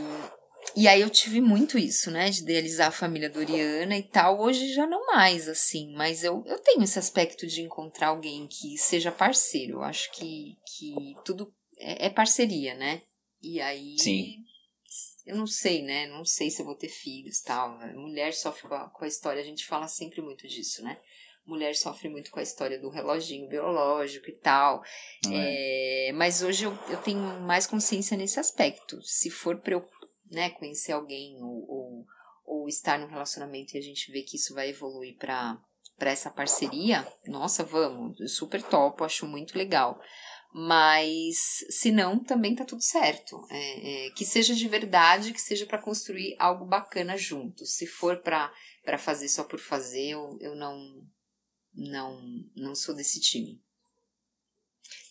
[0.76, 2.30] E aí eu tive muito isso, né?
[2.30, 4.42] De idealizar a família Doriana e tal.
[4.42, 5.94] Hoje já não mais, assim.
[5.96, 9.74] Mas eu, eu tenho esse aspecto de encontrar alguém que seja parceiro.
[9.78, 13.02] Eu acho que, que tudo é, é parceria, né?
[13.46, 13.98] E aí.
[14.00, 14.44] Sim.
[15.26, 16.08] Eu não sei, né?
[16.08, 17.78] Não sei se eu vou ter filhos tal.
[17.96, 20.98] Mulher sofre com a, com a história, a gente fala sempre muito disso, né?
[21.46, 24.84] mulher sofre muito com a história do reloginho biológico e tal.
[25.32, 26.10] É.
[26.10, 29.02] É, mas hoje eu, eu tenho mais consciência nesse aspecto.
[29.04, 29.90] Se for para eu
[30.32, 32.06] né, conhecer alguém ou, ou,
[32.46, 35.60] ou estar num relacionamento e a gente vê que isso vai evoluir para
[36.00, 40.00] essa parceria, nossa, vamos, super topo, acho muito legal.
[40.58, 43.46] Mas se não, também tá tudo certo.
[43.50, 47.76] É, é, que seja de verdade, que seja para construir algo bacana juntos.
[47.76, 48.54] Se for para
[48.98, 51.04] fazer só por fazer, eu, eu não,
[51.74, 52.22] não,
[52.56, 53.62] não sou desse time.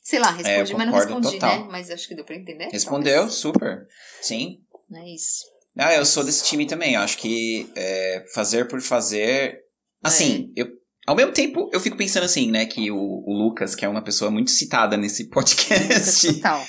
[0.02, 1.60] Sei lá, respondi, é, mas não respondi, total.
[1.60, 1.68] né?
[1.70, 2.70] Mas acho que deu pra entender.
[2.70, 3.34] Respondeu, talvez.
[3.34, 3.86] super.
[4.22, 4.64] Sim.
[4.94, 5.44] É isso.
[5.76, 6.94] Ah, eu sou desse time também.
[6.94, 9.60] Eu acho que é, fazer por fazer.
[10.02, 10.62] Assim, é.
[10.62, 10.68] eu,
[11.06, 14.02] ao mesmo tempo, eu fico pensando assim, né, que o, o, Lucas, que é uma
[14.02, 16.34] pessoa muito citada nesse podcast.
[16.34, 16.64] Total.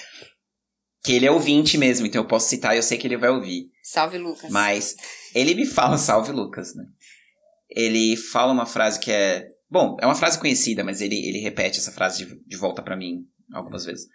[1.04, 3.30] Que ele é ouvinte mesmo, então eu posso citar e eu sei que ele vai
[3.30, 3.70] ouvir.
[3.84, 4.50] Salve, Lucas.
[4.50, 4.96] Mas
[5.34, 6.84] ele me fala, salve, Lucas, né?
[7.70, 9.48] Ele fala uma frase que é.
[9.70, 12.96] Bom, é uma frase conhecida, mas ele, ele repete essa frase de, de volta para
[12.96, 14.08] mim algumas vezes.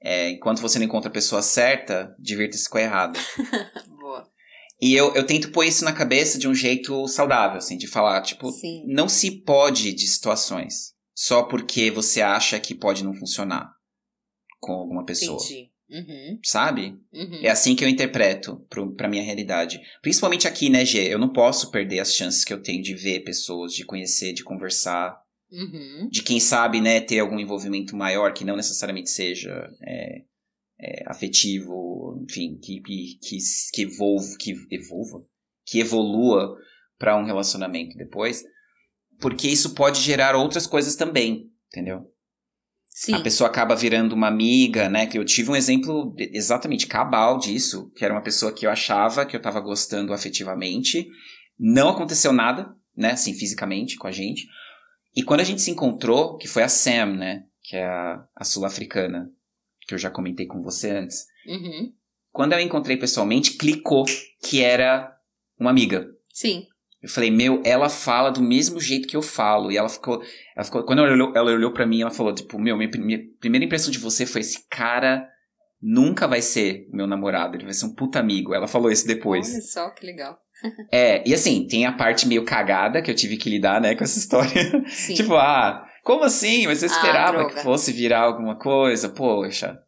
[0.00, 3.18] É, enquanto você não encontra a pessoa certa, divirta-se com a errada.
[4.80, 8.22] E eu, eu tento pôr isso na cabeça de um jeito saudável, assim, de falar,
[8.22, 8.84] tipo, Sim.
[8.86, 13.72] não se pode de situações só porque você acha que pode não funcionar
[14.60, 15.42] com alguma pessoa.
[15.42, 15.72] Entendi.
[15.90, 16.38] Uhum.
[16.44, 16.96] Sabe?
[17.12, 17.40] Uhum.
[17.42, 19.80] É assim que eu interpreto pro, pra minha realidade.
[20.00, 21.12] Principalmente aqui, né, Gê?
[21.12, 24.44] Eu não posso perder as chances que eu tenho de ver pessoas, de conhecer, de
[24.44, 25.18] conversar.
[25.50, 26.08] Uhum.
[26.10, 29.50] De quem sabe, né, ter algum envolvimento maior que não necessariamente seja
[29.82, 30.22] é,
[30.80, 33.38] é, afetivo, enfim, que, que, que,
[33.72, 35.18] que evolva, que evolva,
[35.66, 36.56] que evolua
[36.98, 38.42] para um relacionamento depois,
[39.20, 42.06] porque isso pode gerar outras coisas também, entendeu?
[42.90, 43.14] Sim.
[43.14, 45.06] A pessoa acaba virando uma amiga, né?
[45.06, 49.24] Que eu tive um exemplo exatamente cabal disso, que era uma pessoa que eu achava
[49.24, 51.08] que eu tava gostando afetivamente.
[51.56, 53.12] Não aconteceu nada, né?
[53.12, 54.48] Assim, fisicamente com a gente.
[55.14, 57.44] E quando a gente se encontrou, que foi a Sam, né?
[57.62, 59.30] Que é a, a sul-africana,
[59.88, 61.26] que eu já comentei com você antes.
[61.46, 61.92] Uhum.
[62.30, 64.04] Quando eu encontrei pessoalmente, clicou
[64.44, 65.10] que era
[65.58, 66.06] uma amiga.
[66.32, 66.66] Sim.
[67.02, 69.72] Eu falei, meu, ela fala do mesmo jeito que eu falo.
[69.72, 70.22] E ela ficou.
[70.54, 73.20] Ela ficou quando ela olhou, ela olhou pra mim, ela falou, tipo, meu, minha, minha
[73.40, 75.26] primeira impressão de você foi esse cara
[75.80, 78.54] nunca vai ser meu namorado, ele vai ser um puta amigo.
[78.54, 79.50] Ela falou isso depois.
[79.50, 80.38] Olha só que legal.
[80.92, 84.04] é, e assim, tem a parte meio cagada que eu tive que lidar, né, com
[84.04, 84.84] essa história.
[84.88, 85.14] Sim.
[85.16, 86.66] tipo, ah, como assim?
[86.66, 87.54] Mas eu Ah, esperava droga.
[87.54, 89.78] que fosse virar alguma coisa, poxa.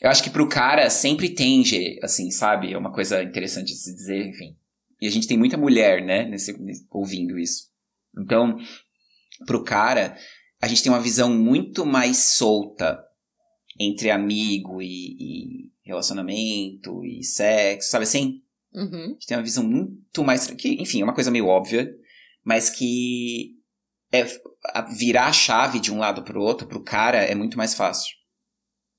[0.00, 2.72] Eu acho que pro cara sempre tende, assim, sabe?
[2.72, 4.56] É uma coisa interessante de se dizer, enfim.
[4.98, 6.56] E a gente tem muita mulher, né, nesse-
[6.90, 7.64] ouvindo isso.
[8.18, 8.56] Então,
[9.46, 10.16] pro cara,
[10.60, 12.98] a gente tem uma visão muito mais solta
[13.78, 14.86] entre amigo e,
[15.66, 18.40] e relacionamento e sexo, sabe assim?
[18.72, 19.04] Uhum.
[19.04, 20.46] A gente tem uma visão muito mais.
[20.46, 21.94] Que, enfim, é uma coisa meio óbvia,
[22.44, 23.59] mas que
[24.12, 24.24] é,
[24.96, 28.14] virar a chave de um lado pro outro, pro cara, é muito mais fácil.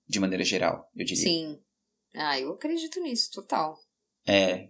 [0.07, 1.23] De maneira geral, eu diria.
[1.23, 1.59] Sim.
[2.15, 3.77] Ah, eu acredito nisso, total.
[4.27, 4.67] É.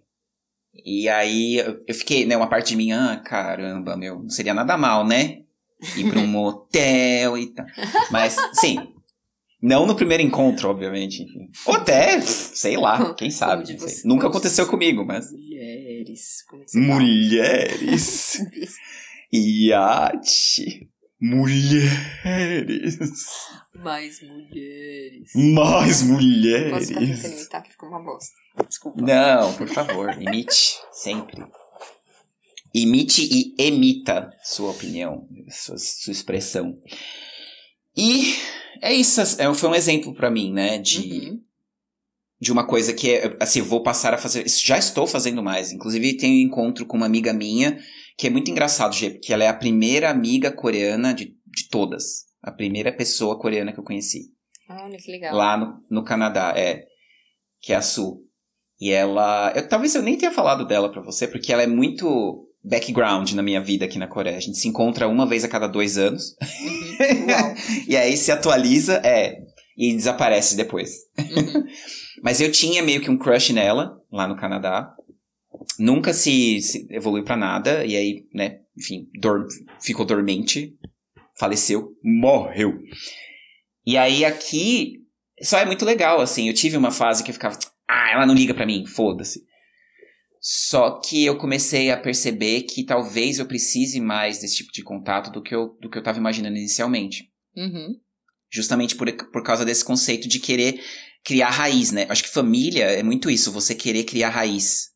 [0.72, 1.56] E aí
[1.86, 5.42] eu fiquei, né, uma parte de mim, ah, caramba, meu, não seria nada mal, né?
[5.96, 7.66] Ir pra um motel e tal.
[8.10, 8.94] Mas, sim.
[9.60, 11.22] Não no primeiro encontro, obviamente.
[11.22, 11.48] Enfim.
[11.66, 13.66] Ou até, sei lá, quem sabe.
[13.78, 14.02] Sei.
[14.04, 15.30] Nunca aconteceu comigo, mas.
[15.30, 16.44] Mulheres.
[16.74, 16.78] É?
[16.78, 18.38] Mulheres.
[19.32, 20.88] Iate.
[21.20, 22.98] Mulheres.
[23.74, 25.30] Mais mulheres.
[25.34, 27.22] Mais Posso ficar mulheres.
[27.22, 28.32] tentando imitar que ficou uma bosta.
[28.68, 29.00] Desculpa.
[29.02, 31.44] Não, por favor, imite sempre.
[32.74, 36.74] Imite e emita sua opinião, sua, sua expressão.
[37.96, 38.34] E
[38.80, 40.98] é isso, é, foi um exemplo pra mim, né, de,
[41.30, 41.40] Uhum.
[42.40, 45.70] de uma coisa que é, assim, eu vou passar a fazer, já estou fazendo mais.
[45.70, 47.78] Inclusive, tenho um encontro com uma amiga minha,
[48.22, 52.24] que é muito engraçado, Gê, porque ela é a primeira amiga coreana de, de todas.
[52.40, 54.30] A primeira pessoa coreana que eu conheci
[54.68, 55.34] Olha que legal.
[55.34, 56.84] lá no, no Canadá, é.
[57.60, 58.20] Que é a Su.
[58.80, 59.52] E ela.
[59.56, 63.42] Eu, talvez eu nem tenha falado dela pra você, porque ela é muito background na
[63.42, 64.36] minha vida aqui na Coreia.
[64.36, 66.36] A gente se encontra uma vez a cada dois anos.
[66.40, 67.54] Uhum.
[67.88, 69.36] E aí se atualiza, é.
[69.76, 70.92] E desaparece depois.
[71.18, 71.64] Uhum.
[72.22, 74.94] Mas eu tinha meio que um crush nela, lá no Canadá.
[75.78, 77.84] Nunca se, se evoluiu pra nada.
[77.84, 79.46] E aí, né, enfim, dor-
[79.80, 80.74] ficou dormente.
[81.38, 81.96] Faleceu.
[82.02, 82.78] Morreu.
[83.86, 84.98] E aí aqui.
[85.42, 86.48] Só é muito legal, assim.
[86.48, 87.58] Eu tive uma fase que eu ficava.
[87.88, 89.40] Ah, ela não liga pra mim, foda-se.
[90.40, 95.30] Só que eu comecei a perceber que talvez eu precise mais desse tipo de contato
[95.30, 97.94] do que eu, do que eu tava imaginando inicialmente Uhum.
[98.50, 100.80] justamente por, por causa desse conceito de querer
[101.24, 102.06] criar raiz, né?
[102.08, 104.88] Acho que família é muito isso, você querer criar raiz.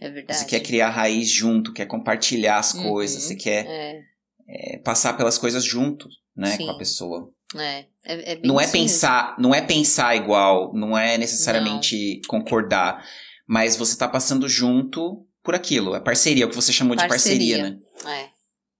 [0.00, 0.38] É verdade.
[0.38, 2.84] Você quer criar raiz junto, quer compartilhar as Uhum.
[2.84, 4.00] coisas, você quer É.
[4.48, 6.66] é, passar pelas coisas junto, né, Sim.
[6.66, 7.30] com a pessoa.
[7.56, 8.72] É, é, é Não é mesmo.
[8.72, 13.04] pensar, não é pensar igual, não é necessariamente concordar,
[13.46, 17.08] mas você tá passando junto por aquilo, é parceria, é o que você chamou de
[17.08, 17.78] parceria, né?
[18.06, 18.28] É.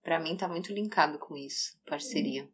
[0.05, 1.73] Pra mim tá muito linkado com isso.
[1.87, 2.47] Parceria.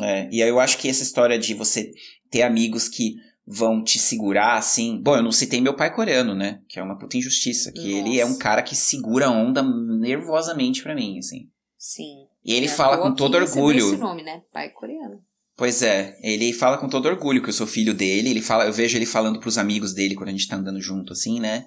[0.00, 1.92] É, e aí eu acho que essa história de você
[2.30, 3.16] ter amigos que
[3.46, 5.00] vão te segurar, assim.
[5.02, 6.60] Bom, eu não citei meu pai coreano, né?
[6.68, 7.72] Que é uma puta injustiça.
[7.72, 8.40] Que ele é um Nossa.
[8.40, 11.48] cara que segura a onda nervosamente pra mim, assim.
[11.76, 12.26] Sim.
[12.44, 13.86] E ele É fala com todo orgulho.
[13.88, 14.42] esse nome, né?
[14.52, 15.20] Pai coreano.
[15.56, 18.30] Pois é, ele fala com todo orgulho que eu sou filho dele.
[18.30, 21.12] Ele fala, eu vejo ele falando pros amigos dele quando a gente tá andando junto,
[21.12, 21.66] assim, né?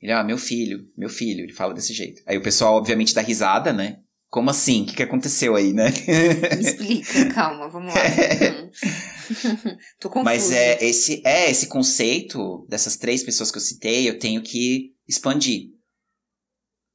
[0.00, 2.22] Ele, ah, meu filho, meu filho, ele fala desse jeito.
[2.26, 3.98] Aí o pessoal, obviamente, dá risada, né?
[4.30, 4.82] Como assim?
[4.82, 5.86] O que, que aconteceu aí, né?
[5.90, 8.00] Me explica, calma, vamos lá.
[8.02, 8.70] Hum.
[10.00, 10.24] Tô confusa.
[10.24, 14.92] Mas é esse, é esse conceito dessas três pessoas que eu citei, eu tenho que
[15.08, 15.70] expandir.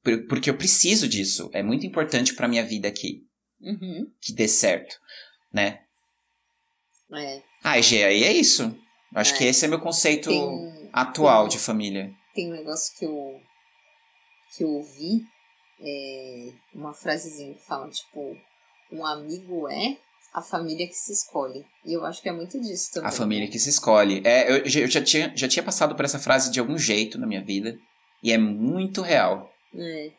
[0.03, 1.49] Por- Porque eu preciso disso.
[1.53, 3.23] É muito importante pra minha vida aqui.
[3.61, 4.05] Uhum.
[4.21, 4.95] Que dê certo,
[5.51, 5.79] né?
[7.13, 7.41] É.
[7.63, 8.75] Ah, Gê, aí é isso.
[9.15, 9.37] Acho É.
[9.37, 12.11] que esse é meu conceito Tem, atual tem- de família.
[12.35, 13.39] tem um negócio que eu,
[14.57, 15.21] que eu ouvi,
[15.85, 18.35] é uma frasezinha que fala, tipo,
[18.91, 19.97] um amigo é
[20.33, 21.63] a família que se escolhe.
[21.85, 23.09] E eu acho que é muito disso também.
[23.09, 23.51] A família né?
[23.51, 24.21] que se escolhe.
[24.25, 27.19] É, eu, já- eu já, tinha, já tinha passado por essa frase de algum jeito
[27.19, 27.77] na minha vida.
[28.23, 29.51] E é muito real.
[29.75, 30.11] É.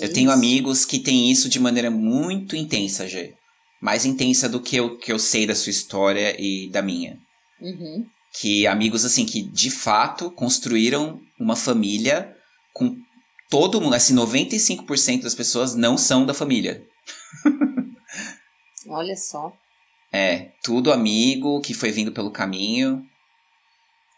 [0.00, 0.36] Eu tenho Isso.
[0.38, 3.34] amigos que têm isso de maneira muito intensa, Gê.
[3.80, 7.18] Mais intensa do que eu, que eu sei da sua história e da minha.
[7.60, 8.06] Uhum.
[8.40, 12.36] Que amigos, assim, que de fato construíram uma família
[12.72, 12.94] com
[13.50, 13.94] todo mundo.
[13.94, 16.86] Assim, 95% das pessoas não são da família.
[18.88, 19.52] Olha só.
[20.12, 23.04] É, tudo amigo que foi vindo pelo caminho.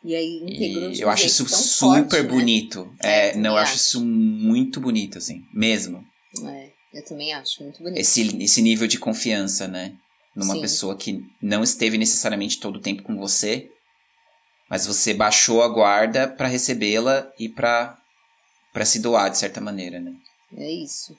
[0.04, 2.28] E aí integrou E de eu acho isso super forte, né?
[2.28, 2.92] bonito.
[3.02, 6.04] É, É, também não, eu acho isso muito bonito, assim, mesmo.
[6.44, 7.98] É, eu também acho muito bonito.
[8.00, 9.94] Esse, esse nível de confiança, né?
[10.34, 10.60] Numa Sim.
[10.62, 13.68] pessoa que não esteve necessariamente todo o tempo com você,
[14.68, 17.98] mas você baixou a guarda pra recebê-la e pra
[18.72, 20.12] para se doar de certa maneira, né?
[20.56, 21.16] É isso.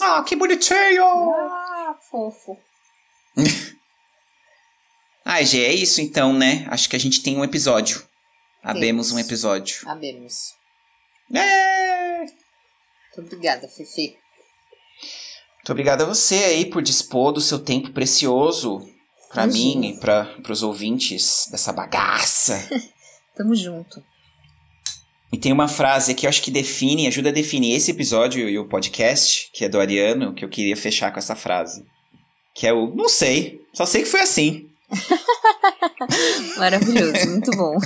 [0.00, 1.04] Ah, que bonitinho!
[1.04, 2.58] Ah, fofo.
[5.24, 6.66] Ai, Gê, é isso então, né?
[6.68, 8.06] Acho que a gente tem um episódio.
[8.62, 9.26] Abemos um Temos.
[9.26, 9.88] episódio.
[9.88, 10.54] Abemos.
[11.34, 12.18] É!
[12.20, 14.18] Muito obrigada, Fefe.
[15.56, 18.80] Muito obrigado a você aí por dispor do seu tempo precioso
[19.30, 19.80] pra Imagina.
[19.80, 22.68] mim e para os ouvintes dessa bagaça.
[23.34, 24.04] Tamo junto.
[25.34, 28.56] E tem uma frase que eu acho que define, ajuda a definir esse episódio e
[28.56, 31.84] o podcast, que é do Ariano, que eu queria fechar com essa frase.
[32.54, 34.70] Que é o não sei, só sei que foi assim.
[36.56, 37.76] Maravilhoso, muito bom.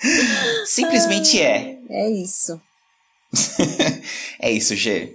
[0.64, 1.76] Simplesmente é.
[1.90, 2.58] É isso.
[4.40, 5.14] É isso, G.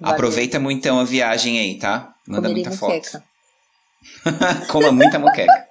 [0.00, 0.14] Valeu.
[0.14, 2.12] Aproveita muito então a viagem aí, tá?
[2.26, 2.94] Manda Comerei muita foto.
[2.94, 3.27] muqueca.
[4.70, 5.52] Coma muita muqueca.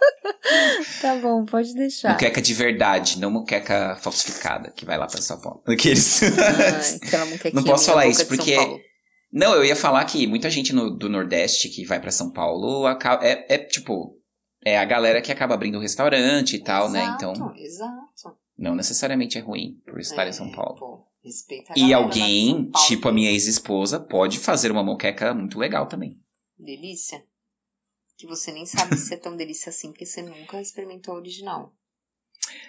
[1.02, 2.12] Tá bom, pode deixar.
[2.14, 5.62] Muqueca de verdade, não muqueca falsificada, que vai lá pra São Paulo.
[5.68, 6.22] Aqueles.
[6.24, 8.56] Ai, Não posso falar isso, porque-.
[9.32, 12.88] Não, eu ia falar que muita gente no- do Nordeste que vai pra São Paulo
[13.22, 14.18] é, é tipo.
[14.66, 17.14] É a galera que acaba abrindo restaurante e tal, né?
[17.16, 18.38] Então, Exato, Exato.
[18.58, 20.78] não necessariamente é ruim por estar É, em São Paulo.
[20.78, 22.88] Pô, respeita a E galera alguém, Paulo.
[22.88, 26.18] tipo a minha ex-esposa, pode fazer uma moqueca muito legal também.
[26.58, 27.22] Delícia.
[28.18, 31.74] Que você nem sabe se é tão delícia assim, porque você nunca experimentou a original.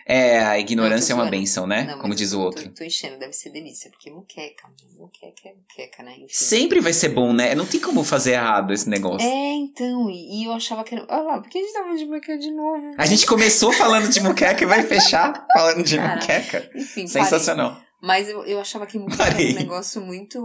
[0.04, 1.84] É, a ignorância é uma benção, né?
[1.84, 2.68] Não, Como diz o outro.
[2.68, 6.12] Tô, tô enchendo, deve ser delícia, porque muqueca, muqueca é muqueca, né?
[6.16, 6.26] Enfim.
[6.30, 7.54] Sempre vai ser bom, né?
[7.54, 9.26] Não tem como fazer errado esse negócio.
[9.26, 11.06] É, então, e, e eu achava que era.
[11.08, 12.94] Olha lá, por que a gente tá falando de muqueca de novo?
[12.98, 16.70] A gente começou falando de moqueca e vai fechar falando de Cara, moqueca.
[16.74, 17.87] Enfim, parei.
[18.00, 20.38] Mas eu, eu achava que era um negócio muito,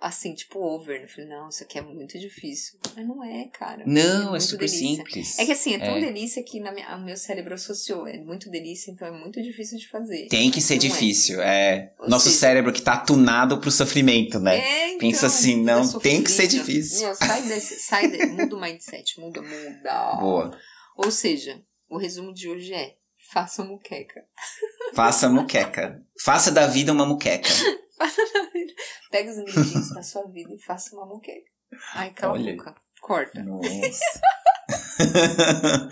[0.00, 1.02] assim, tipo, over.
[1.02, 2.78] Eu falei, não, isso aqui é muito difícil.
[2.96, 3.84] Mas não é, cara.
[3.86, 4.78] Não, é muito super delícia.
[4.96, 5.38] simples.
[5.38, 6.00] É que assim, é tão É.
[6.00, 8.06] delícia que na minha, o meu cérebro associou.
[8.08, 10.28] É muito delícia, então é muito difícil de fazer.
[10.28, 10.88] Tem que ser Não é.
[10.88, 11.92] difícil, é.
[11.98, 14.58] Ou Nosso seja- cérebro que tá tunado pro sofrimento, né?
[14.58, 16.64] É, então, Pensa assim, não, tem que ser sofrida.
[16.64, 17.06] difícil.
[17.06, 20.16] Meu, sai desse, sai de, muda o mindset, muda, muda.
[20.20, 20.58] Boa.
[20.96, 21.60] Ou seja,
[21.90, 22.94] o resumo de hoje é,
[23.32, 24.22] faça muqueca.
[24.94, 26.02] Faça moqueca.
[26.22, 27.48] Faça da vida uma moqueca.
[29.10, 31.48] Pega os ingredientes da sua vida e faça uma muqueca.
[31.94, 32.52] Ai, cala Olha.
[32.52, 32.74] a boca.
[33.00, 33.42] Corta.
[33.42, 34.00] Nossa.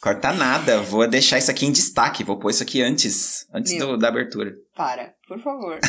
[0.00, 0.80] Corta nada.
[0.82, 2.22] Vou deixar isso aqui em destaque.
[2.24, 3.46] Vou pôr isso aqui antes.
[3.52, 4.52] Antes do- da abertura.
[4.74, 5.78] Para, por favor.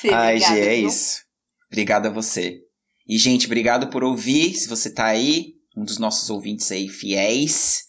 [0.00, 0.88] Fê, Ai, Gê, é viu?
[0.88, 1.22] isso.
[1.70, 2.60] Obrigado a você.
[3.06, 4.54] E, gente, obrigado por ouvir.
[4.54, 7.84] Se você tá aí, um dos nossos ouvintes aí fiéis.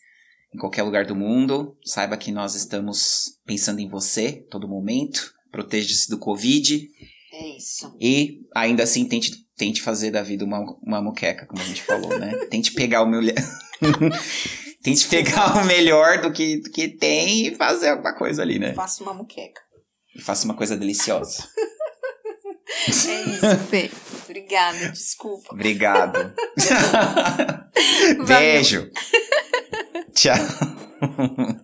[0.53, 1.77] Em qualquer lugar do mundo.
[1.84, 5.34] Saiba que nós estamos pensando em você todo momento.
[5.51, 6.88] Proteja-se do Covid.
[7.34, 7.95] É isso.
[7.99, 12.17] E ainda assim tente, tente fazer da vida uma, uma muqueca, como a gente falou,
[12.17, 12.35] né?
[12.49, 13.21] tente pegar o meu.
[14.84, 18.73] tente pegar o melhor do que, do que tem e fazer alguma coisa ali, né?
[18.73, 19.61] Faça uma muqueca.
[20.15, 21.47] E faça uma coisa deliciosa.
[22.88, 23.89] É isso, Fê.
[24.23, 25.49] Obrigada, desculpa.
[25.51, 26.34] Obrigado.
[28.27, 28.91] Beijo.
[30.14, 30.36] 钱
[31.00, 31.56] 呵呵呵